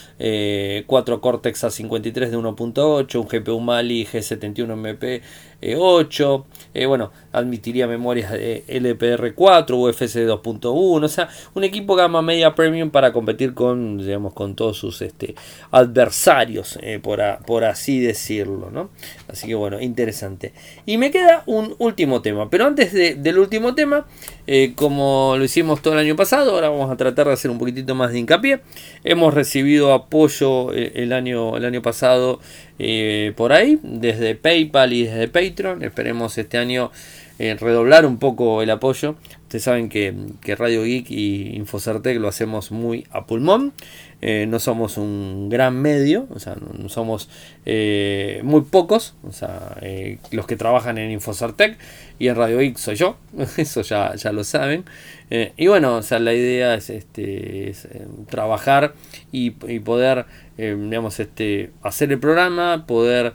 4 0.87 1.21
Cortex 1.21 1.63
A53 1.63 2.29
de 2.29 2.37
1.8, 2.37 3.15
un 3.15 3.27
GPU 3.27 3.59
Mali 3.59 4.05
G71MP 4.05 5.21
8, 5.61 6.45
eh, 6.73 6.85
bueno, 6.85 7.11
admitiría 7.31 7.87
memorias 7.87 8.31
de 8.31 8.63
LPR4, 8.67 9.71
UFC 9.71 10.17
2.1, 10.27 11.03
o 11.03 11.07
sea, 11.07 11.29
un 11.55 11.63
equipo 11.63 11.95
gama 11.95 12.21
media 12.21 12.53
premium 12.53 12.91
para 12.91 13.11
competir 13.11 13.53
con, 13.55 13.97
digamos, 13.97 14.33
con 14.33 14.55
todos 14.55 14.77
sus 14.77 15.01
este, 15.01 15.33
adversarios, 15.71 16.77
eh, 16.81 16.99
por, 16.99 17.21
por, 17.45 17.63
así 17.63 17.99
decirlo, 17.99 18.69
¿no? 18.71 18.89
Así 19.27 19.47
que 19.47 19.55
bueno, 19.55 19.81
interesante. 19.81 20.53
Y 20.85 20.97
me 20.97 21.09
queda 21.09 21.43
un 21.47 21.75
último 21.79 22.21
tema, 22.21 22.49
pero 22.49 22.65
antes 22.65 22.93
del 22.93 23.39
último 23.39 23.73
tema, 23.73 24.05
eh, 24.45 24.73
como 24.75 25.35
lo 25.37 25.43
hicimos 25.43 25.81
todo 25.81 25.95
el 25.95 25.99
año 25.99 26.15
pasado, 26.15 26.51
ahora 26.51 26.69
vamos 26.69 26.91
a 26.91 26.97
tratar 26.97 27.27
de 27.27 27.33
hacer 27.33 27.49
un 27.49 27.57
poquitito 27.57 27.95
más 27.95 28.11
de 28.11 28.19
hincapié. 28.19 28.61
Hemos 29.03 29.33
recibido 29.33 29.93
apoyo 29.93 30.71
el, 30.73 31.11
año, 31.11 31.57
el 31.57 31.65
año 31.65 31.81
pasado 31.81 32.39
por 33.35 33.53
ahí, 33.53 33.79
desde 33.83 34.35
PayPal 34.35 34.93
y 34.93 35.03
desde 35.03 35.27
Patreon. 35.27 35.83
Esperemos 35.83 36.37
este 36.37 36.57
año 36.57 36.91
eh, 37.39 37.55
redoblar 37.59 38.05
un 38.05 38.17
poco 38.17 38.61
el 38.63 38.69
apoyo. 38.71 39.15
Ustedes 39.43 39.63
saben 39.63 39.89
que, 39.89 40.13
Radio 40.57 40.83
Geek 40.83 41.11
y 41.11 41.55
Infocertec 41.55 42.19
lo 42.19 42.27
hacemos 42.27 42.71
muy 42.71 43.05
a 43.11 43.25
pulmón. 43.25 43.73
Eh, 44.21 44.47
no 44.47 44.59
somos 44.59 44.97
un 44.97 45.47
gran 45.47 45.79
medio, 45.79 46.27
o 46.33 46.39
sea, 46.39 46.55
no, 46.55 46.89
somos 46.89 47.29
eh, 47.65 48.41
muy 48.43 48.61
pocos, 48.61 49.15
o 49.23 49.31
sea, 49.31 49.77
los 50.31 50.47
que 50.47 50.55
trabajan 50.55 50.97
en 50.97 51.11
Infocertec 51.11 51.77
y 52.17 52.27
en 52.27 52.35
Radio 52.35 52.57
Geek 52.57 52.77
soy 52.77 52.95
yo, 52.95 53.17
eso 53.57 53.83
ya, 53.83 54.15
ya 54.15 54.31
lo 54.31 54.43
saben. 54.43 54.85
y 55.29 55.67
bueno, 55.67 55.97
o 55.97 56.01
sea, 56.01 56.17
la 56.17 56.33
idea 56.33 56.73
es, 56.73 56.89
este, 56.89 57.73
trabajar 58.29 58.95
y, 59.31 59.51
poder, 59.51 60.25
digamos, 60.57 61.19
este, 61.19 61.69
hacer 61.83 62.11
el 62.11 62.19
programa, 62.19 62.85
poder 62.87 63.33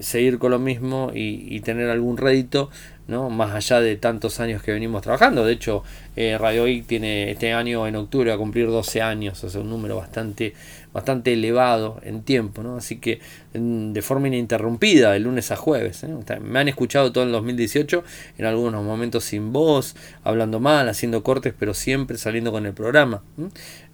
seguir 0.00 0.38
con 0.38 0.52
lo 0.52 0.58
mismo 0.58 1.10
y 1.14 1.60
tener 1.60 1.90
algún 1.90 2.16
rédito 2.16 2.70
¿no? 3.06 3.28
más 3.30 3.54
allá 3.54 3.80
de 3.80 3.96
tantos 3.96 4.40
años 4.40 4.62
que 4.62 4.72
venimos 4.72 5.02
trabajando. 5.02 5.44
De 5.44 5.52
hecho, 5.52 5.82
eh, 6.16 6.38
Radio 6.38 6.64
Geek 6.64 6.86
tiene 6.86 7.30
este 7.30 7.52
año 7.52 7.86
en 7.86 7.96
octubre 7.96 8.32
a 8.32 8.36
cumplir 8.36 8.68
12 8.68 9.02
años, 9.02 9.42
o 9.44 9.50
sea, 9.50 9.60
un 9.60 9.68
número 9.68 9.96
bastante, 9.96 10.54
bastante 10.92 11.32
elevado 11.32 12.00
en 12.02 12.22
tiempo, 12.22 12.62
¿no? 12.62 12.76
así 12.76 12.96
que 12.96 13.20
de 13.52 14.02
forma 14.02 14.28
ininterrumpida, 14.28 15.12
de 15.12 15.20
lunes 15.20 15.50
a 15.50 15.56
jueves. 15.56 16.02
¿eh? 16.04 16.08
me 16.40 16.58
han 16.58 16.68
escuchado 16.68 17.12
todo 17.12 17.24
el 17.24 17.32
2018, 17.32 18.04
en 18.38 18.46
algunos 18.46 18.82
momentos 18.84 19.24
sin 19.24 19.52
voz, 19.52 19.94
hablando 20.22 20.60
mal, 20.60 20.88
haciendo 20.88 21.22
cortes, 21.22 21.54
pero 21.58 21.74
siempre 21.74 22.16
saliendo 22.16 22.52
con 22.52 22.66
el 22.66 22.72
programa. 22.72 23.22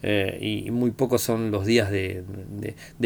Eh, 0.02 0.38
y 0.40 0.70
muy 0.70 0.92
pocos 0.92 1.22
son 1.22 1.50
los 1.50 1.66
días 1.66 1.90
de, 1.90 2.24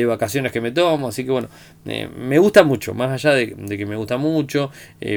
vacaciones 0.06 0.52
que 0.52 0.60
me 0.60 0.70
tomo, 0.70 1.08
así 1.08 1.24
que 1.24 1.30
bueno, 1.32 1.48
me 1.84 2.38
gusta 2.38 2.62
mucho, 2.62 2.94
más 2.94 3.10
allá 3.10 3.34
de, 3.34 3.54
que 3.76 3.86
me 3.86 3.96
gusta 3.96 4.16
mucho, 4.16 4.70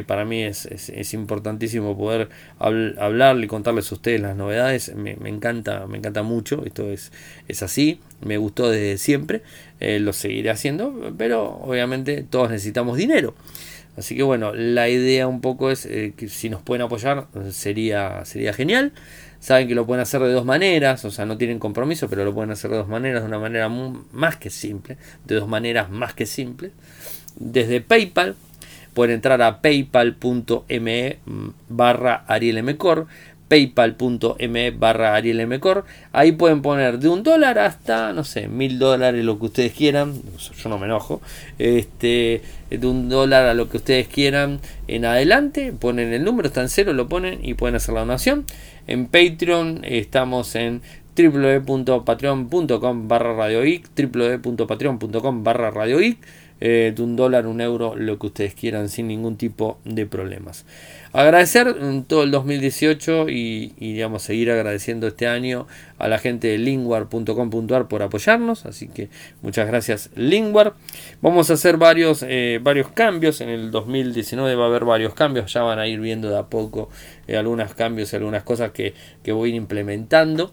para 0.07 0.25
mí 0.25 0.43
es, 0.43 0.65
es, 0.65 1.13
importantísimo 1.13 1.95
poder 1.97 2.29
hablarle 2.57 3.45
y 3.45 3.47
contarles 3.47 3.91
ustedes 3.91 4.21
las 4.21 4.35
novedades, 4.35 4.95
me, 4.95 5.15
encanta, 5.29 5.85
me 5.87 5.97
encanta 5.99 6.23
mucho, 6.23 6.63
esto 6.65 6.89
es, 6.89 7.11
es 7.47 7.61
así, 7.61 7.99
me 8.21 8.37
gustó 8.37 8.69
desde 8.69 8.97
siempre, 8.97 9.41
eh, 9.79 9.99
lo 9.99 10.13
seguiré 10.13 10.49
haciendo, 10.49 11.13
pero 11.17 11.59
obviamente 11.61 12.25
todos 12.27 12.49
necesitamos 12.49 12.97
dinero. 12.97 13.35
Así 13.95 14.15
que 14.15 14.23
bueno, 14.23 14.53
la 14.53 14.89
idea 14.89 15.27
un 15.27 15.41
poco 15.41 15.71
es 15.71 15.85
eh, 15.85 16.13
que 16.15 16.29
si 16.29 16.49
nos 16.49 16.61
pueden 16.61 16.83
apoyar 16.83 17.27
sería, 17.51 18.25
sería 18.25 18.53
genial. 18.53 18.93
Saben 19.47 19.69
que 19.69 19.75
lo 19.75 19.85
pueden 19.85 20.01
hacer 20.01 20.19
de 20.19 20.33
dos 20.33 20.43
maneras, 20.43 21.05
o 21.05 21.09
sea, 21.09 21.25
no 21.25 21.37
tienen 21.37 21.57
compromiso, 21.57 22.09
pero 22.09 22.25
lo 22.25 22.33
pueden 22.33 22.51
hacer 22.51 22.69
de 22.69 22.75
dos 22.75 22.89
maneras, 22.89 23.21
de 23.21 23.29
una 23.29 23.39
manera 23.39 23.69
más 23.69 24.35
que 24.35 24.49
simple, 24.49 24.97
de 25.23 25.35
dos 25.35 25.47
maneras 25.47 25.89
más 25.89 26.13
que 26.13 26.25
simples. 26.25 26.73
Desde 27.37 27.79
PayPal, 27.79 28.35
pueden 28.93 29.15
entrar 29.15 29.41
a 29.41 29.61
paypal.me 29.61 31.19
barra 31.69 32.25
arielmcor 32.27 33.07
paypal.me 33.47 34.71
barra 34.71 35.15
arielmcor. 35.15 35.85
Ahí 36.11 36.33
pueden 36.33 36.61
poner 36.61 36.99
de 36.99 37.07
un 37.09 37.23
dólar 37.23 37.59
hasta, 37.59 38.13
no 38.13 38.23
sé, 38.23 38.47
mil 38.47 38.79
dólares, 38.79 39.23
lo 39.23 39.39
que 39.39 39.45
ustedes 39.45 39.73
quieran. 39.73 40.21
Yo 40.61 40.69
no 40.69 40.77
me 40.77 40.85
enojo. 40.85 41.21
Este, 41.57 42.41
de 42.69 42.87
un 42.87 43.09
dólar 43.09 43.45
a 43.45 43.53
lo 43.53 43.69
que 43.69 43.77
ustedes 43.77 44.07
quieran 44.07 44.59
en 44.87 45.05
adelante. 45.05 45.71
Ponen 45.71 46.13
el 46.13 46.23
número, 46.23 46.47
está 46.47 46.61
en 46.61 46.69
cero, 46.69 46.93
lo 46.93 47.07
ponen 47.07 47.39
y 47.43 47.53
pueden 47.53 47.75
hacer 47.75 47.93
la 47.93 48.01
donación. 48.01 48.45
En 48.87 49.07
Patreon 49.07 49.81
estamos 49.83 50.55
en 50.55 50.81
www.patreon.com 51.17 53.07
barra 53.07 53.33
radioic 53.33 53.89
www.patreon.com 53.95 55.43
barra 55.43 55.71
radioic 55.71 56.17
eh, 56.59 56.91
de 56.95 57.03
un 57.03 57.15
dólar, 57.15 57.45
un 57.45 57.61
euro, 57.61 57.95
lo 57.95 58.17
que 58.17 58.27
ustedes 58.27 58.55
quieran 58.55 58.89
sin 58.89 59.07
ningún 59.07 59.37
tipo 59.37 59.77
de 59.85 60.07
problemas. 60.07 60.65
Agradecer 61.13 61.75
todo 62.07 62.23
el 62.23 62.31
2018 62.31 63.29
y, 63.29 63.73
digamos 63.79 64.23
seguir 64.23 64.51
agradeciendo 64.51 65.07
este 65.07 65.27
año 65.27 65.67
a 65.99 66.07
la 66.07 66.17
gente 66.17 66.47
de 66.47 66.57
lingwar.com.ar 66.57 67.87
por 67.87 68.03
apoyarnos, 68.03 68.65
así 68.65 68.87
que 68.87 69.09
muchas 69.41 69.67
gracias 69.67 70.09
Lingwar. 70.15 70.73
Vamos 71.21 71.49
a 71.49 71.53
hacer 71.53 71.77
varios, 71.77 72.23
eh, 72.27 72.59
varios 72.61 72.89
cambios 72.89 73.41
en 73.41 73.49
el 73.49 73.71
2019, 73.71 74.55
va 74.55 74.65
a 74.65 74.67
haber 74.67 74.85
varios 74.85 75.13
cambios, 75.13 75.53
ya 75.53 75.61
van 75.61 75.79
a 75.79 75.87
ir 75.87 75.99
viendo 75.99 76.29
de 76.29 76.37
a 76.37 76.43
poco 76.43 76.89
eh, 77.27 77.37
algunos 77.37 77.73
cambios, 77.73 78.13
algunas 78.13 78.43
cosas 78.43 78.71
que, 78.71 78.93
que 79.23 79.31
voy 79.31 79.49
a 79.49 79.53
ir 79.53 79.55
implementando. 79.55 80.51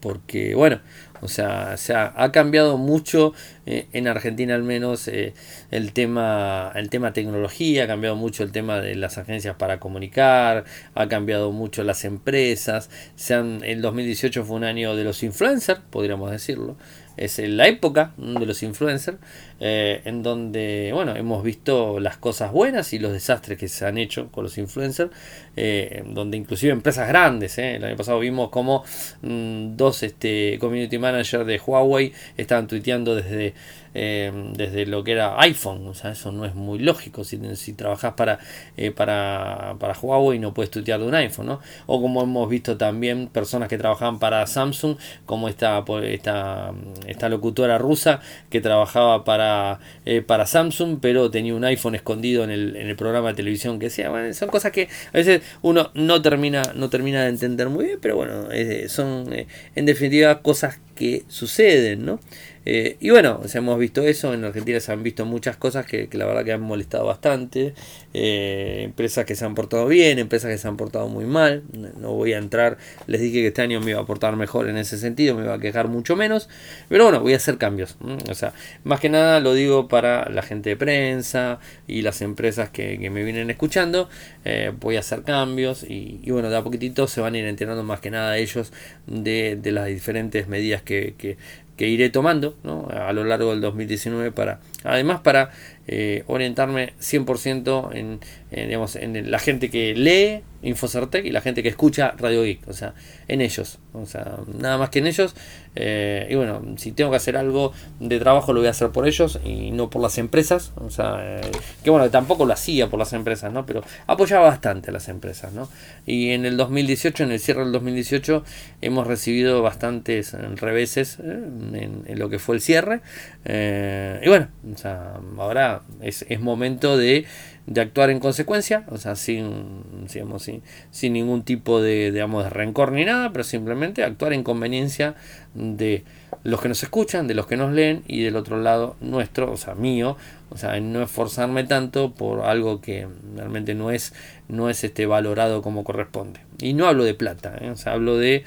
porque 0.00 0.54
bueno, 0.54 0.80
o 1.22 1.28
sea, 1.28 1.76
se 1.76 1.94
ha, 1.94 2.32
cambiado 2.32 2.78
mucho 2.78 3.32
eh, 3.66 3.86
en 3.92 4.08
Argentina 4.08 4.54
al 4.54 4.62
menos 4.62 5.08
eh, 5.08 5.34
el 5.70 5.92
tema 5.92 6.72
el 6.74 6.90
tema 6.90 7.12
tecnología, 7.12 7.84
ha 7.84 7.86
cambiado 7.86 8.16
mucho 8.16 8.42
el 8.42 8.52
tema 8.52 8.80
de 8.80 8.94
las 8.94 9.18
agencias 9.18 9.56
para 9.56 9.80
comunicar, 9.80 10.64
ha 10.94 11.08
cambiado 11.08 11.52
mucho 11.52 11.82
las 11.84 12.04
empresas. 12.04 12.90
Se 13.14 13.34
han, 13.34 13.62
el 13.64 13.82
2018 13.82 14.44
fue 14.44 14.56
un 14.56 14.64
año 14.64 14.96
de 14.96 15.04
los 15.04 15.22
influencers, 15.22 15.80
podríamos 15.90 16.30
decirlo. 16.30 16.76
Es 17.16 17.38
la 17.38 17.66
época 17.66 18.12
de 18.16 18.46
los 18.46 18.62
influencers, 18.62 19.18
eh, 19.58 20.02
en 20.04 20.22
donde, 20.22 20.90
bueno, 20.92 21.16
hemos 21.16 21.42
visto 21.42 21.98
las 21.98 22.16
cosas 22.18 22.52
buenas 22.52 22.92
y 22.92 22.98
los 22.98 23.12
desastres 23.12 23.58
que 23.58 23.68
se 23.68 23.86
han 23.86 23.98
hecho 23.98 24.30
con 24.30 24.44
los 24.44 24.58
influencers, 24.58 25.10
eh, 25.56 26.04
donde 26.06 26.36
inclusive 26.36 26.72
empresas 26.72 27.08
grandes, 27.08 27.56
el 27.58 27.82
año 27.84 27.96
pasado 27.96 28.18
vimos 28.18 28.50
como 28.50 28.84
mm, 29.22 29.76
dos 29.76 30.02
este, 30.02 30.58
community 30.60 30.98
managers 30.98 31.46
de 31.46 31.58
Huawei 31.58 32.12
estaban 32.36 32.66
tuiteando 32.66 33.14
desde 33.14 33.54
eh, 33.98 34.30
desde 34.52 34.84
lo 34.84 35.02
que 35.02 35.12
era 35.12 35.40
iPhone. 35.40 35.86
O 35.86 35.94
sea, 35.94 36.10
eso 36.10 36.30
no 36.30 36.44
es 36.44 36.54
muy 36.54 36.78
lógico. 36.78 37.24
Si, 37.24 37.38
trabajas 37.72 38.12
para, 38.12 38.38
eh, 38.76 38.90
para, 38.90 39.76
para 39.80 39.98
Huawei 39.98 40.38
no 40.38 40.52
puedes 40.52 40.70
tuitear 40.70 41.00
de 41.00 41.06
un 41.06 41.14
iPhone, 41.14 41.46
¿no? 41.46 41.60
O 41.86 42.02
como 42.02 42.22
hemos 42.22 42.46
visto 42.50 42.76
también 42.76 43.28
personas 43.28 43.70
que 43.70 43.78
trabajaban 43.78 44.18
para 44.18 44.46
Samsung, 44.46 44.98
como 45.24 45.48
esta, 45.48 45.82
esta, 46.02 46.72
esta 47.06 47.28
locutora 47.30 47.78
rusa 47.78 48.20
que 48.50 48.60
trabajaba 48.60 49.24
para, 49.24 49.80
eh, 50.04 50.20
para 50.20 50.44
Samsung, 50.44 50.98
pero 51.00 51.30
tenía 51.30 51.54
un 51.54 51.64
iPhone 51.64 51.94
escondido 51.94 52.44
en 52.44 52.50
el, 52.50 52.76
en 52.76 52.88
el 52.88 52.96
programa 52.96 53.30
de 53.30 53.34
televisión 53.36 53.78
que 53.78 53.88
sea. 53.88 54.34
son 54.34 54.50
cosas 54.50 54.72
que 54.72 54.90
a 55.08 55.16
veces 55.16 55.40
uno 55.62 55.90
no 55.94 56.20
termina, 56.20 56.60
no 56.74 56.90
termina 56.90 57.22
de 57.22 57.30
entender 57.30 57.70
muy 57.70 57.86
bien, 57.86 57.98
pero 58.02 58.16
bueno, 58.16 58.48
son 58.88 59.34
en 59.74 59.86
definitiva 59.86 60.42
cosas 60.42 60.80
que 60.94 61.24
suceden, 61.28 62.04
¿no? 62.04 62.20
Eh, 62.68 62.96
y 62.98 63.10
bueno, 63.10 63.40
hemos 63.54 63.78
visto 63.78 64.02
eso, 64.02 64.34
en 64.34 64.44
Argentina 64.44 64.80
se 64.80 64.90
han 64.90 65.04
visto 65.04 65.24
muchas 65.24 65.56
cosas 65.56 65.86
que, 65.86 66.08
la 66.12 66.26
verdad 66.26 66.44
que 66.44 66.52
han 66.52 66.62
molestado 66.62 67.06
bastante, 67.06 67.74
eh, 68.12 68.82
empresas 68.82 69.24
que 69.24 69.36
se 69.36 69.44
han 69.44 69.54
portado 69.54 69.86
bien, 69.86 70.18
empresas 70.18 70.50
que 70.50 70.58
se 70.58 70.66
han 70.66 70.76
portado 70.76 71.08
muy 71.08 71.26
mal, 71.26 71.62
no 71.72 72.12
voy 72.12 72.32
a 72.32 72.38
entrar, 72.38 72.76
les 73.06 73.20
dije 73.20 73.34
que 73.34 73.46
este 73.48 73.62
año 73.62 73.80
me 73.80 73.92
iba 73.92 74.00
a 74.00 74.04
portar 74.04 74.34
mejor 74.34 74.68
en 74.68 74.78
ese 74.78 74.98
sentido, 74.98 75.36
me 75.36 75.44
iba 75.44 75.54
a 75.54 75.60
quejar 75.60 75.86
mucho 75.86 76.16
menos, 76.16 76.48
pero 76.88 77.04
bueno, 77.04 77.20
voy 77.20 77.34
a 77.34 77.36
hacer 77.36 77.56
cambios, 77.56 77.96
o 78.28 78.34
sea, 78.34 78.52
más 78.82 78.98
que 78.98 79.10
nada 79.10 79.38
lo 79.38 79.54
digo 79.54 79.86
para 79.86 80.28
la 80.28 80.42
gente 80.42 80.70
de 80.70 80.76
prensa 80.76 81.60
y 81.86 82.02
las 82.02 82.20
empresas 82.20 82.70
que, 82.70 82.96
me 83.06 83.22
vienen 83.22 83.48
escuchando, 83.50 84.08
eh, 84.44 84.72
voy 84.80 84.96
a 84.96 85.00
hacer 85.00 85.22
cambios 85.22 85.84
y, 85.88 86.28
bueno, 86.32 86.50
de 86.50 86.56
a 86.56 86.64
poquitito 86.64 87.06
se 87.06 87.20
van 87.20 87.34
a 87.34 87.38
ir 87.38 87.44
enterando 87.44 87.84
más 87.84 88.00
que 88.00 88.10
nada 88.10 88.36
ellos 88.36 88.72
de, 89.06 89.60
las 89.62 89.86
diferentes 89.86 90.48
medidas 90.48 90.82
que 90.82 91.36
iré 91.84 92.08
tomando 92.08 92.56
a 92.90 93.12
lo 93.12 93.24
largo 93.24 93.50
del 93.50 93.60
2019 93.60 94.32
para 94.32 94.60
además 94.82 95.20
para 95.20 95.50
eh, 95.86 96.24
orientarme 96.26 96.94
100% 97.00 97.94
en, 97.94 98.20
en, 98.50 98.66
digamos, 98.66 98.96
en 98.96 99.30
la 99.30 99.38
gente 99.38 99.70
que 99.70 99.94
lee 99.94 100.42
Infocertec 100.62 101.24
y 101.24 101.30
la 101.30 101.40
gente 101.40 101.62
que 101.62 101.68
escucha 101.68 102.14
Radio 102.18 102.42
Geek, 102.42 102.66
o 102.66 102.72
sea, 102.72 102.94
en 103.28 103.40
ellos, 103.40 103.78
o 103.92 104.06
sea, 104.06 104.38
nada 104.58 104.78
más 104.78 104.90
que 104.90 105.00
en 105.00 105.06
ellos. 105.06 105.34
Eh, 105.76 106.26
y 106.30 106.34
bueno, 106.34 106.62
si 106.76 106.92
tengo 106.92 107.10
que 107.10 107.18
hacer 107.18 107.36
algo 107.36 107.72
de 108.00 108.18
trabajo 108.18 108.52
lo 108.52 108.60
voy 108.60 108.68
a 108.68 108.70
hacer 108.70 108.88
por 108.90 109.06
ellos 109.06 109.38
y 109.44 109.70
no 109.70 109.90
por 109.90 110.02
las 110.02 110.18
empresas, 110.18 110.72
o 110.76 110.90
sea, 110.90 111.18
eh, 111.20 111.40
que 111.84 111.90
bueno, 111.90 112.10
tampoco 112.10 112.46
lo 112.46 112.54
hacía 112.54 112.88
por 112.88 112.98
las 112.98 113.12
empresas, 113.12 113.52
¿no? 113.52 113.66
Pero 113.66 113.84
apoyaba 114.06 114.46
bastante 114.46 114.90
a 114.90 114.92
las 114.92 115.08
empresas, 115.08 115.52
¿no? 115.52 115.68
Y 116.06 116.30
en 116.30 116.46
el 116.46 116.56
2018, 116.56 117.24
en 117.24 117.32
el 117.32 117.40
cierre 117.40 117.62
del 117.62 117.72
2018, 117.72 118.42
hemos 118.80 119.06
recibido 119.06 119.62
bastantes 119.62 120.32
reveses 120.32 121.18
en, 121.20 122.04
en, 122.06 122.18
lo 122.18 122.30
que 122.30 122.38
fue 122.38 122.56
el 122.56 122.62
cierre. 122.62 123.02
y 123.44 124.28
bueno, 124.28 124.48
o 124.72 124.78
sea, 124.78 125.20
ahora 125.38 125.82
es, 126.00 126.24
es 126.28 126.40
momento 126.40 126.96
de 126.96 127.26
de 127.66 127.80
actuar 127.80 128.10
en 128.10 128.20
consecuencia, 128.20 128.84
o 128.90 128.96
sea, 128.96 129.16
sin, 129.16 130.06
digamos, 130.12 130.44
sin, 130.44 130.62
sin, 130.90 131.12
ningún 131.12 131.42
tipo 131.42 131.82
de, 131.82 132.12
digamos, 132.12 132.44
de 132.44 132.50
rencor 132.50 132.92
ni 132.92 133.04
nada, 133.04 133.32
pero 133.32 133.42
simplemente 133.42 134.04
actuar 134.04 134.32
en 134.32 134.44
conveniencia 134.44 135.16
de 135.54 136.04
los 136.44 136.60
que 136.60 136.68
nos 136.68 136.82
escuchan, 136.82 137.26
de 137.26 137.34
los 137.34 137.46
que 137.46 137.56
nos 137.56 137.72
leen 137.72 138.04
y 138.06 138.22
del 138.22 138.36
otro 138.36 138.60
lado 138.60 138.96
nuestro, 139.00 139.50
o 139.50 139.56
sea, 139.56 139.74
mío, 139.74 140.16
o 140.48 140.56
sea, 140.56 140.78
no 140.80 141.02
esforzarme 141.02 141.64
tanto 141.64 142.14
por 142.14 142.42
algo 142.44 142.80
que 142.80 143.08
realmente 143.34 143.74
no 143.74 143.90
es, 143.90 144.14
no 144.48 144.70
es 144.70 144.84
este 144.84 145.06
valorado 145.06 145.60
como 145.60 145.82
corresponde. 145.82 146.40
Y 146.60 146.72
no 146.72 146.86
hablo 146.86 147.02
de 147.02 147.14
plata, 147.14 147.56
¿eh? 147.60 147.70
o 147.70 147.76
sea, 147.76 147.94
hablo 147.94 148.16
de 148.16 148.44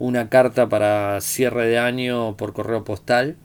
una 0.00 0.30
carta 0.30 0.66
para 0.70 1.20
cierre 1.20 1.68
de 1.68 1.78
año 1.78 2.34
por 2.38 2.54
correo 2.54 2.84
postal 2.84 3.36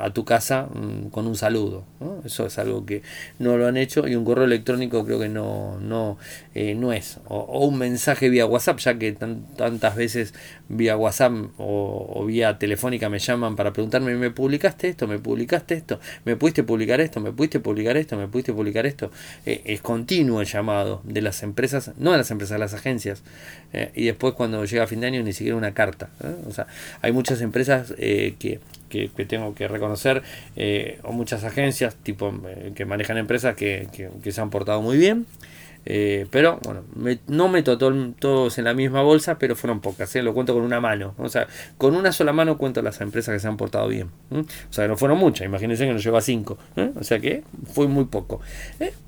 a, 0.00 0.10
tu 0.10 0.24
casa 0.24 0.68
mm, 0.72 1.08
con 1.08 1.26
un 1.26 1.34
saludo. 1.34 1.84
Eso 2.24 2.46
es 2.46 2.56
algo 2.58 2.86
que 2.86 3.02
no 3.40 3.58
lo 3.58 3.66
han 3.66 3.76
hecho 3.76 4.06
y 4.06 4.14
un 4.14 4.24
correo 4.24 4.44
electrónico 4.44 5.04
creo 5.04 5.18
que 5.18 5.28
no, 5.28 5.80
no, 5.80 6.16
eh, 6.54 6.76
no 6.76 6.92
es. 6.92 7.18
O, 7.26 7.66
un 7.66 7.78
mensaje 7.78 8.28
vía 8.28 8.46
WhatsApp, 8.46 8.78
ya 8.78 8.96
que 8.96 9.12
tantas 9.12 9.96
veces 9.96 10.34
vía 10.68 10.96
WhatsApp 10.96 11.32
o, 11.58 12.24
vía 12.26 12.58
telefónica 12.58 13.08
me 13.08 13.18
llaman 13.18 13.56
para 13.56 13.72
preguntarme, 13.72 14.14
¿me 14.14 14.30
publicaste 14.30 14.88
esto? 14.88 15.06
¿Me 15.06 15.18
publicaste 15.18 15.74
esto? 15.74 15.98
¿Me 16.24 16.36
pudiste 16.36 16.62
publicar 16.62 17.00
esto? 17.00 17.20
¿Me 17.20 17.32
pudiste 17.32 17.60
publicar 17.60 17.96
esto? 17.96 18.16
¿Me 18.16 18.28
pudiste 18.28 18.52
publicar 18.52 18.86
esto? 18.86 19.10
Eh, 19.46 19.62
es 19.64 19.80
continuo 19.80 20.40
el 20.40 20.46
llamado 20.46 21.00
de 21.04 21.22
las 21.22 21.42
empresas, 21.42 21.92
no 21.98 22.12
de 22.12 22.18
las 22.18 22.30
empresas, 22.30 22.54
de 22.54 22.58
las 22.58 22.74
agencias. 22.74 23.22
Eh, 23.72 23.90
y 23.94 24.04
después 24.06 24.34
cuando 24.34 24.64
llega 24.64 24.86
fin 24.86 25.00
de 25.00 25.06
año 25.06 25.22
ni 25.22 25.32
siquiera 25.32 25.56
una 25.56 25.74
carta 25.74 26.08
¿eh? 26.22 26.34
O 26.48 26.52
sea, 26.52 26.66
hay 27.02 27.12
muchas 27.12 27.40
empresas 27.40 27.94
eh, 27.98 28.34
que, 28.38 28.60
que, 28.88 29.08
tengo 29.26 29.54
que 29.54 29.68
reconocer, 29.68 30.22
o 31.02 31.12
muchas 31.12 31.44
agencias 31.44 31.94
tipo 31.96 32.32
que 32.74 32.84
manejan 32.86 33.18
empresas 33.18 33.54
que, 33.54 33.88
que, 34.22 34.32
se 34.32 34.40
han 34.40 34.50
portado 34.50 34.80
muy 34.80 34.96
bien. 34.96 35.26
Eh, 35.86 36.26
pero 36.30 36.58
bueno, 36.64 36.84
no 37.28 37.48
meto 37.48 37.78
todos 37.78 38.58
en 38.58 38.64
la 38.64 38.74
misma 38.74 39.02
bolsa, 39.02 39.38
pero 39.38 39.56
fueron 39.56 39.80
pocas, 39.80 40.14
¿eh? 40.16 40.22
lo 40.22 40.34
cuento 40.34 40.54
con 40.54 40.62
una 40.62 40.80
mano. 40.80 41.14
O 41.18 41.28
sea, 41.28 41.46
con 41.76 41.94
una 41.94 42.12
sola 42.12 42.32
mano 42.32 42.58
cuento 42.58 42.82
las 42.82 43.00
empresas 43.00 43.34
que 43.34 43.40
se 43.40 43.48
han 43.48 43.56
portado 43.56 43.88
bien. 43.88 44.10
O 44.30 44.44
sea, 44.72 44.86
no 44.86 44.96
fueron 44.96 45.18
muchas, 45.18 45.46
imagínense 45.46 45.86
que 45.86 45.92
nos 45.92 46.04
lleva 46.04 46.20
cinco. 46.20 46.58
¿eh? 46.76 46.90
O 46.94 47.04
sea 47.04 47.20
que 47.20 47.42
fue 47.72 47.86
muy 47.86 48.04
poco. 48.04 48.40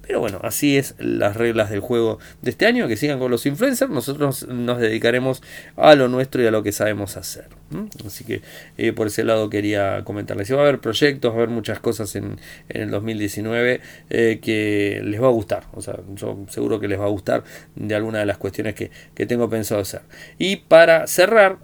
Pero 0.03 0.21
bueno, 0.21 0.41
así 0.43 0.77
es 0.77 0.95
las 0.99 1.37
reglas 1.37 1.71
del 1.71 1.81
juego 1.81 2.19
de 2.43 2.51
este 2.51 2.67
año, 2.67 2.89
que 2.89 2.97
sigan 2.97 3.19
con 3.19 3.31
los 3.31 3.47
influencers. 3.47 3.91
Nosotros 3.91 4.49
nos 4.49 4.79
dedicaremos 4.79 5.43
a 5.77 5.95
lo 5.95 6.09
nuestro 6.09 6.43
y 6.43 6.47
a 6.47 6.51
lo 6.51 6.63
que 6.63 6.73
sabemos 6.73 7.17
hacer. 7.17 7.60
Así 8.05 8.25
que 8.25 8.93
por 8.93 9.07
ese 9.07 9.25
lado 9.25 9.49
quería 9.49 10.03
comentarles. 10.05 10.49
Si 10.49 10.55
va 10.55 10.61
a 10.61 10.63
haber 10.65 10.81
proyectos, 10.81 11.31
va 11.31 11.35
a 11.35 11.39
haber 11.39 11.51
muchas 11.51 11.79
cosas 11.81 12.15
en, 12.17 12.39
en 12.69 12.83
el 12.83 12.91
2019 12.91 13.81
que 14.09 15.01
les 15.05 15.23
va 15.23 15.29
a 15.29 15.31
gustar. 15.31 15.65
O 15.73 15.81
sea, 15.81 16.01
yo 16.15 16.39
seguro 16.49 16.81
que 16.81 16.89
les 16.89 16.99
va 16.99 17.05
a 17.05 17.09
gustar 17.09 17.45
de 17.75 17.95
alguna 17.95 18.19
de 18.19 18.27
las 18.27 18.39
cuestiones 18.39 18.75
que, 18.75 18.91
tengo 19.27 19.49
pensado 19.49 19.81
hacer. 19.81 20.03
Y 20.39 20.57
para 20.57 21.07
cerrar, 21.07 21.59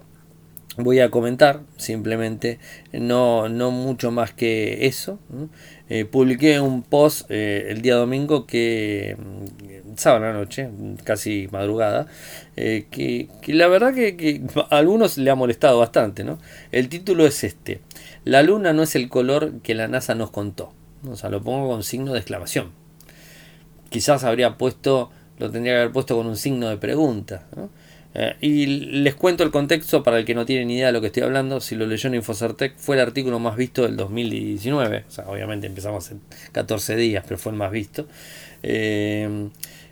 voy 0.77 0.99
a 0.99 1.09
comentar 1.09 1.61
simplemente, 1.77 2.59
no, 2.91 3.49
no 3.49 3.71
mucho 3.71 4.11
más 4.11 4.33
que 4.33 4.87
eso. 4.87 5.19
Eh, 5.89 6.05
publiqué 6.05 6.59
un 6.59 6.83
post 6.83 7.29
eh, 7.29 7.67
el 7.69 7.81
día 7.81 7.95
domingo 7.95 8.45
que 8.45 9.15
mm, 9.17 9.95
sábado 9.97 10.33
noche, 10.33 10.69
casi 11.03 11.47
madrugada, 11.51 12.07
eh, 12.55 12.87
que, 12.91 13.29
la 13.47 13.67
verdad 13.67 13.93
que, 13.93 14.41
a 14.69 14.77
algunos 14.77 15.17
le 15.17 15.29
ha 15.29 15.35
molestado 15.35 15.79
bastante. 15.79 16.23
¿no? 16.23 16.39
El 16.71 16.89
título 16.89 17.25
es 17.25 17.43
este, 17.43 17.81
La 18.23 18.43
luna 18.43 18.73
no 18.73 18.83
es 18.83 18.95
el 18.95 19.09
color 19.09 19.61
que 19.61 19.75
la 19.75 19.87
NASA 19.87 20.15
nos 20.15 20.31
contó. 20.31 20.73
O 21.07 21.15
sea, 21.15 21.29
lo 21.29 21.41
pongo 21.41 21.69
con 21.69 21.83
signo 21.83 22.13
de 22.13 22.19
exclamación 22.19 22.71
quizás 23.89 24.23
habría 24.23 24.57
puesto, 24.57 25.11
lo 25.39 25.51
tendría 25.51 25.73
que 25.73 25.79
haber 25.81 25.91
puesto 25.91 26.15
con 26.15 26.27
un 26.27 26.37
signo 26.37 26.69
de 26.69 26.77
pregunta. 26.77 27.47
Eh, 28.19 28.35
y 28.41 28.65
les 28.65 29.13
cuento 29.13 29.43
el 29.43 29.51
contexto 29.51 30.01
para 30.01 30.17
el 30.17 30.25
que 30.25 30.33
no 30.33 30.43
tiene 30.43 30.65
ni 30.65 30.77
idea 30.77 30.87
de 30.87 30.91
lo 30.91 31.01
que 31.01 31.07
estoy 31.07 31.21
hablando. 31.21 31.61
Si 31.61 31.75
lo 31.75 31.85
leyó 31.85 32.07
en 32.07 32.15
Infocertec, 32.15 32.75
fue 32.75 32.95
el 32.95 33.03
artículo 33.03 33.37
más 33.37 33.55
visto 33.55 33.83
del 33.83 33.95
2019. 33.95 35.05
O 35.07 35.11
sea, 35.11 35.27
obviamente 35.27 35.67
empezamos 35.67 36.09
en 36.09 36.21
14 36.51 36.95
días, 36.95 37.23
pero 37.27 37.37
fue 37.37 37.51
el 37.51 37.59
más 37.59 37.71
visto. 37.71 38.07
Eh, 38.63 39.49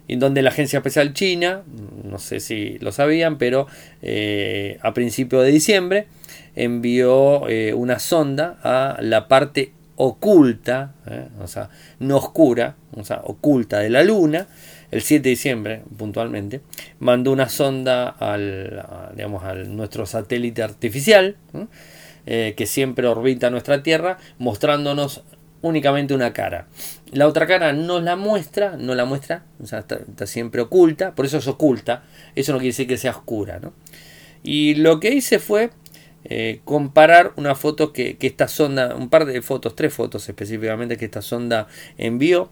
en 0.07 0.19
donde 0.19 0.41
la 0.41 0.49
Agencia 0.49 0.77
Especial 0.77 1.13
China, 1.13 1.61
no 2.03 2.17
sé 2.17 2.39
si 2.39 2.79
lo 2.79 2.91
sabían, 2.91 3.37
pero 3.37 3.67
eh, 4.01 4.79
a 4.81 4.93
principios 4.93 5.43
de 5.43 5.51
diciembre 5.51 6.07
envió 6.55 7.41
una 7.75 7.99
sonda 7.99 8.57
a 8.63 8.97
la 9.01 9.27
parte 9.27 9.71
oculta, 9.97 10.93
¿eh? 11.07 11.27
o 11.41 11.47
sea, 11.47 11.69
no 11.99 12.17
oscura, 12.17 12.75
o 12.95 13.03
sea, 13.03 13.21
oculta 13.23 13.79
de 13.79 13.89
la 13.89 14.03
Luna, 14.03 14.47
el 14.91 15.01
7 15.01 15.23
de 15.23 15.29
diciembre 15.29 15.81
puntualmente, 15.97 16.61
mandó 16.99 17.31
una 17.31 17.49
sonda 17.49 18.09
al, 18.09 18.79
a, 18.79 19.11
digamos, 19.15 19.43
nuestro 19.67 20.05
satélite 20.05 20.63
artificial, 20.63 21.37
eh, 22.25 22.53
que 22.57 22.65
siempre 22.65 23.07
orbita 23.07 23.49
nuestra 23.49 23.83
Tierra, 23.83 24.17
mostrándonos 24.39 25.23
únicamente 25.61 26.13
una 26.13 26.33
cara. 26.33 26.67
La 27.11 27.27
otra 27.27 27.47
cara 27.47 27.73
no 27.73 27.99
la 27.99 28.15
muestra, 28.15 28.77
no 28.77 28.93
la 28.95 29.05
muestra, 29.05 29.45
o 29.61 29.65
sea, 29.65 29.79
está, 29.79 30.27
siempre 30.27 30.61
oculta, 30.61 31.15
por 31.15 31.25
eso 31.25 31.37
es 31.37 31.47
oculta, 31.47 32.03
eso 32.35 32.51
no 32.51 32.59
quiere 32.59 32.69
decir 32.69 32.87
que 32.87 32.97
sea 32.97 33.11
oscura, 33.11 33.59
¿no? 33.59 33.73
Y 34.43 34.75
lo 34.75 34.99
que 34.99 35.09
hice 35.13 35.39
fue 35.39 35.71
eh, 36.23 36.61
comparar 36.65 37.33
una 37.35 37.55
foto 37.55 37.93
que, 37.93 38.17
esta 38.19 38.47
sonda, 38.47 38.95
un 38.95 39.09
par 39.09 39.25
de 39.25 39.41
fotos, 39.41 39.75
tres 39.75 39.93
fotos 39.93 40.27
específicamente 40.29 40.97
que 40.97 41.05
esta 41.05 41.21
sonda 41.21 41.67
envió, 41.97 42.49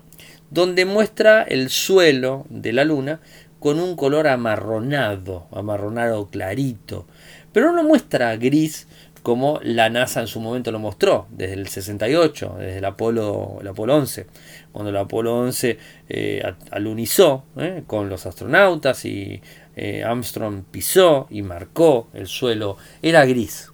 donde 0.54 0.86
muestra 0.86 1.42
el 1.44 1.70
suelo 1.70 2.46
de 2.50 2.74
la 2.74 2.86
luna 2.86 3.20
con 3.60 3.80
un 3.80 3.96
color 3.96 4.28
amarronado, 4.28 5.48
amarronado 5.52 6.30
clarito, 6.30 7.08
pero 7.52 7.72
no 7.72 7.84
muestra 7.84 8.36
gris 8.36 8.88
como 9.24 9.60
la 9.64 9.90
NASA 9.90 10.20
en 10.20 10.28
su 10.28 10.42
momento 10.42 10.70
lo 10.72 10.80
mostró, 10.80 11.28
desde 11.32 11.54
el 11.54 11.68
68, 11.70 12.58
desde 12.60 12.78
el 12.80 12.86
Apolo, 12.86 13.58
el 13.62 13.68
Apolo 13.70 13.96
11, 13.96 14.28
cuando 14.74 14.90
el 14.90 14.98
Apolo 14.98 15.38
11 15.40 15.78
eh, 16.10 16.44
alunizó 16.72 17.46
eh, 17.58 17.84
con 17.88 18.10
los 18.10 18.26
astronautas 18.26 19.06
y 19.06 19.42
eh, 19.78 20.04
Armstrong 20.04 20.64
pisó 20.70 21.28
y 21.30 21.42
marcó 21.42 22.10
el 22.14 22.28
suelo, 22.28 22.76
era 23.02 23.26
gris. 23.26 23.72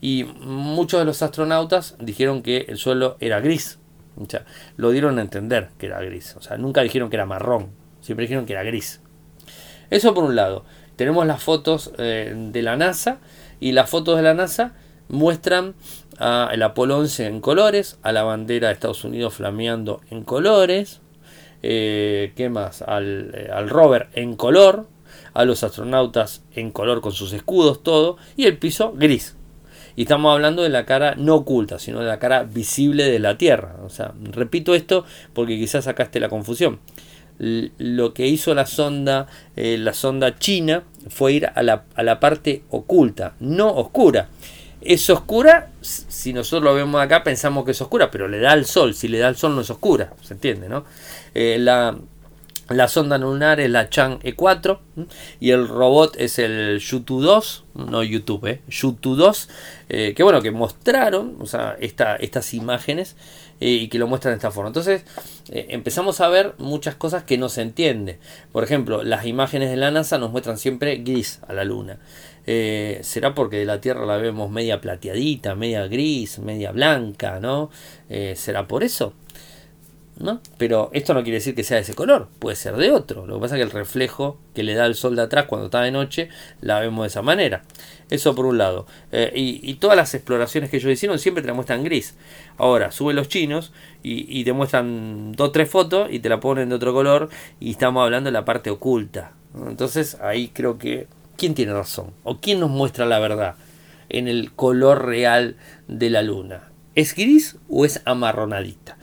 Y 0.00 0.24
muchos 0.24 1.00
de 1.00 1.04
los 1.04 1.20
astronautas 1.22 1.96
dijeron 2.00 2.42
que 2.42 2.64
el 2.68 2.78
suelo 2.78 3.18
era 3.20 3.40
gris. 3.40 3.77
Lo 4.76 4.90
dieron 4.90 5.18
a 5.18 5.22
entender 5.22 5.68
que 5.78 5.86
era 5.86 6.00
gris. 6.00 6.36
O 6.36 6.42
sea, 6.42 6.56
nunca 6.56 6.82
dijeron 6.82 7.10
que 7.10 7.16
era 7.16 7.26
marrón, 7.26 7.70
siempre 8.00 8.24
dijeron 8.24 8.46
que 8.46 8.52
era 8.52 8.62
gris. 8.62 9.00
Eso 9.90 10.14
por 10.14 10.24
un 10.24 10.36
lado. 10.36 10.64
Tenemos 10.96 11.26
las 11.26 11.42
fotos 11.42 11.92
de 11.96 12.60
la 12.62 12.76
NASA 12.76 13.18
y 13.60 13.72
las 13.72 13.88
fotos 13.88 14.16
de 14.16 14.22
la 14.22 14.34
NASA 14.34 14.74
muestran 15.08 15.74
a 16.18 16.50
el 16.52 16.62
Apolo 16.62 16.98
11 16.98 17.26
en 17.26 17.40
colores, 17.40 17.98
a 18.02 18.12
la 18.12 18.22
bandera 18.22 18.68
de 18.68 18.74
Estados 18.74 19.04
Unidos 19.04 19.34
flameando 19.34 20.00
en 20.10 20.24
colores, 20.24 21.00
eh, 21.62 22.32
¿qué 22.36 22.48
más? 22.48 22.82
Al, 22.82 23.32
eh, 23.34 23.50
al, 23.52 23.68
rover 23.68 24.08
en 24.14 24.36
color, 24.36 24.86
a 25.34 25.44
los 25.44 25.62
astronautas 25.64 26.42
en 26.54 26.70
color 26.70 27.00
con 27.00 27.12
sus 27.12 27.32
escudos, 27.32 27.82
todo, 27.82 28.16
y 28.36 28.46
el 28.46 28.58
piso 28.58 28.92
gris. 28.94 29.36
Y 29.98 30.02
estamos 30.02 30.32
hablando 30.32 30.62
de 30.62 30.68
la 30.68 30.86
cara 30.86 31.16
no 31.16 31.34
oculta, 31.34 31.80
sino 31.80 31.98
de 31.98 32.06
la 32.06 32.20
cara 32.20 32.44
visible 32.44 33.10
de 33.10 33.18
la 33.18 33.36
Tierra. 33.36 33.74
O 33.84 33.88
sea, 33.88 34.12
repito 34.30 34.76
esto 34.76 35.04
porque 35.32 35.58
quizás 35.58 35.88
esté 35.88 36.20
la 36.20 36.28
confusión. 36.28 36.78
lo 37.40 38.14
que 38.14 38.28
hizo 38.28 38.54
la 38.54 38.64
sonda, 38.64 39.26
eh, 39.56 39.76
la 39.76 39.92
sonda 39.92 40.38
china, 40.38 40.84
fue 41.08 41.32
ir 41.32 41.50
a 41.52 41.64
la, 41.64 41.82
a 41.96 42.04
la 42.04 42.20
parte 42.20 42.62
oculta, 42.70 43.34
no 43.40 43.74
oscura 43.74 44.28
es 44.80 45.10
oscura, 45.10 45.70
si 45.80 46.32
nosotros 46.32 46.62
lo 46.62 46.74
vemos 46.74 47.00
acá 47.00 47.24
pensamos 47.24 47.64
que 47.64 47.72
es 47.72 47.80
oscura, 47.82 48.12
pero 48.12 48.28
le 48.28 48.38
da 48.38 48.52
el 48.54 48.64
sol, 48.64 48.94
si 48.94 49.08
le 49.08 49.18
da 49.18 49.28
el 49.28 49.36
sol 49.36 49.56
no 49.56 49.62
es 49.62 49.70
oscura, 49.70 50.12
se 50.22 50.34
entiende, 50.34 50.68
¿no? 50.68 50.84
Eh, 51.34 51.56
la, 51.58 51.98
la, 52.68 52.88
sonda 52.88 53.18
lunar 53.18 53.60
es 53.60 53.70
la 53.70 53.88
Chang 53.88 54.18
E4 54.20 54.78
y 55.40 55.50
el 55.50 55.68
robot 55.68 56.16
es 56.18 56.38
el 56.38 56.78
Yutu 56.78 57.20
2, 57.20 57.64
no 57.74 58.02
YouTube, 58.02 58.46
¿eh? 58.46 58.60
Yutu 58.68 59.16
2, 59.16 59.48
eh, 59.88 60.14
que 60.16 60.22
bueno, 60.22 60.40
que 60.42 60.50
mostraron 60.50 61.36
o 61.40 61.46
sea, 61.46 61.76
esta, 61.80 62.16
estas 62.16 62.54
imágenes 62.54 63.16
eh, 63.60 63.70
y 63.70 63.88
que 63.88 63.98
lo 63.98 64.06
muestran 64.06 64.32
de 64.32 64.36
esta 64.36 64.50
forma. 64.50 64.68
Entonces 64.68 65.04
empezamos 65.50 66.20
a 66.20 66.28
ver 66.28 66.54
muchas 66.58 66.94
cosas 66.94 67.24
que 67.24 67.38
no 67.38 67.48
se 67.48 67.62
entiende. 67.62 68.18
Por 68.52 68.64
ejemplo, 68.64 69.02
las 69.02 69.26
imágenes 69.26 69.70
de 69.70 69.76
la 69.76 69.90
NASA 69.90 70.18
nos 70.18 70.30
muestran 70.30 70.58
siempre 70.58 70.96
gris 70.96 71.40
a 71.48 71.52
la 71.52 71.64
luna. 71.64 71.98
Eh, 72.50 73.00
será 73.02 73.34
porque 73.34 73.58
de 73.58 73.66
la 73.66 73.78
Tierra 73.78 74.06
la 74.06 74.16
vemos 74.16 74.50
media 74.50 74.80
plateadita, 74.80 75.54
media 75.54 75.86
gris, 75.86 76.38
media 76.38 76.72
blanca, 76.72 77.40
¿no? 77.40 77.68
Eh, 78.08 78.32
¿Será 78.36 78.66
por 78.66 78.82
eso? 78.82 79.12
Pero 80.56 80.90
esto 80.92 81.14
no 81.14 81.22
quiere 81.22 81.38
decir 81.38 81.54
que 81.54 81.62
sea 81.62 81.76
de 81.76 81.82
ese 81.82 81.94
color, 81.94 82.28
puede 82.38 82.56
ser 82.56 82.76
de 82.76 82.90
otro. 82.90 83.26
Lo 83.26 83.36
que 83.36 83.40
pasa 83.40 83.54
es 83.54 83.60
que 83.60 83.64
el 83.64 83.70
reflejo 83.70 84.38
que 84.54 84.64
le 84.64 84.74
da 84.74 84.86
el 84.86 84.94
sol 84.94 85.14
de 85.14 85.22
atrás 85.22 85.46
cuando 85.46 85.66
está 85.66 85.82
de 85.82 85.92
noche 85.92 86.28
la 86.60 86.80
vemos 86.80 87.04
de 87.04 87.08
esa 87.08 87.22
manera. 87.22 87.62
Eso 88.10 88.34
por 88.34 88.46
un 88.46 88.58
lado. 88.58 88.86
Eh, 89.12 89.32
y, 89.34 89.74
todas 89.74 89.96
las 89.96 90.14
exploraciones 90.14 90.70
que 90.70 90.78
ellos 90.78 90.90
hicieron 90.90 91.18
siempre 91.18 91.42
te 91.42 91.48
la 91.48 91.54
muestran 91.54 91.84
gris. 91.84 92.16
Ahora, 92.56 92.90
suben 92.90 93.16
los 93.16 93.28
chinos 93.28 93.72
y, 94.02 94.40
y 94.40 94.44
te 94.44 94.52
muestran 94.52 95.32
dos 95.32 95.52
tres 95.52 95.68
fotos 95.70 96.08
y 96.10 96.18
te 96.18 96.28
la 96.28 96.40
ponen 96.40 96.68
de 96.68 96.74
otro 96.74 96.92
color 96.92 97.28
y 97.60 97.70
estamos 97.70 98.02
hablando 98.02 98.28
de 98.28 98.32
la 98.32 98.44
parte 98.44 98.70
oculta. 98.70 99.32
Entonces 99.54 100.16
ahí 100.20 100.48
creo 100.48 100.78
que 100.78 101.06
¿quién 101.36 101.54
tiene 101.54 101.72
razón? 101.72 102.12
¿O 102.24 102.38
quién 102.38 102.60
nos 102.60 102.70
muestra 102.70 103.06
la 103.06 103.18
verdad 103.18 103.54
en 104.08 104.28
el 104.28 104.52
color 104.52 105.06
real 105.06 105.56
de 105.86 106.10
la 106.10 106.22
luna? 106.22 106.70
¿Es 106.94 107.14
gris 107.14 107.56
o 107.68 107.84
es 107.84 108.02
amarronadita? 108.04 108.97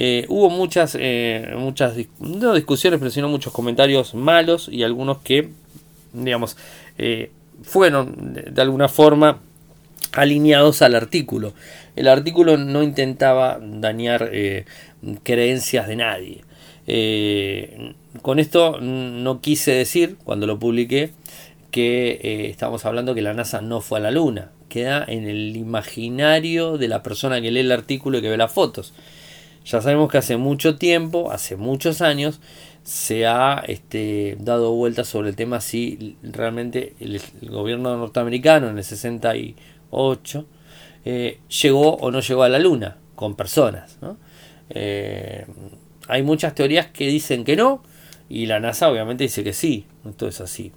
Eh, 0.00 0.26
hubo 0.28 0.48
muchas, 0.48 0.96
eh, 0.96 1.54
muchas 1.56 1.96
no 2.20 2.54
discusiones, 2.54 3.00
pero 3.00 3.10
sino 3.10 3.28
muchos 3.28 3.52
comentarios 3.52 4.14
malos 4.14 4.68
y 4.70 4.84
algunos 4.84 5.18
que, 5.18 5.48
digamos, 6.12 6.56
eh, 6.98 7.32
fueron 7.64 8.32
de, 8.32 8.62
alguna 8.62 8.86
forma 8.86 9.40
alineados 10.12 10.82
al 10.82 10.94
artículo. 10.94 11.52
El 11.96 12.06
artículo 12.06 12.56
no 12.56 12.84
intentaba 12.84 13.58
dañar 13.60 14.30
creencias 15.24 15.88
de 15.88 15.96
nadie. 15.96 16.44
con 18.22 18.38
esto 18.38 18.78
no 18.80 19.40
quise 19.40 19.72
decir, 19.72 20.16
cuando 20.22 20.46
lo 20.46 20.60
publiqué, 20.60 21.10
que 21.72 22.46
estamos 22.50 22.84
hablando 22.84 23.16
que 23.16 23.22
la 23.22 23.34
NASA 23.34 23.62
no 23.62 23.80
fue 23.80 23.98
a 23.98 24.02
la 24.02 24.12
Luna. 24.12 24.52
Queda 24.68 25.04
en 25.08 25.26
el 25.26 25.56
imaginario 25.56 26.78
de 26.78 26.86
la 26.86 27.02
persona 27.02 27.40
que 27.40 27.50
lee 27.50 27.60
el 27.60 27.72
artículo 27.72 28.18
y 28.18 28.22
que 28.22 28.28
ve 28.28 28.36
las 28.36 28.52
fotos. 28.52 28.94
Ya 29.68 29.82
sabemos 29.82 30.10
que 30.10 30.16
hace 30.16 30.38
mucho 30.38 30.76
tiempo, 30.76 31.30
hace 31.30 31.54
muchos 31.56 32.00
años, 32.00 32.40
se 32.84 33.26
ha 33.26 33.62
este, 33.66 34.38
dado 34.40 34.72
vueltas 34.72 35.08
sobre 35.08 35.28
el 35.28 35.36
tema 35.36 35.60
si 35.60 36.16
realmente 36.22 36.94
el, 37.00 37.20
gobierno 37.42 37.94
norteamericano 37.98 38.70
en 38.70 38.78
el 38.78 38.84
68 38.84 40.46
eh, 41.04 41.40
llegó 41.62 41.96
o 41.96 42.10
no 42.10 42.20
llegó 42.20 42.44
a 42.44 42.48
la 42.48 42.58
Luna 42.58 42.96
con 43.14 43.36
personas. 43.36 43.98
Eh, 44.70 45.44
hay 46.08 46.22
muchas 46.22 46.54
teorías 46.54 46.86
que 46.86 47.06
dicen 47.06 47.44
que 47.44 47.54
no 47.54 47.82
y 48.30 48.46
la 48.46 48.60
NASA 48.60 48.88
obviamente 48.88 49.24
dice 49.24 49.44
que 49.44 49.52
sí. 49.52 49.84
Esto 50.08 50.28
es 50.28 50.40
así. 50.40 50.72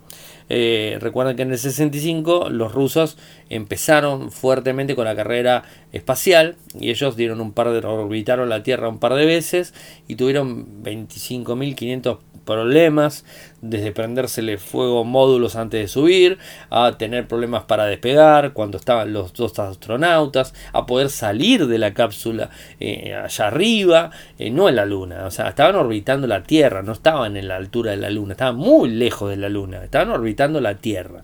Eh, 0.49 0.97
recuerden 0.99 1.35
que 1.35 1.43
en 1.43 1.51
el 1.51 1.57
65 1.57 2.49
los 2.49 2.73
rusos 2.73 3.17
empezaron 3.49 4.31
fuertemente 4.31 4.95
con 4.95 5.05
la 5.05 5.15
carrera 5.15 5.63
espacial 5.91 6.55
y 6.79 6.89
ellos 6.89 7.15
dieron 7.15 7.41
un 7.41 7.53
par 7.53 7.71
de 7.71 7.85
orbitaron 7.85 8.49
la 8.49 8.63
Tierra 8.63 8.89
un 8.89 8.99
par 8.99 9.13
de 9.13 9.25
veces 9.25 9.73
y 10.07 10.15
tuvieron 10.15 10.83
25.500 10.83 12.19
problemas, 12.45 13.23
desde 13.61 13.91
prendérsele 13.91 14.57
fuego 14.57 15.03
módulos 15.03 15.55
antes 15.55 15.81
de 15.81 15.87
subir, 15.87 16.37
a 16.69 16.97
tener 16.97 17.27
problemas 17.27 17.63
para 17.63 17.85
despegar 17.85 18.53
cuando 18.53 18.77
estaban 18.77 19.13
los 19.13 19.33
dos 19.33 19.57
astronautas, 19.59 20.53
a 20.73 20.85
poder 20.85 21.09
salir 21.09 21.67
de 21.67 21.77
la 21.77 21.93
cápsula 21.93 22.49
eh, 22.79 23.13
allá 23.13 23.47
arriba, 23.47 24.11
eh, 24.39 24.49
no 24.49 24.69
en 24.69 24.75
la 24.75 24.85
Luna, 24.85 25.25
o 25.25 25.31
sea, 25.31 25.49
estaban 25.49 25.75
orbitando 25.75 26.27
la 26.27 26.43
Tierra, 26.43 26.81
no 26.81 26.93
estaban 26.93 27.37
en 27.37 27.47
la 27.47 27.55
altura 27.55 27.91
de 27.91 27.97
la 27.97 28.09
Luna, 28.09 28.33
estaban 28.33 28.55
muy 28.55 28.89
lejos 28.89 29.29
de 29.29 29.37
la 29.37 29.49
Luna, 29.49 29.83
estaban 29.83 30.09
orbitando 30.09 30.59
la 30.59 30.75
Tierra. 30.75 31.23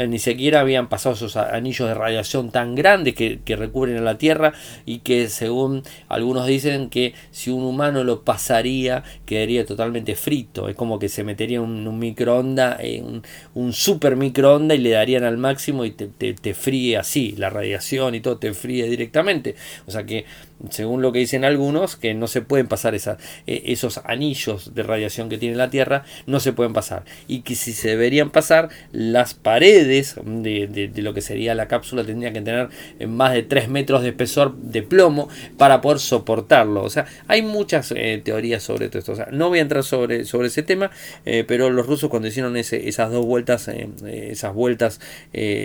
Eh, 0.00 0.06
ni 0.06 0.18
siquiera 0.18 0.60
habían 0.60 0.88
pasado 0.88 1.14
esos 1.14 1.36
anillos 1.36 1.86
de 1.86 1.92
radiación 1.92 2.50
tan 2.50 2.74
grandes 2.74 3.12
que, 3.14 3.38
recubren 3.54 3.98
a 3.98 4.00
la 4.00 4.16
Tierra 4.16 4.54
y 4.86 5.00
que 5.00 5.28
según 5.28 5.82
algunos 6.08 6.46
dicen 6.46 6.88
que 6.88 7.12
si 7.30 7.50
un 7.50 7.62
humano 7.64 8.02
lo 8.02 8.22
pasaría 8.22 9.04
quedaría 9.26 9.66
totalmente 9.66 10.14
frito, 10.14 10.70
es 10.70 10.74
como 10.74 10.98
que 10.98 11.10
se 11.10 11.22
metería 11.22 11.60
un, 11.60 11.86
un 11.86 11.98
microondas, 11.98 12.80
un, 13.02 13.22
un, 13.52 13.72
super 13.74 14.16
microondas 14.16 14.78
y 14.78 14.80
le 14.80 14.90
darían 14.92 15.24
al 15.24 15.36
máximo 15.36 15.84
y 15.84 15.90
te, 15.90 16.06
te 16.06 16.54
fríe 16.54 16.96
así, 16.96 17.34
la 17.36 17.50
radiación 17.50 18.14
y 18.14 18.20
todo 18.20 18.38
te 18.38 18.54
fríe 18.54 18.88
directamente, 18.88 19.54
o 19.86 19.90
sea 19.90 20.06
que 20.06 20.24
según 20.68 21.00
lo 21.00 21.12
que 21.12 21.20
dicen 21.20 21.44
algunos, 21.44 21.96
que 21.96 22.12
no 22.14 22.26
se 22.26 22.42
pueden 22.42 22.66
pasar 22.66 22.94
e, 22.94 22.98
esos 23.46 24.00
anillos 24.04 24.74
de 24.74 24.82
radiación 24.82 25.28
que 25.28 25.38
tiene 25.38 25.56
la 25.56 25.70
Tierra, 25.70 26.04
no 26.26 26.40
se 26.40 26.52
pueden 26.52 26.72
pasar. 26.72 27.04
Y 27.26 27.40
que 27.40 27.54
si 27.54 27.72
se 27.72 27.88
deberían 27.90 28.30
pasar, 28.30 28.68
las 28.92 29.34
paredes 29.34 30.16
de, 30.22 30.90
lo 30.96 31.14
que 31.14 31.22
sería 31.22 31.54
la 31.54 31.68
cápsula 31.68 32.04
tendrían 32.04 32.34
que 32.34 32.42
tener 32.42 32.68
más 33.08 33.32
de 33.32 33.42
3 33.42 33.68
metros 33.68 34.02
de 34.02 34.10
espesor 34.10 34.56
de 34.56 34.82
plomo 34.82 35.28
para 35.56 35.80
poder 35.80 35.98
soportarlo. 35.98 36.82
O 36.82 36.90
sea, 36.90 37.06
hay 37.26 37.42
muchas 37.42 37.92
eh, 37.96 38.20
teorías 38.22 38.62
sobre 38.62 38.88
todo 38.88 38.98
esto. 38.98 39.12
O 39.12 39.16
sea, 39.16 39.28
no 39.30 39.48
voy 39.48 39.58
a 39.58 39.62
entrar 39.62 39.84
sobre, 39.84 40.24
sobre 40.24 40.48
ese 40.48 40.62
tema, 40.62 40.90
eh, 41.24 41.44
pero 41.46 41.70
los 41.70 41.86
rusos 41.86 42.10
cuando 42.10 42.28
hicieron 42.28 42.56
esas 42.56 43.10
dos 43.10 43.24
vueltas, 43.24 43.68
eh, 43.68 43.88
esas 44.30 44.54
vueltas 44.54 45.00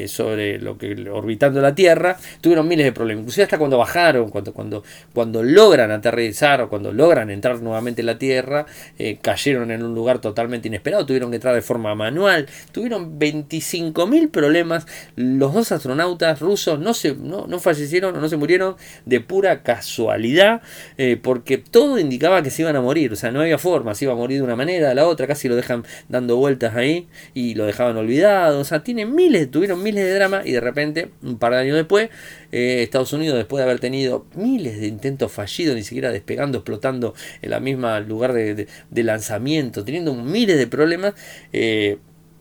sobre 0.08 0.60
lo 0.60 0.78
que 0.78 1.10
orbitando 1.10 1.62
la 1.62 1.76
Tierra, 1.76 2.18
tuvieron 2.42 2.68
miles 2.68 2.86
de 2.86 2.92
problemas. 2.92 3.22
Inclusive 3.24 3.44
hasta 3.44 3.58
cuando 3.58 3.78
bajaron, 3.78 4.30
cuando 4.30 4.84
cuando 5.14 5.44
logran 5.44 5.92
aterrizar 5.92 6.62
o 6.62 6.70
cuando 6.70 6.92
logran 6.92 7.30
entrar 7.30 7.62
nuevamente 7.62 8.02
en 8.02 8.08
la 8.08 8.18
Tierra, 8.18 8.66
eh, 8.98 9.20
cayeron 9.22 9.72
en 9.72 9.84
un 9.84 9.94
lugar 9.94 10.20
totalmente 10.20 10.68
inesperado, 10.68 11.06
tuvieron 11.06 11.30
que 11.30 11.36
entrar 11.36 11.56
de 11.56 11.62
forma 11.62 11.96
manual, 11.96 12.48
tuvieron 12.72 13.20
25.000 13.20 14.30
problemas. 14.30 14.86
Los 15.16 15.54
dos 15.54 15.72
astronautas 15.72 16.40
rusos 16.40 16.80
no, 16.80 16.94
se, 16.94 17.16
no, 17.16 17.48
fallecieron 17.60 18.16
o 18.16 18.22
no 18.22 18.30
se 18.30 18.38
murieron 18.38 18.76
de 19.06 19.22
pura 19.22 19.64
casualidad, 19.64 20.62
eh, 20.98 21.20
porque 21.22 21.58
todo 21.58 22.00
indicaba 22.00 22.42
que 22.42 22.50
se 22.50 22.64
iban 22.64 22.76
a 22.76 22.82
morir, 22.82 23.14
o 23.14 23.16
sea, 23.16 23.32
no 23.32 23.42
había 23.42 23.58
forma, 23.58 23.96
se 23.96 24.06
iba 24.06 24.14
a 24.14 24.18
morir 24.18 24.38
de 24.38 24.44
una 24.44 24.56
manera, 24.56 24.90
de 24.90 24.96
la 24.96 25.08
otra, 25.08 25.28
casi 25.28 25.48
lo 25.48 25.56
dejan 25.56 25.86
dando 26.10 26.38
vueltas 26.38 26.76
ahí 26.76 27.08
y 27.34 27.56
lo 27.56 27.66
dejaban 27.66 27.98
olvidado, 27.98 28.60
o 28.60 28.64
sea, 28.64 28.82
miles, 29.06 29.52
tuvieron 29.52 29.84
miles 29.84 30.06
de 30.06 30.14
dramas 30.14 30.46
y 30.46 30.52
de 30.52 30.62
repente, 30.62 31.10
un 31.22 31.38
par 31.38 31.54
de 31.54 31.60
años 31.60 31.76
después, 31.76 32.10
eh, 32.56 32.84
Estados 32.84 33.12
Unidos, 33.12 33.36
después 33.38 33.60
de 33.60 33.70
haber 33.70 33.82
tenido 33.82 34.26
miles 34.34 34.80
de 34.80 34.88
intentos 34.88 35.30
fallidos, 35.30 35.76
ni 35.76 35.84
siquiera 35.84 36.10
despegando, 36.10 36.60
explotando 36.60 37.14
en 37.42 37.50
la 37.50 37.60
misma 37.60 38.00
lugar 38.00 38.32
de, 38.32 39.04
lanzamiento, 39.04 39.84
teniendo 39.84 40.14
miles 40.14 40.58
de 40.58 40.66
problemas, 40.66 41.16
eh, 41.52 41.98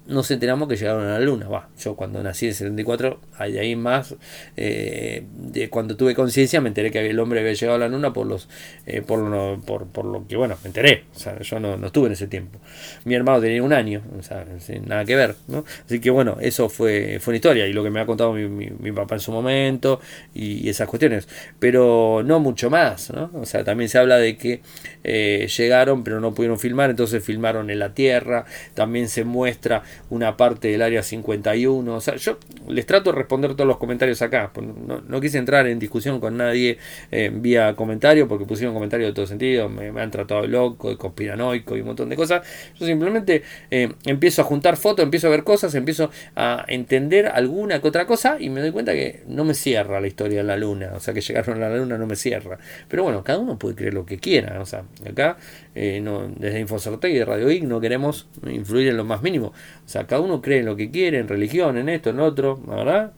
nos 0.07 0.31
enteramos 0.31 0.69
que 0.69 0.77
llegaron 0.77 1.07
a 1.07 1.19
la 1.19 1.21
luna. 1.21 1.49
Va, 1.49 1.69
yo 1.79 1.97
cuando 1.97 2.23
nací 2.23 2.47
en 2.47 2.51
el 2.51 2.55
74, 2.57 3.21
de 3.51 3.61
ahí 3.61 3.75
más, 3.77 4.15
eh, 4.57 5.25
de 5.33 5.71
cuando 5.71 5.97
tuve 5.97 6.15
conciencia, 6.15 6.61
me 6.61 6.69
enteré 6.69 6.91
que 6.91 7.09
el 7.09 7.19
hombre 7.19 7.41
había 7.41 7.53
llegado 7.53 7.77
a 7.77 7.79
la 7.79 7.89
luna 7.89 8.13
por 8.13 8.27
los 8.27 8.49
eh, 8.87 9.03
por, 9.03 9.19
lo, 9.19 9.61
por, 9.65 9.87
por, 9.87 10.05
lo 10.05 10.27
que, 10.27 10.37
bueno, 10.37 10.57
me 10.63 10.69
enteré. 10.69 11.05
O 11.15 11.19
sea, 11.19 11.39
yo 11.41 11.59
no, 11.59 11.77
no, 11.77 11.87
estuve 11.87 12.07
en 12.07 12.13
ese 12.13 12.27
tiempo. 12.27 12.59
Mi 13.05 13.15
hermano 13.15 13.41
tenía 13.41 13.63
un 13.63 13.73
año, 13.73 14.03
o 14.19 14.23
sea, 14.23 14.45
nada 14.87 15.05
que 15.05 15.17
ver. 15.17 15.37
¿no? 15.49 15.65
Así 15.87 16.01
que 16.01 16.11
bueno, 16.11 16.37
eso 16.41 16.69
fue, 16.69 17.19
fue 17.21 17.33
una 17.33 17.37
historia 17.37 17.67
y 17.67 17.73
lo 17.73 17.83
que 17.83 17.91
me 17.91 18.01
ha 18.01 18.07
contado 18.07 18.33
mi, 18.33 18.47
mi, 18.49 18.93
papá 18.93 19.17
en 19.17 19.21
su 19.21 19.33
momento 19.33 20.01
y, 20.35 20.69
esas 20.69 20.89
cuestiones. 20.89 21.29
Pero 21.59 22.23
no 22.25 22.41
mucho 22.41 22.69
más, 22.71 23.11
¿no? 23.11 23.31
O 23.35 23.47
sea, 23.47 23.65
también 23.65 23.89
se 23.89 23.99
habla 23.99 24.19
de 24.19 24.37
que 24.37 24.61
eh, 25.03 25.49
llegaron 25.57 26.05
pero 26.05 26.21
no 26.21 26.35
pudieron 26.35 26.59
filmar, 26.59 26.91
entonces 26.91 27.25
filmaron 27.25 27.71
en 27.71 27.79
la 27.79 27.95
Tierra. 27.95 28.45
También 28.75 29.09
se 29.09 29.25
muestra 29.25 29.83
una 30.11 30.37
parte 30.37 30.69
del 30.69 30.83
área 30.83 31.03
51. 31.03 31.95
O 31.95 32.01
sea, 32.01 32.17
yo 32.17 32.39
les 32.69 32.87
trato 32.87 33.13
de 33.13 33.19
responder 33.19 33.55
todos 33.55 33.67
los 33.67 33.79
comentarios 33.79 34.21
acá. 34.23 34.51
Pues 34.53 34.67
no, 34.67 35.21
quise 35.21 35.39
entrar 35.39 35.67
en 35.67 35.79
discusión 35.79 36.21
con 36.21 36.37
nadie 36.37 36.79
eh, 37.11 37.31
vía 37.33 37.75
comentario 37.75 38.29
porque 38.29 38.45
pusieron 38.45 38.75
comentarios 38.75 39.11
de 39.11 39.15
todo 39.15 39.27
sentido. 39.27 39.69
Me, 39.69 39.89
han 40.01 40.11
tratado 40.11 40.43
de 40.43 40.49
loco, 40.49 40.91
de 40.91 40.97
conspiranoico 40.97 41.77
y 41.77 41.81
un 41.81 41.87
montón 41.87 42.09
de 42.09 42.17
cosas. 42.17 42.47
Yo 42.79 42.87
simplemente 42.87 43.43
eh, 43.71 43.93
empiezo 44.05 44.43
a 44.43 44.45
juntar 44.45 44.77
fotos, 44.77 45.05
empiezo 45.05 45.29
a 45.29 45.31
ver 45.31 45.45
cosas, 45.45 45.75
empiezo 45.75 46.11
a 46.37 46.65
entender 46.69 47.27
alguna 47.27 47.81
que 47.81 47.89
otra 47.89 48.07
cosa 48.07 48.37
y 48.39 48.51
me 48.51 48.61
doy 48.61 48.71
cuenta 48.71 48.93
que 48.93 49.23
no 49.27 49.45
me 49.45 49.55
cierra 49.55 50.01
la 50.01 50.07
historia 50.07 50.39
de 50.39 50.45
la 50.45 50.57
luna. 50.57 50.93
O 50.95 51.01
sea, 51.01 51.15
que 51.15 51.21
llegaron 51.21 51.63
a 51.63 51.69
la 51.69 51.77
luna 51.77 51.99
no 51.99 52.07
me 52.07 52.17
cierra. 52.17 52.59
Pero 52.89 53.05
bueno, 53.05 53.23
cada 53.25 53.39
uno 53.39 53.59
puede 53.59 53.75
creer 53.75 53.95
lo 53.95 54.07
que 54.07 54.19
quiera. 54.19 54.61
O 54.61 54.67
sea, 54.67 54.85
acá 55.09 55.37
eh, 55.75 56.01
no, 56.01 56.29
desde 56.29 56.61
Infosorteo 56.61 57.11
y 57.11 57.23
Radio 57.23 57.49
Geek 57.49 57.65
no 57.65 57.81
queremos 57.81 58.29
influir 58.47 58.89
en 58.89 58.97
lo 58.97 59.05
más 59.05 59.23
mínimo. 59.23 59.53
O 59.85 59.89
sea, 59.89 60.07
cada 60.07 60.23
uno 60.23 60.41
cree 60.41 60.61
en 60.61 60.67
lo 60.67 60.77
que 60.77 60.91
quiere, 60.91 61.19
en 61.19 61.29
religión, 61.29 61.77
en 61.77 61.89
esto, 61.89 62.11
en 62.11 62.21
otro, 62.21 62.57
verdad. 62.67 63.13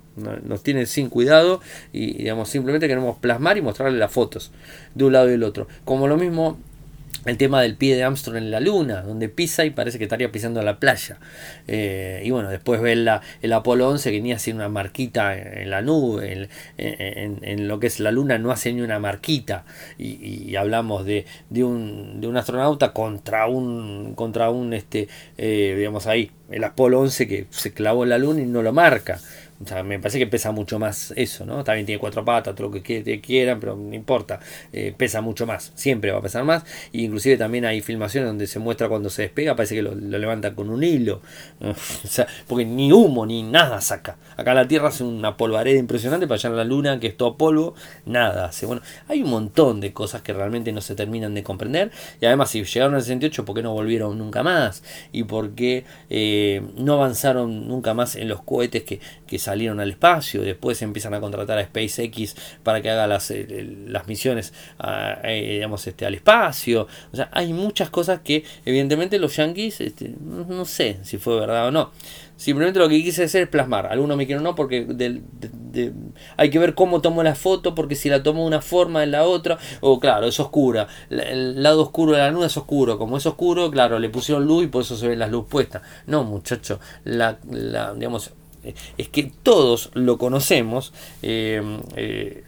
Nos 0.44 0.62
tiene 0.62 0.86
sin 0.86 1.10
cuidado 1.10 1.60
y 1.92 2.16
digamos 2.16 2.48
simplemente 2.48 2.88
queremos 2.88 3.18
plasmar 3.18 3.58
y 3.58 3.62
mostrarle 3.62 3.98
las 3.98 4.10
fotos 4.10 4.50
de 4.94 5.04
un 5.04 5.12
lado 5.12 5.28
y 5.28 5.32
del 5.32 5.42
otro. 5.42 5.68
Como 5.84 6.08
lo 6.08 6.16
mismo 6.16 6.58
el 7.26 7.36
tema 7.38 7.60
del 7.60 7.76
pie 7.76 7.96
de 7.96 8.04
Armstrong 8.04 8.36
en 8.36 8.50
la 8.50 8.60
luna, 8.60 9.02
donde 9.02 9.28
pisa 9.28 9.64
y 9.64 9.70
parece 9.70 9.98
que 9.98 10.04
estaría 10.04 10.30
pisando 10.30 10.60
a 10.60 10.62
la 10.62 10.78
playa. 10.78 11.18
Eh, 11.66 12.22
y 12.24 12.30
bueno, 12.30 12.48
después 12.48 12.80
ve 12.80 12.94
la, 12.94 13.20
el 13.42 13.52
Apolo 13.52 13.88
11 13.88 14.12
que 14.12 14.20
ni 14.20 14.32
hace 14.32 14.52
una 14.52 14.68
marquita 14.68 15.36
en 15.36 15.70
la 15.70 15.82
nube, 15.82 16.48
en, 16.78 17.68
lo 17.68 17.80
que 17.80 17.88
es 17.88 17.98
la 17.98 18.12
luna 18.12 18.38
no 18.38 18.52
hace 18.52 18.72
ni 18.72 18.80
una 18.80 18.98
marquita. 18.98 19.64
Y, 19.98 20.54
hablamos 20.56 21.04
de, 21.04 21.26
de, 21.50 21.64
un, 21.64 22.20
de, 22.20 22.28
un, 22.28 22.36
astronauta 22.36 22.92
contra 22.92 23.46
un, 23.46 24.14
contra 24.14 24.50
un 24.50 24.72
este, 24.72 25.08
eh, 25.36 25.74
digamos 25.76 26.06
ahí, 26.06 26.30
el 26.50 26.62
Apolo 26.62 27.00
11 27.00 27.26
que 27.26 27.46
se 27.50 27.72
clavó 27.72 28.04
en 28.04 28.10
la 28.10 28.18
luna 28.18 28.40
y 28.40 28.46
no 28.46 28.62
lo 28.62 28.72
marca. 28.72 29.18
O 29.62 29.66
sea, 29.66 29.82
me 29.82 29.98
parece 29.98 30.18
que 30.18 30.26
pesa 30.26 30.52
mucho 30.52 30.78
más 30.78 31.12
eso, 31.16 31.46
¿no? 31.46 31.64
También 31.64 31.86
tiene 31.86 31.98
cuatro 31.98 32.24
patas, 32.24 32.54
todo 32.54 32.68
lo 32.68 32.82
que 32.82 33.20
quieran, 33.20 33.58
pero 33.60 33.76
no 33.76 33.94
importa. 33.94 34.38
Eh, 34.72 34.94
pesa 34.96 35.20
mucho 35.20 35.46
más, 35.46 35.72
siempre 35.74 36.10
va 36.10 36.18
a 36.18 36.22
pesar 36.22 36.44
más. 36.44 36.64
Y 36.92 37.04
inclusive 37.04 37.36
también 37.36 37.64
hay 37.64 37.80
filmaciones 37.80 38.28
donde 38.28 38.46
se 38.46 38.58
muestra 38.58 38.88
cuando 38.88 39.10
se 39.10 39.22
despega, 39.22 39.56
parece 39.56 39.74
que 39.74 39.82
lo, 39.82 39.94
levanta 39.94 40.54
con 40.54 40.70
un 40.70 40.84
hilo. 40.84 41.22
o 41.60 41.74
sea, 42.06 42.26
porque 42.46 42.64
ni 42.64 42.92
humo 42.92 43.24
ni 43.24 43.42
nada 43.42 43.80
saca. 43.80 44.18
Acá 44.36 44.54
la 44.54 44.68
Tierra 44.68 44.88
hace 44.88 45.04
una 45.04 45.36
polvareda 45.36 45.78
impresionante, 45.78 46.26
para 46.26 46.36
allá 46.36 46.50
en 46.50 46.56
la 46.56 46.64
Luna, 46.64 47.00
que 47.00 47.08
es 47.08 47.16
todo 47.16 47.36
polvo, 47.36 47.74
nada 48.04 48.46
hace. 48.46 48.66
Bueno, 48.66 48.82
hay 49.08 49.22
un 49.22 49.30
montón 49.30 49.80
de 49.80 49.92
cosas 49.92 50.22
que 50.22 50.32
realmente 50.32 50.72
no 50.72 50.80
se 50.80 50.94
terminan 50.94 51.34
de 51.34 51.42
comprender. 51.42 51.90
Y 52.20 52.26
además, 52.26 52.50
si 52.50 52.62
llegaron 52.64 52.94
al 52.94 53.02
68, 53.02 53.44
¿por 53.44 53.54
qué 53.54 53.62
no 53.62 53.72
volvieron 53.72 54.18
nunca 54.18 54.42
más? 54.42 54.82
Y 55.12 55.24
por 55.24 55.50
qué 55.50 55.84
eh, 56.10 56.62
no 56.76 56.94
avanzaron 56.94 57.68
nunca 57.68 57.94
más 57.94 58.16
en 58.16 58.28
los 58.28 58.42
cohetes 58.42 58.82
que, 58.82 59.00
que 59.26 59.38
salieron 59.38 59.80
al 59.80 59.90
espacio, 59.90 60.42
después 60.42 60.80
empiezan 60.82 61.14
a 61.14 61.20
contratar 61.20 61.58
a 61.58 61.64
SpaceX 61.64 62.36
para 62.62 62.80
que 62.80 62.90
haga 62.90 63.06
las, 63.06 63.30
eh, 63.30 63.76
las 63.88 64.06
misiones 64.06 64.52
eh, 65.24 65.50
digamos, 65.54 65.86
este, 65.86 66.06
al 66.06 66.14
espacio. 66.14 66.86
O 67.12 67.16
sea, 67.16 67.28
hay 67.32 67.52
muchas 67.52 67.90
cosas 67.90 68.20
que 68.20 68.44
evidentemente 68.64 69.18
los 69.18 69.36
yankees, 69.36 69.80
este, 69.80 70.14
no 70.20 70.64
sé 70.64 70.98
si 71.02 71.18
fue 71.18 71.38
verdad 71.38 71.68
o 71.68 71.70
no. 71.70 71.90
Simplemente 72.36 72.78
lo 72.78 72.88
que 72.88 73.02
quise 73.02 73.24
hacer 73.24 73.44
es 73.44 73.48
plasmar. 73.48 73.86
Algunos 73.86 74.16
me 74.16 74.26
quieren 74.26 74.44
no 74.44 74.54
porque 74.54 74.86
hay 76.36 76.50
que 76.50 76.58
ver 76.58 76.74
cómo 76.74 77.00
tomo 77.00 77.22
la 77.22 77.34
foto, 77.34 77.74
porque 77.74 77.94
si 77.94 78.10
la 78.10 78.22
tomo 78.22 78.42
de 78.42 78.48
una 78.48 78.60
forma 78.60 79.02
en 79.02 79.10
la 79.10 79.24
otra, 79.24 79.58
o 79.80 79.98
claro, 79.98 80.26
es 80.26 80.38
oscura. 80.38 80.86
El 81.08 81.62
lado 81.62 81.82
oscuro 81.82 82.12
de 82.12 82.18
la 82.18 82.30
luna 82.30 82.46
es 82.46 82.56
oscuro. 82.56 82.98
Como 82.98 83.16
es 83.16 83.24
oscuro, 83.24 83.70
claro, 83.70 83.98
le 83.98 84.10
pusieron 84.10 84.46
luz 84.46 84.64
y 84.64 84.66
por 84.66 84.82
eso 84.82 84.96
se 84.96 85.08
ven 85.08 85.18
las 85.18 85.30
luz 85.30 85.46
puestas. 85.48 85.80
No, 86.06 86.24
muchacho, 86.24 86.78
la, 87.04 87.38
la 87.50 87.94
digamos, 87.94 88.32
es 88.96 89.08
que 89.08 89.30
todos 89.42 89.90
lo 89.94 90.18
conocemos 90.18 90.92
eh, 91.22 91.62
eh, 91.96 92.44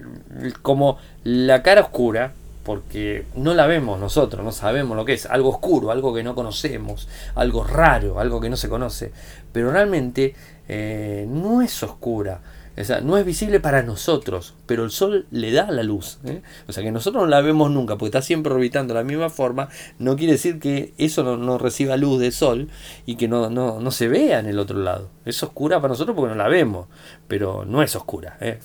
como 0.63 0.99
la 1.25 1.63
cara 1.63 1.83
oscura, 1.83 2.33
porque 2.65 3.25
no 3.35 3.55
la 3.55 3.67
vemos 3.67 3.99
nosotros, 3.99 4.45
no 4.45 4.53
sabemos 4.53 4.97
lo 4.97 5.07
que 5.07 5.15
es, 5.15 5.25
algo 5.25 5.49
oscuro, 5.49 5.91
algo 5.91 6.13
que 6.15 6.23
no 6.23 6.35
conocemos, 6.35 7.09
algo 7.35 7.65
raro, 7.65 8.21
algo 8.21 8.41
que 8.41 8.51
no 8.51 8.57
se 8.57 8.69
conoce, 8.69 9.11
pero 9.53 9.71
realmente 9.73 10.35
eh, 10.69 11.27
no 11.29 11.63
es 11.63 11.83
oscura, 11.83 12.43
o 12.81 12.85
sea, 12.85 13.01
no 13.01 13.17
es 13.17 13.25
visible 13.25 13.61
para 13.61 13.83
nosotros, 13.83 14.55
pero 14.67 14.85
el 14.85 14.91
Sol 14.91 15.27
le 15.31 15.53
da 15.53 15.71
la 15.71 15.83
luz. 15.83 16.19
¿eh? 16.25 16.43
O 16.69 16.73
sea, 16.73 16.83
que 16.83 16.93
nosotros 16.93 17.25
no 17.25 17.29
la 17.29 17.41
vemos 17.41 17.71
nunca, 17.71 17.95
porque 17.95 18.09
está 18.09 18.23
siempre 18.23 18.53
orbitando 18.53 18.95
de 18.95 19.01
la 19.01 19.05
misma 19.05 19.31
forma. 19.31 19.69
No 19.99 20.17
quiere 20.17 20.35
decir 20.35 20.61
que 20.61 20.93
eso 20.99 21.37
no, 21.37 21.59
reciba 21.59 21.97
luz 21.97 22.21
del 22.21 22.33
Sol 22.33 22.69
y 23.05 23.17
que 23.17 23.27
no, 23.27 23.51
no, 23.51 23.91
se 23.91 24.09
vea 24.09 24.39
en 24.39 24.47
el 24.47 24.59
otro 24.59 24.79
lado. 24.79 25.09
Es 25.25 25.43
oscura 25.43 25.81
para 25.81 25.93
nosotros 25.93 26.17
porque 26.17 26.31
no 26.31 26.37
la 26.37 26.49
vemos, 26.49 26.87
pero 27.27 27.65
no 27.65 27.83
es 27.83 27.97
oscura. 27.97 28.37
¿eh? 28.41 28.61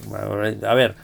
A 0.67 0.73
ver, 0.73 0.95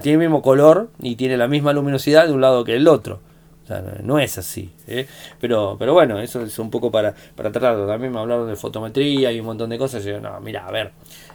tiene 0.00 0.12
el 0.12 0.18
mismo 0.18 0.42
color 0.42 0.90
y 1.00 1.16
tiene 1.16 1.36
la 1.36 1.48
misma 1.48 1.72
luminosidad 1.72 2.26
de 2.26 2.32
un 2.32 2.40
lado 2.40 2.64
que 2.64 2.76
el 2.76 2.86
otro. 2.86 3.20
O 3.64 3.66
sea, 3.66 3.82
no 4.02 4.18
es 4.18 4.38
así. 4.38 4.72
¿eh? 4.86 5.06
Pero, 5.40 5.76
pero 5.78 5.94
bueno, 5.94 6.18
eso 6.18 6.42
es 6.42 6.58
un 6.58 6.70
poco 6.70 6.90
para, 6.90 7.14
para 7.36 7.52
tratarlo. 7.52 7.86
También 7.86 8.12
me 8.12 8.18
hablaron 8.18 8.48
de 8.48 8.56
fotometría 8.56 9.30
y 9.30 9.40
un 9.40 9.46
montón 9.46 9.70
de 9.70 9.78
cosas. 9.78 10.04
Y 10.04 10.08
yo, 10.08 10.20
no, 10.20 10.40
mira, 10.40 10.66
a 10.66 10.72
ver, 10.72 10.92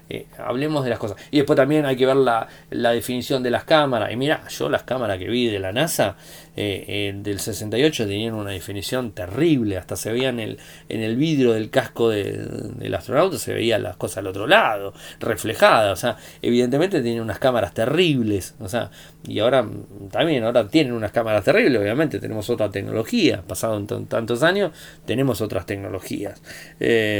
eh, 0.09 0.25
hablemos 0.37 0.85
de 0.85 0.89
las 0.89 0.99
cosas. 0.99 1.17
Y 1.31 1.37
después 1.37 1.57
también 1.57 1.85
hay 1.85 1.97
que 1.97 2.05
ver 2.05 2.15
la, 2.15 2.47
la, 2.69 2.91
definición 2.91 3.43
de 3.43 3.51
las 3.51 3.65
cámaras. 3.65 4.11
Y 4.11 4.15
mira, 4.15 4.47
yo 4.47 4.69
las 4.69 4.83
cámaras 4.83 5.17
que 5.17 5.27
vi 5.27 5.47
de 5.47 5.59
la 5.59 5.73
NASA 5.73 6.15
eh, 6.55 6.85
eh, 6.87 7.13
del 7.15 7.39
68 7.39 8.07
tenían 8.07 8.33
una 8.33 8.51
definición 8.51 9.11
terrible. 9.11 9.77
Hasta 9.77 9.97
se 9.97 10.13
veía 10.13 10.29
en 10.29 10.39
el, 10.39 10.59
en 10.87 11.01
el 11.01 11.17
vidrio 11.17 11.51
del 11.51 11.69
casco 11.69 12.09
del 12.09 12.95
astronauta, 12.95 13.37
se 13.37 13.53
veían 13.53 13.83
las 13.83 13.97
cosas 13.97 14.19
al 14.19 14.27
otro 14.27 14.47
lado, 14.47 14.93
reflejadas. 15.19 15.91
O 15.91 16.01
sea, 16.01 16.17
evidentemente 16.41 17.01
tienen 17.01 17.21
unas 17.21 17.39
cámaras 17.39 17.73
terribles. 17.73 18.55
O 18.59 18.69
sea, 18.69 18.91
y 19.27 19.39
ahora 19.39 19.67
también, 20.09 20.45
ahora 20.45 20.69
tienen 20.69 20.93
unas 20.93 21.11
cámaras 21.11 21.43
terribles. 21.43 21.81
Obviamente 21.81 22.19
tenemos 22.19 22.49
otra 22.49 22.71
tecnología. 22.71 23.43
Pasado 23.45 23.83
tantos 23.83 24.41
años, 24.41 24.71
tenemos 25.05 25.41
otras 25.41 25.65
tecnologías. 25.65 26.41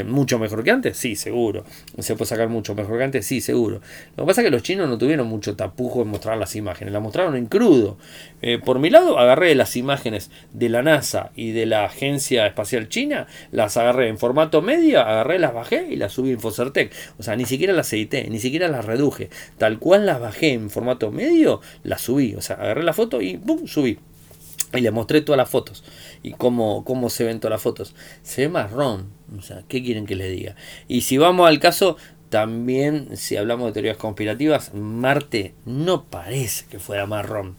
mucho 0.06 0.40
mejor 0.40 0.64
que 0.64 0.72
antes, 0.72 0.96
sí, 0.96 1.18
seguro. 1.18 1.66
Se 2.00 2.16
puede 2.16 2.30
sacar 2.30 2.48
mucho 2.48 2.77
mejor 2.78 2.98
que 2.98 3.04
antes, 3.04 3.26
sí, 3.26 3.42
seguro. 3.42 3.82
Lo 4.16 4.24
que 4.24 4.28
pasa 4.28 4.42
es 4.42 4.46
que 4.46 4.52
los 4.52 4.64
chinos 4.64 4.88
no 4.88 4.98
tuvieron 4.98 5.28
mucho 5.28 5.56
tapujo 5.56 6.02
en 6.02 6.08
mostrar 6.08 6.38
las 6.38 6.56
imágenes, 6.56 6.94
las 6.94 7.02
mostraron 7.02 7.36
en 7.36 7.48
crudo. 7.48 7.98
Eh, 8.42 8.60
por 8.64 8.80
mi 8.80 8.90
lado, 8.90 9.20
agarré 9.20 9.56
las 9.56 9.76
imágenes 9.76 10.32
de 10.54 10.70
la 10.70 10.84
NASA 10.84 11.32
y 11.36 11.52
de 11.52 11.66
la 11.66 11.86
Agencia 11.86 12.48
Espacial 12.48 12.88
China, 12.88 13.28
las 13.52 13.76
agarré 13.78 14.08
en 14.08 14.18
formato 14.18 14.62
medio, 14.62 15.02
agarré, 15.02 15.40
las 15.40 15.54
bajé 15.54 15.88
y 15.90 15.96
las 15.96 16.14
subí 16.14 16.32
en 16.32 16.40
Focertec. 16.40 16.94
O 17.18 17.24
sea, 17.24 17.36
ni 17.36 17.46
siquiera 17.46 17.74
las 17.74 17.92
edité, 17.92 18.30
ni 18.30 18.40
siquiera 18.40 18.68
las 18.68 18.86
reduje. 18.86 19.30
Tal 19.58 19.80
cual 19.80 20.06
las 20.06 20.20
bajé 20.20 20.54
en 20.54 20.70
formato 20.70 21.12
medio, 21.12 21.62
las 21.84 22.02
subí. 22.02 22.36
O 22.36 22.42
sea, 22.42 22.58
agarré 22.58 22.84
la 22.84 22.94
foto 22.94 23.22
y 23.22 23.38
¡pum! 23.38 23.68
subí. 23.68 24.00
Y 24.74 24.82
le 24.82 24.92
mostré 24.92 25.22
todas 25.22 25.38
las 25.38 25.50
fotos. 25.50 25.84
Y 26.24 26.34
cómo, 26.34 26.84
cómo 26.84 27.10
se 27.10 27.24
ven 27.24 27.40
todas 27.40 27.54
las 27.54 27.62
fotos. 27.62 27.96
Se 28.22 28.42
ve 28.42 28.50
marrón. 28.50 29.12
O 29.38 29.42
sea, 29.42 29.64
¿qué 29.68 29.82
quieren 29.82 30.06
que 30.06 30.16
les 30.16 30.32
diga? 30.32 30.56
Y 30.88 31.02
si 31.02 31.18
vamos 31.18 31.48
al 31.48 31.60
caso 31.60 31.98
también, 32.30 33.16
si 33.16 33.38
hablamos 33.38 33.68
de 33.68 33.74
teorías 33.74 33.98
conspirativas, 33.98 34.74
Marte 34.74 35.54
no 35.66 36.04
parece 36.04 36.66
que 36.70 36.80
fuera 36.80 37.06
marrón. 37.06 37.56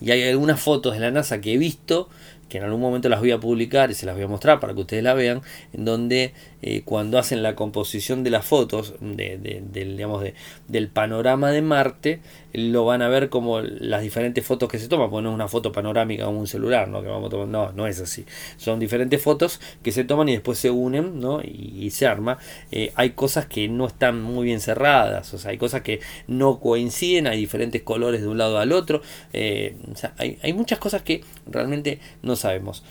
Y 0.00 0.10
hay 0.10 0.28
algunas 0.28 0.60
fotos 0.60 0.94
de 0.94 1.00
la 1.00 1.10
NASA 1.10 1.40
que 1.40 1.54
he 1.54 1.58
visto, 1.58 2.08
que 2.48 2.58
en 2.58 2.64
algún 2.64 2.80
momento 2.80 3.08
las 3.08 3.20
voy 3.20 3.32
a 3.32 3.40
publicar 3.40 3.90
y 3.90 3.94
se 3.94 4.06
las 4.06 4.14
voy 4.14 4.24
a 4.24 4.28
mostrar 4.28 4.60
para 4.60 4.74
que 4.74 4.80
ustedes 4.80 5.02
la 5.02 5.14
vean, 5.14 5.42
en 5.72 5.84
donde 5.84 6.34
eh, 6.66 6.80
cuando 6.82 7.18
hacen 7.18 7.42
la 7.42 7.54
composición 7.54 8.24
de 8.24 8.30
las 8.30 8.46
fotos 8.46 8.94
de, 8.98 9.36
del, 9.36 10.88
panorama 10.88 11.50
de 11.50 11.60
Marte, 11.60 12.20
lo 12.54 12.86
van 12.86 13.02
a 13.02 13.08
ver 13.08 13.28
como 13.28 13.60
las 13.60 14.00
diferentes 14.00 14.46
fotos 14.46 14.70
que 14.70 14.78
se 14.78 14.88
toman, 14.88 15.10
porque 15.10 15.24
no 15.24 15.28
es 15.28 15.34
una 15.34 15.46
foto 15.46 15.72
panorámica 15.72 16.24
como 16.24 16.40
un 16.40 16.46
celular, 16.46 16.88
¿no? 16.88 17.02
Que 17.02 17.08
vamos 17.08 17.30
a 17.34 17.44
no, 17.44 17.72
no 17.72 17.86
es 17.86 18.00
así. 18.00 18.24
Son 18.56 18.80
diferentes 18.80 19.20
fotos 19.20 19.60
que 19.82 19.92
se 19.92 20.04
toman 20.04 20.30
y 20.30 20.32
después 20.32 20.56
se 20.56 20.70
unen, 20.70 21.20
¿no? 21.20 21.42
Y, 21.42 21.90
se 21.90 22.06
arma. 22.06 22.38
Eh, 22.72 22.92
hay 22.94 23.10
cosas 23.10 23.44
que 23.44 23.68
no 23.68 23.86
están 23.86 24.22
muy 24.22 24.46
bien 24.46 24.60
cerradas, 24.60 25.34
o 25.34 25.38
sea, 25.38 25.50
hay 25.50 25.58
cosas 25.58 25.82
que 25.82 26.00
no 26.28 26.60
coinciden, 26.60 27.26
hay 27.26 27.38
diferentes 27.38 27.82
colores 27.82 28.22
de 28.22 28.28
un 28.28 28.38
lado 28.38 28.56
al 28.58 28.72
otro. 28.72 29.02
Eh, 29.34 29.76
hay, 30.16 30.38
hay, 30.42 30.54
muchas 30.54 30.78
cosas 30.78 31.02
que 31.02 31.20
realmente 31.46 32.00
no 32.22 32.36
sabemos 32.36 32.82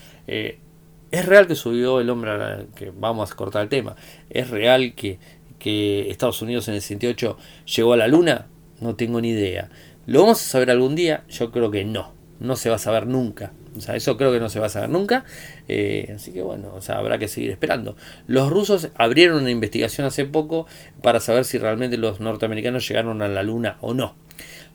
es 1.14 1.28
real 1.28 1.46
que 1.46 1.54
subió 1.54 2.00
el 2.00 2.10
hombre, 2.10 2.32
que 2.76 2.92
vamos 2.92 3.32
a 3.32 3.36
cortar 3.36 3.62
el 3.62 3.70
tema, 3.70 3.96
es 4.32 4.50
real 4.50 4.96
que, 4.96 5.20
que 5.60 6.10
Estados 6.10 6.42
Unidos 6.42 6.68
en 6.70 6.74
el 6.74 6.82
68 6.82 7.38
llegó 7.76 7.94
a 7.94 7.98
la 7.98 8.08
luna, 8.08 8.48
no 8.82 8.96
tengo 8.96 9.22
ni 9.22 9.30
idea. 9.30 9.70
¿Lo 10.08 10.22
vamos 10.22 10.42
a 10.42 10.44
saber 10.44 10.72
algún 10.72 10.96
día? 10.96 11.24
Yo 11.30 11.52
creo 11.52 11.70
que 11.70 11.86
no, 11.86 12.14
no 12.40 12.56
se 12.56 12.72
va 12.72 12.78
a 12.78 12.80
saber 12.80 13.06
nunca. 13.06 13.54
O 13.78 13.82
sea, 13.82 13.96
eso 13.96 14.18
creo 14.18 14.32
que 14.32 14.40
no 14.40 14.50
se 14.50 14.60
va 14.60 14.66
a 14.66 14.70
saber 14.70 14.90
nunca. 14.90 15.24
Eh, 15.68 16.12
así 16.16 16.32
que 16.32 16.42
bueno, 16.42 16.74
o 16.74 16.82
sea, 16.82 16.98
habrá 16.98 17.20
que 17.20 17.28
seguir 17.28 17.52
esperando. 17.52 17.96
Los 18.26 18.50
rusos 18.50 18.90
abrieron 18.96 19.42
una 19.42 19.52
investigación 19.52 20.08
hace 20.08 20.26
poco 20.26 20.66
para 21.04 21.20
saber 21.20 21.46
si 21.46 21.60
realmente 21.60 21.98
los 21.98 22.22
norteamericanos 22.22 22.88
llegaron 22.88 23.22
a 23.22 23.28
la 23.28 23.44
luna 23.44 23.78
o 23.82 23.94
no. 23.94 24.16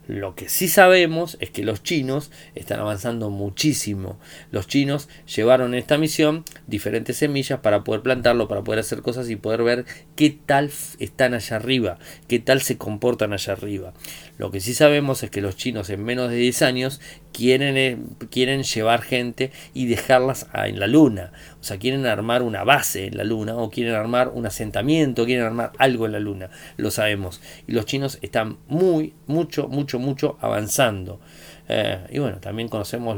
Lo 0.09 0.33
que 0.33 0.49
sí 0.49 0.67
sabemos 0.67 1.37
es 1.39 1.51
que 1.51 1.63
los 1.63 1.83
chinos 1.83 2.31
están 2.55 2.79
avanzando 2.79 3.29
muchísimo. 3.29 4.19
Los 4.49 4.65
chinos 4.65 5.07
llevaron 5.27 5.75
en 5.75 5.79
esta 5.79 5.99
misión 5.99 6.45
diferentes 6.65 7.17
semillas 7.17 7.59
para 7.59 7.83
poder 7.83 8.01
plantarlo, 8.01 8.47
para 8.47 8.63
poder 8.63 8.79
hacer 8.79 9.03
cosas 9.03 9.29
y 9.29 9.35
poder 9.35 9.61
ver 9.61 9.85
qué 10.15 10.31
tal 10.31 10.71
están 10.97 11.35
allá 11.35 11.57
arriba, 11.57 11.99
qué 12.27 12.39
tal 12.39 12.63
se 12.63 12.79
comportan 12.79 13.33
allá 13.33 13.53
arriba. 13.53 13.93
Lo 14.39 14.49
que 14.49 14.61
sí 14.61 14.73
sabemos 14.73 15.21
es 15.21 15.29
que 15.29 15.41
los 15.41 15.55
chinos 15.55 15.91
en 15.91 16.03
menos 16.03 16.31
de 16.31 16.37
10 16.37 16.63
años 16.63 17.01
quieren, 17.31 17.77
eh, 17.77 17.99
quieren 18.31 18.63
llevar 18.63 19.03
gente 19.03 19.51
y 19.75 19.85
dejarlas 19.85 20.47
en 20.55 20.79
la 20.79 20.87
luna. 20.87 21.33
O 21.59 21.63
sea, 21.63 21.77
quieren 21.77 22.05
armar 22.05 22.41
una 22.41 22.63
base 22.63 23.07
en 23.07 23.17
la 23.17 23.23
luna 23.23 23.55
o 23.55 23.69
quieren 23.69 23.93
armar 23.93 24.29
un 24.29 24.45
asentamiento, 24.45 25.25
quieren 25.25 25.45
armar 25.45 25.71
algo 25.77 26.05
en 26.05 26.13
la 26.13 26.19
luna. 26.19 26.49
Lo 26.77 26.89
sabemos. 26.89 27.41
Y 27.67 27.73
los 27.73 27.85
chinos 27.85 28.17
están 28.21 28.57
muy, 28.67 29.13
mucho, 29.27 29.67
mucho, 29.67 29.99
mucho 29.99 30.37
avanzando. 30.39 31.19
Eh, 31.67 31.99
y 32.11 32.19
bueno, 32.19 32.37
también 32.39 32.67
conocemos 32.69 33.17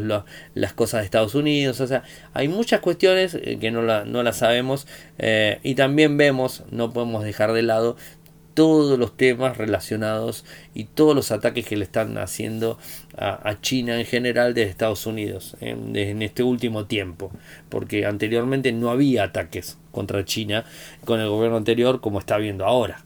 las 0.56 0.74
cosas 0.74 1.02
de 1.02 1.06
Estados 1.06 1.36
Unidos. 1.36 1.80
O 1.82 1.88
sea, 1.88 2.04
hay 2.34 2.48
muchas 2.48 2.80
cuestiones 2.80 3.36
eh, 3.36 3.58
que 3.60 3.72
no, 3.72 3.82
no 4.06 4.24
las 4.24 4.38
sabemos. 4.38 4.88
y 5.64 5.76
también 5.76 6.18
vemos, 6.18 6.64
no 6.72 6.92
podemos 6.92 7.24
dejar 7.24 7.54
de 7.54 7.62
lado 7.62 7.96
todos 8.54 8.98
los 8.98 9.16
temas 9.16 9.58
relacionados 9.58 10.46
y 10.74 10.86
todos 10.86 11.16
los 11.16 11.32
ataques 11.32 11.66
que 11.66 11.78
le 11.78 11.84
están 11.84 12.18
haciendo 12.18 12.78
a, 13.18 13.58
China 13.62 14.00
en 14.00 14.06
general 14.06 14.54
desde 14.54 14.70
Estados 14.70 15.06
Unidos 15.06 15.56
en, 15.62 15.96
en, 15.96 16.22
este 16.22 16.44
último 16.44 16.86
tiempo, 16.86 17.32
porque 17.70 18.06
anteriormente 18.06 18.72
no 18.72 18.90
había 18.90 19.24
ataques 19.24 19.78
contra 19.92 20.26
China 20.26 20.66
con 21.06 21.20
el 21.20 21.30
gobierno 21.30 21.58
anterior 21.58 22.02
como 22.02 22.20
está 22.20 22.36
habiendo 22.36 22.66
ahora. 22.66 23.04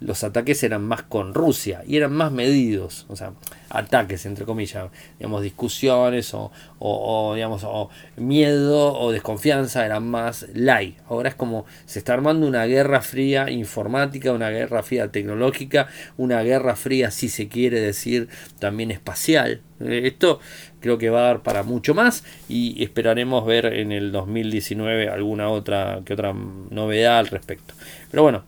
Los 0.00 0.24
ataques 0.24 0.62
eran 0.62 0.82
más 0.84 1.02
con 1.02 1.34
Rusia 1.34 1.82
y 1.86 1.96
eran 1.96 2.12
más 2.12 2.32
medidos, 2.32 3.06
o 3.08 3.16
sea, 3.16 3.32
ataques 3.70 4.26
entre 4.26 4.44
comillas, 4.44 4.90
digamos, 5.18 5.42
discusiones 5.42 6.34
o, 6.34 7.32
digamos, 7.34 7.62
o 7.64 7.90
miedo 8.16 8.98
o 8.98 9.12
desconfianza 9.12 9.84
eran 9.84 10.08
más 10.08 10.46
light. 10.54 10.98
Ahora 11.08 11.30
es 11.30 11.34
como 11.34 11.66
se 11.86 11.98
está 11.98 12.14
armando 12.14 12.46
una 12.46 12.64
guerra 12.66 13.00
fría 13.00 13.50
informática, 13.50 14.32
una 14.32 14.50
guerra 14.50 14.82
fría 14.82 15.10
tecnológica, 15.10 15.88
una 16.16 16.42
guerra 16.42 16.76
fría, 16.76 17.10
si 17.10 17.28
se 17.28 17.48
quiere 17.48 17.80
decir, 17.80 18.28
también 18.58 18.90
espacial. 18.90 19.62
Eh, 19.80 20.02
esto 20.04 20.40
creo 20.80 20.98
que 20.98 21.10
va 21.10 21.20
a 21.20 21.24
dar 21.24 21.42
para 21.42 21.62
mucho 21.62 21.94
más 21.94 22.24
y 22.48 22.82
esperaremos 22.82 23.44
ver 23.46 23.66
en 23.66 23.92
el 23.92 24.12
2019 24.12 25.08
alguna 25.08 25.48
otra 25.48 26.00
que 26.04 26.14
otra 26.14 26.34
novedad 26.70 27.18
al 27.18 27.28
respecto. 27.28 27.74
Pero 28.10 28.22
bueno, 28.22 28.44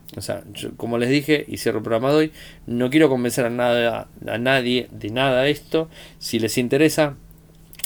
como 0.77 0.97
les 0.97 1.09
dije 1.09 1.45
y 1.47 1.57
cierro 1.57 1.79
el 1.79 1.83
programa 1.83 2.11
de 2.11 2.15
hoy, 2.15 2.31
no 2.65 2.89
quiero 2.89 3.09
convencer 3.09 3.45
a, 3.45 4.07
a 4.27 4.37
nadie 4.37 4.87
de 4.91 5.09
nada 5.09 5.47
esto. 5.47 5.89
Si 6.19 6.39
les 6.39 6.57
interesa, 6.57 7.15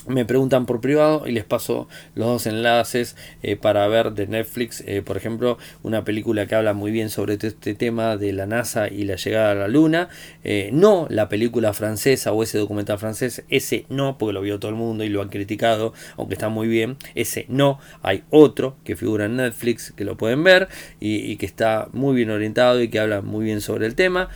me 0.08 0.26
preguntan 0.26 0.66
por 0.66 0.82
privado 0.82 1.28
y 1.28 1.32
les 1.32 1.44
paso 1.44 1.88
los 2.14 2.28
dos 2.28 2.48
enlaces 2.48 3.16
eh, 3.44 3.56
para 3.56 3.88
ver 3.88 4.14
de 4.14 4.28
Netflix, 4.28 4.84
eh, 4.86 5.02
por 5.02 5.18
ejemplo, 5.18 5.58
una 5.84 6.04
película 6.04 6.46
que 6.46 6.56
habla 6.56 6.74
muy 6.74 6.92
bien 6.92 7.10
sobre 7.10 7.36
este 7.36 7.76
tema 7.76 8.18
de 8.18 8.34
la 8.34 8.46
NASA 8.46 8.88
y 8.88 9.04
la 9.04 9.16
llegada 9.16 9.52
a 9.52 9.56
la 9.56 9.68
Luna. 9.68 10.10
Eh, 10.44 10.70
no 10.74 11.08
la 11.10 11.30
película 11.30 11.74
francesa 11.74 12.32
o 12.32 12.44
ese 12.44 12.58
documental 12.58 13.00
francés, 13.00 13.44
ese 13.50 13.86
no, 13.90 14.18
porque 14.18 14.34
lo 14.34 14.42
vio 14.42 14.60
todo 14.60 14.70
el 14.70 14.78
mundo 14.78 15.04
y 15.04 15.10
lo 15.10 15.22
han 15.22 15.30
criticado, 15.30 15.94
aunque 16.18 16.36
está 16.36 16.50
muy 16.50 16.68
bien. 16.68 16.98
Ese 17.16 17.46
no, 17.50 17.80
hay 18.02 18.24
otro 18.30 18.78
que 18.84 18.96
figura 18.96 19.26
en 19.26 19.38
Netflix 19.38 19.92
que 19.92 20.06
lo 20.06 20.18
pueden 20.18 20.44
ver 20.44 20.70
y, 21.00 21.36
que 21.36 21.46
está 21.46 21.90
muy 21.92 22.16
bien 22.16 22.30
orientado 22.30 22.82
y 22.82 22.88
que 22.88 23.00
habla 23.00 23.22
muy 23.22 23.44
bien 23.44 23.62
sobre 23.62 23.88
el 23.88 23.96
tema. 23.96 24.30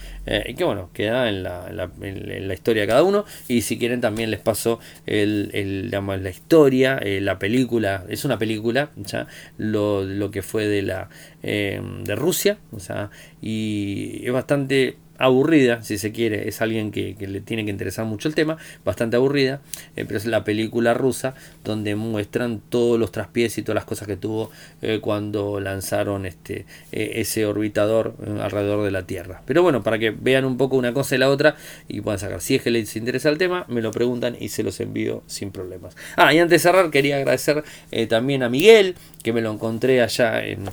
Y 0.45 0.53
que 0.53 0.63
bueno, 0.63 0.89
queda 0.93 1.29
en 1.29 1.43
la, 1.43 1.89
en 2.01 2.47
la 2.47 2.53
historia 2.53 2.83
de 2.83 2.87
cada 2.87 3.03
uno. 3.03 3.25
Y 3.47 3.61
si 3.61 3.77
quieren 3.77 4.01
también 4.01 4.31
les 4.31 4.39
paso 4.39 4.79
el 5.05 5.49
la 5.89 6.29
historia, 6.29 6.97
eh, 7.01 7.21
la 7.21 7.39
película, 7.39 8.05
es 8.09 8.25
una 8.25 8.37
película, 8.37 8.91
¿ya? 8.95 9.27
Lo, 9.57 10.03
lo 10.03 10.31
que 10.31 10.41
fue 10.41 10.67
de 10.67 10.81
la 10.81 11.09
eh, 11.43 11.81
de 12.03 12.15
Rusia, 12.15 12.57
o 12.71 12.79
sea, 12.79 13.09
y 13.41 14.21
es 14.25 14.31
bastante 14.31 14.97
aburrida, 15.19 15.83
si 15.83 15.97
se 15.97 16.11
quiere, 16.11 16.47
es 16.47 16.61
alguien 16.61 16.91
que, 16.91 17.15
le 17.19 17.41
tiene 17.41 17.65
que 17.65 17.71
interesar 17.71 18.05
mucho 18.05 18.27
el 18.27 18.35
tema, 18.35 18.57
bastante 18.85 19.17
aburrida, 19.17 19.61
eh, 19.95 20.05
pero 20.05 20.17
es 20.17 20.25
la 20.25 20.43
película 20.43 20.93
rusa 20.93 21.35
donde 21.63 21.95
muestran 21.95 22.61
todos 22.69 22.97
los 22.97 23.11
traspiés 23.11 23.57
y 23.57 23.61
todas 23.61 23.75
las 23.75 23.85
cosas 23.85 24.07
que 24.07 24.15
tuvo 24.15 24.49
eh, 24.81 24.99
cuando 25.01 25.59
lanzaron 25.59 26.25
este, 26.25 26.65
eh, 26.91 27.11
ese 27.15 27.45
orbitador 27.45 28.15
alrededor 28.41 28.85
de 28.85 28.91
la 28.91 29.03
Tierra. 29.03 29.41
Pero 29.45 29.61
bueno, 29.61 29.83
para 29.83 29.99
que 29.99 30.11
vean 30.11 30.45
un 30.45 30.57
poco 30.57 30.77
una 30.77 30.93
cosa 30.93 31.15
y 31.15 31.17
la 31.17 31.29
otra 31.29 31.55
y 31.87 31.99
puedan 32.01 32.19
sacar. 32.19 32.39
Si 32.41 32.55
es 32.55 32.61
que 32.61 32.71
les 32.71 32.95
interesa 32.95 33.29
el 33.29 33.37
tema, 33.37 33.65
me 33.67 33.81
lo 33.81 33.91
preguntan 33.91 34.37
y 34.39 34.49
se 34.49 34.63
los 34.63 34.79
envío 34.79 35.23
sin 35.27 35.51
problemas. 35.51 35.97
Ah, 36.15 36.33
y 36.33 36.39
antes 36.39 36.61
de 36.61 36.69
cerrar, 36.69 36.89
quería 36.91 37.17
agradecer 37.17 37.63
también 38.07 38.43
a 38.43 38.49
Miguel, 38.49 38.95
que 39.23 39.33
me 39.33 39.41
lo 39.41 39.51
encontré 39.51 40.01
allá 40.01 40.43
en, 40.45 40.69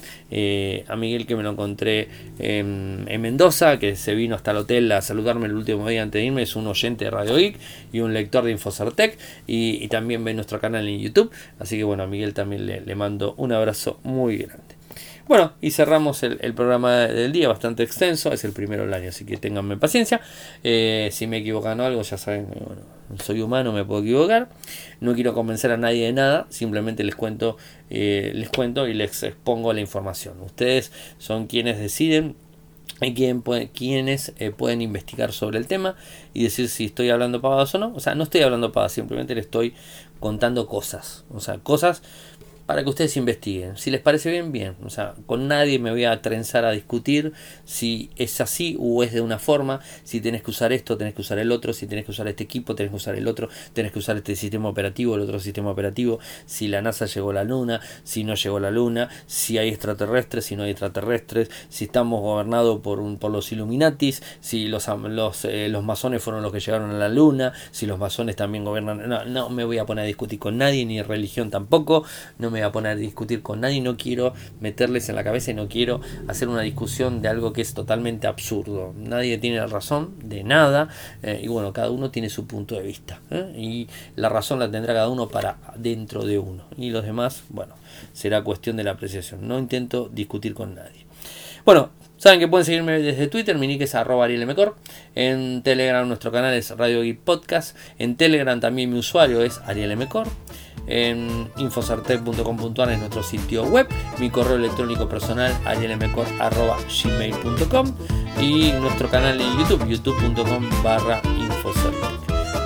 a 0.89 0.97
Miguel 0.97 1.27
que 1.27 1.37
me 1.37 1.43
lo 1.43 1.51
encontré 1.51 2.09
en, 2.39 3.05
en 3.09 3.21
Mendoza, 3.21 3.79
que 3.79 3.97
se 3.97 4.15
vino 4.15 4.35
hasta 4.35 4.53
el 4.53 4.59
hotel 4.59 4.91
a 4.93 5.03
saludarme 5.03 5.47
el 5.47 5.55
último 5.55 5.89
día 5.89 6.03
antes 6.03 6.21
de 6.21 6.27
irme. 6.27 6.43
Es 6.43 6.57
un 6.57 6.67
oyente 6.67 7.07
de 7.07 7.11
Radio 7.11 7.37
Geek 7.37 7.59
y 7.93 8.01
un 8.01 8.15
lector 8.15 8.45
de 8.45 8.53
Infocertec. 8.53 9.19
Y, 9.47 9.83
y 9.83 9.89
también 9.89 10.25
ve 10.25 10.35
nuestro 10.35 10.61
canal 10.61 10.87
en 10.89 11.01
YouTube. 11.01 11.31
Así 11.59 11.77
que 11.77 11.85
bueno, 11.85 12.05
a 12.05 12.07
Miguel 12.07 12.35
también 12.35 12.67
le, 12.67 12.95
mando 12.95 13.35
un 13.37 13.53
abrazo 13.53 13.99
muy 14.05 14.39
grande. 14.39 14.66
Bueno, 15.29 15.55
y 15.61 15.73
cerramos 15.73 16.23
el, 16.23 16.55
programa 16.55 16.99
del 16.99 17.33
día, 17.33 17.49
bastante 17.49 17.83
extenso, 17.83 18.33
es 18.33 18.45
el 18.45 18.53
primero 18.53 18.85
del 18.85 18.95
año, 18.95 19.09
así 19.09 19.25
que 19.25 19.37
tenganme 19.37 19.77
paciencia. 19.77 20.21
Eh, 20.63 21.09
si 21.11 21.27
me 21.27 21.39
equivocan 21.39 21.81
en 21.81 21.87
algo, 21.87 22.03
ya 22.03 22.17
saben, 22.17 22.47
bueno, 22.47 22.83
soy 23.21 23.41
humano, 23.41 23.73
me 23.73 23.85
puedo 23.85 24.03
equivocar. 24.03 24.49
No 25.01 25.15
quiero 25.15 25.35
convencer 25.35 25.73
a 25.73 25.77
nadie 25.77 26.07
de 26.07 26.13
nada, 26.13 26.47
simplemente 26.49 27.03
les 27.03 27.17
cuento, 27.17 27.57
eh, 27.91 28.31
les 28.37 28.51
cuento 28.51 28.87
y 28.87 28.95
les 28.95 29.21
expongo 29.25 29.73
la 29.73 29.81
información. 29.81 30.41
Ustedes 30.43 30.93
son 31.19 31.49
quienes 31.49 31.81
deciden 31.81 32.37
puede, 33.43 33.69
quienes 33.69 34.33
eh, 34.39 34.53
pueden 34.53 34.81
investigar 34.81 35.33
sobre 35.33 35.59
el 35.59 35.67
tema 35.67 35.97
y 36.35 36.45
decir 36.45 36.69
si 36.69 36.87
estoy 36.87 37.11
hablando 37.11 37.41
pavadas 37.41 37.75
o 37.75 37.79
no. 37.79 37.93
O 37.95 38.01
sea, 38.01 38.15
no 38.15 38.23
estoy 38.23 38.43
hablando 38.43 38.73
pavadas, 38.73 38.93
simplemente 38.93 39.35
le 39.35 39.41
estoy 39.41 39.75
contando 40.21 40.67
cosas. 40.67 41.25
O 41.31 41.41
sea, 41.41 41.59
cosas 41.59 42.03
para 42.67 42.83
que 42.83 42.91
ustedes 42.91 43.17
investiguen. 43.17 43.77
Si 43.77 43.91
les 43.91 44.01
parece 44.01 44.31
bien, 44.31 44.51
bien. 44.51 44.77
O 44.85 44.91
sea, 44.91 45.15
con 45.27 45.47
nadie 45.47 45.79
me 45.79 45.93
voy 45.93 46.05
a 46.05 46.21
trenzar 46.21 46.65
a 46.65 46.73
discutir 46.73 47.33
si 47.65 48.11
es 48.17 48.41
así 48.41 48.77
o 48.81 49.05
es 49.05 49.13
de 49.13 49.21
una 49.21 49.39
forma. 49.39 49.81
Si 50.03 50.21
tenés 50.21 50.43
que 50.43 50.51
usar 50.51 50.73
esto, 50.73 50.99
tenés 50.99 51.15
que 51.15 51.21
usar 51.21 51.39
el 51.39 51.53
otro. 51.53 51.73
Si 51.73 51.87
tenés 51.87 52.05
que 52.05 52.11
usar 52.11 52.27
este 52.27 52.43
equipo, 52.43 52.75
tenés 52.75 52.91
que 52.91 52.97
usar 52.97 53.15
el 53.15 53.29
otro. 53.29 53.49
Tenés 53.73 53.93
que 53.93 54.01
usar 54.01 54.17
este 54.17 54.35
sistema 54.35 54.69
operativo, 54.69 55.15
el 55.15 55.21
otro 55.21 55.39
sistema 55.39 55.71
operativo. 55.71 56.19
Si 56.45 56.67
la 56.67 56.83
NASA 56.83 57.07
llegó 57.07 57.31
a 57.31 57.35
la 57.35 57.45
Luna, 57.45 57.81
si 58.03 58.25
no 58.25 58.35
llegó 58.35 58.57
a 58.57 58.61
la 58.61 58.73
Luna, 58.73 59.09
si 59.27 59.59
hay 59.59 59.69
extraterrestres, 59.69 60.47
si 60.47 60.57
no 60.57 60.65
hay 60.65 60.71
extraterrestres, 60.71 61.51
si 61.69 61.85
estamos 61.85 62.21
gobernados 62.21 62.81
por, 62.81 62.99
un, 62.99 63.19
por 63.19 63.31
los 63.31 63.53
Illuminatis, 63.53 64.23
si 64.41 64.67
los, 64.67 64.89
los, 64.89 65.45
eh, 65.45 65.69
los 65.69 65.85
masones 65.85 66.21
fueron 66.21 66.43
los 66.43 66.53
que 66.53 66.59
llegaron 66.59 66.91
a 66.91 66.99
la 66.99 67.09
Luna, 67.09 67.53
si 67.71 67.87
los 67.87 67.99
masones 67.99 68.35
también 68.35 68.65
gobiernan. 68.65 69.09
No, 69.09 69.25
no 69.25 69.51
me 69.51 69.65
voy 69.65 69.79
a 69.79 69.87
poner 69.87 70.03
a 70.03 70.07
discutir 70.07 70.41
con 70.41 70.59
nadie, 70.59 70.85
ni 70.85 71.01
religión 71.01 71.51
tampoco. 71.51 72.05
No 72.39 72.51
me 72.51 72.56
me 72.57 72.63
voy 72.63 72.69
a 72.71 72.73
poner 72.73 72.93
a 72.93 72.97
discutir 72.97 73.43
con 73.43 73.61
nadie, 73.61 73.83
no 73.83 73.99
quiero 73.99 74.33
meterles 74.61 75.11
en 75.11 75.17
la 75.17 75.25
cabeza 75.25 75.51
y 75.51 75.55
no 75.55 75.69
quiero 75.69 76.01
hacer 76.27 76.49
una 76.49 76.63
discusión 76.63 77.21
de 77.21 77.29
algo 77.29 77.53
que 77.53 77.61
es 77.61 77.75
totalmente 77.75 78.27
absurdo. 78.27 78.95
Nadie 78.97 79.37
tiene 79.37 79.59
la 79.59 79.67
razón 79.67 80.15
de 80.25 80.43
nada 80.43 80.89
eh, 81.23 81.39
y 81.43 81.49
bueno, 81.49 81.75
cada 81.75 81.91
uno 81.91 82.11
tiene 82.11 82.31
su 82.31 82.47
punto 82.47 82.75
de 82.75 82.83
vista 82.83 83.21
¿eh? 83.31 83.53
y 83.55 83.89
la 84.17 84.31
razón 84.31 84.59
la 84.59 84.71
tendrá 84.71 84.95
cada 84.95 85.11
uno 85.11 85.29
para 85.29 85.59
dentro 85.77 86.25
de 86.25 86.39
uno 86.39 86.65
y 86.79 86.89
los 86.89 87.05
demás, 87.05 87.45
bueno, 87.51 87.75
será 88.15 88.43
cuestión 88.43 88.79
de 88.79 88.85
la 88.85 88.93
apreciación. 88.93 89.47
No 89.47 89.59
intento 89.59 90.09
discutir 90.11 90.55
con 90.55 90.75
nadie. 90.75 91.05
Bueno, 91.67 91.91
Saben 92.19 92.41
que 92.41 92.49
pueden 92.49 92.65
seguirme 92.65 92.99
desde 92.99 93.27
Twitter, 93.27 93.59
mi 93.59 93.67
nick 93.67 93.83
es 93.83 93.95
arroba 93.95 94.27
En 95.15 95.63
Telegram 95.63 96.09
nuestro 96.09 96.33
canal 96.33 96.55
es 96.55 96.71
Radio 96.71 97.03
Geek 97.03 97.19
Podcast. 97.21 97.77
En 97.99 98.17
Telegram 98.17 98.59
también 98.59 98.91
mi 98.91 98.99
usuario 98.99 99.43
es 99.43 99.59
arielmcor 99.67 100.27
en 100.87 101.51
infosartec.com.ar 101.57 102.91
es 102.91 102.99
nuestro 102.99 103.23
sitio 103.23 103.63
web, 103.65 103.89
mi 104.19 104.29
correo 104.31 104.57
electrónico 104.57 105.09
personal 105.09 105.57
arielmcor.gmail.com 105.65 107.95
y 108.41 108.73
nuestro 108.73 109.09
canal 109.09 109.41
en 109.41 109.59
YouTube, 109.59 109.89
youtube.com 109.89 110.69
barra 110.83 111.23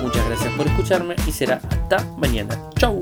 Muchas 0.01 0.27
gracias 0.27 0.53
por 0.55 0.67
escucharme 0.67 1.15
y 1.27 1.31
será 1.31 1.61
hasta 1.69 2.03
mañana. 2.17 2.57
Chau. 2.77 2.99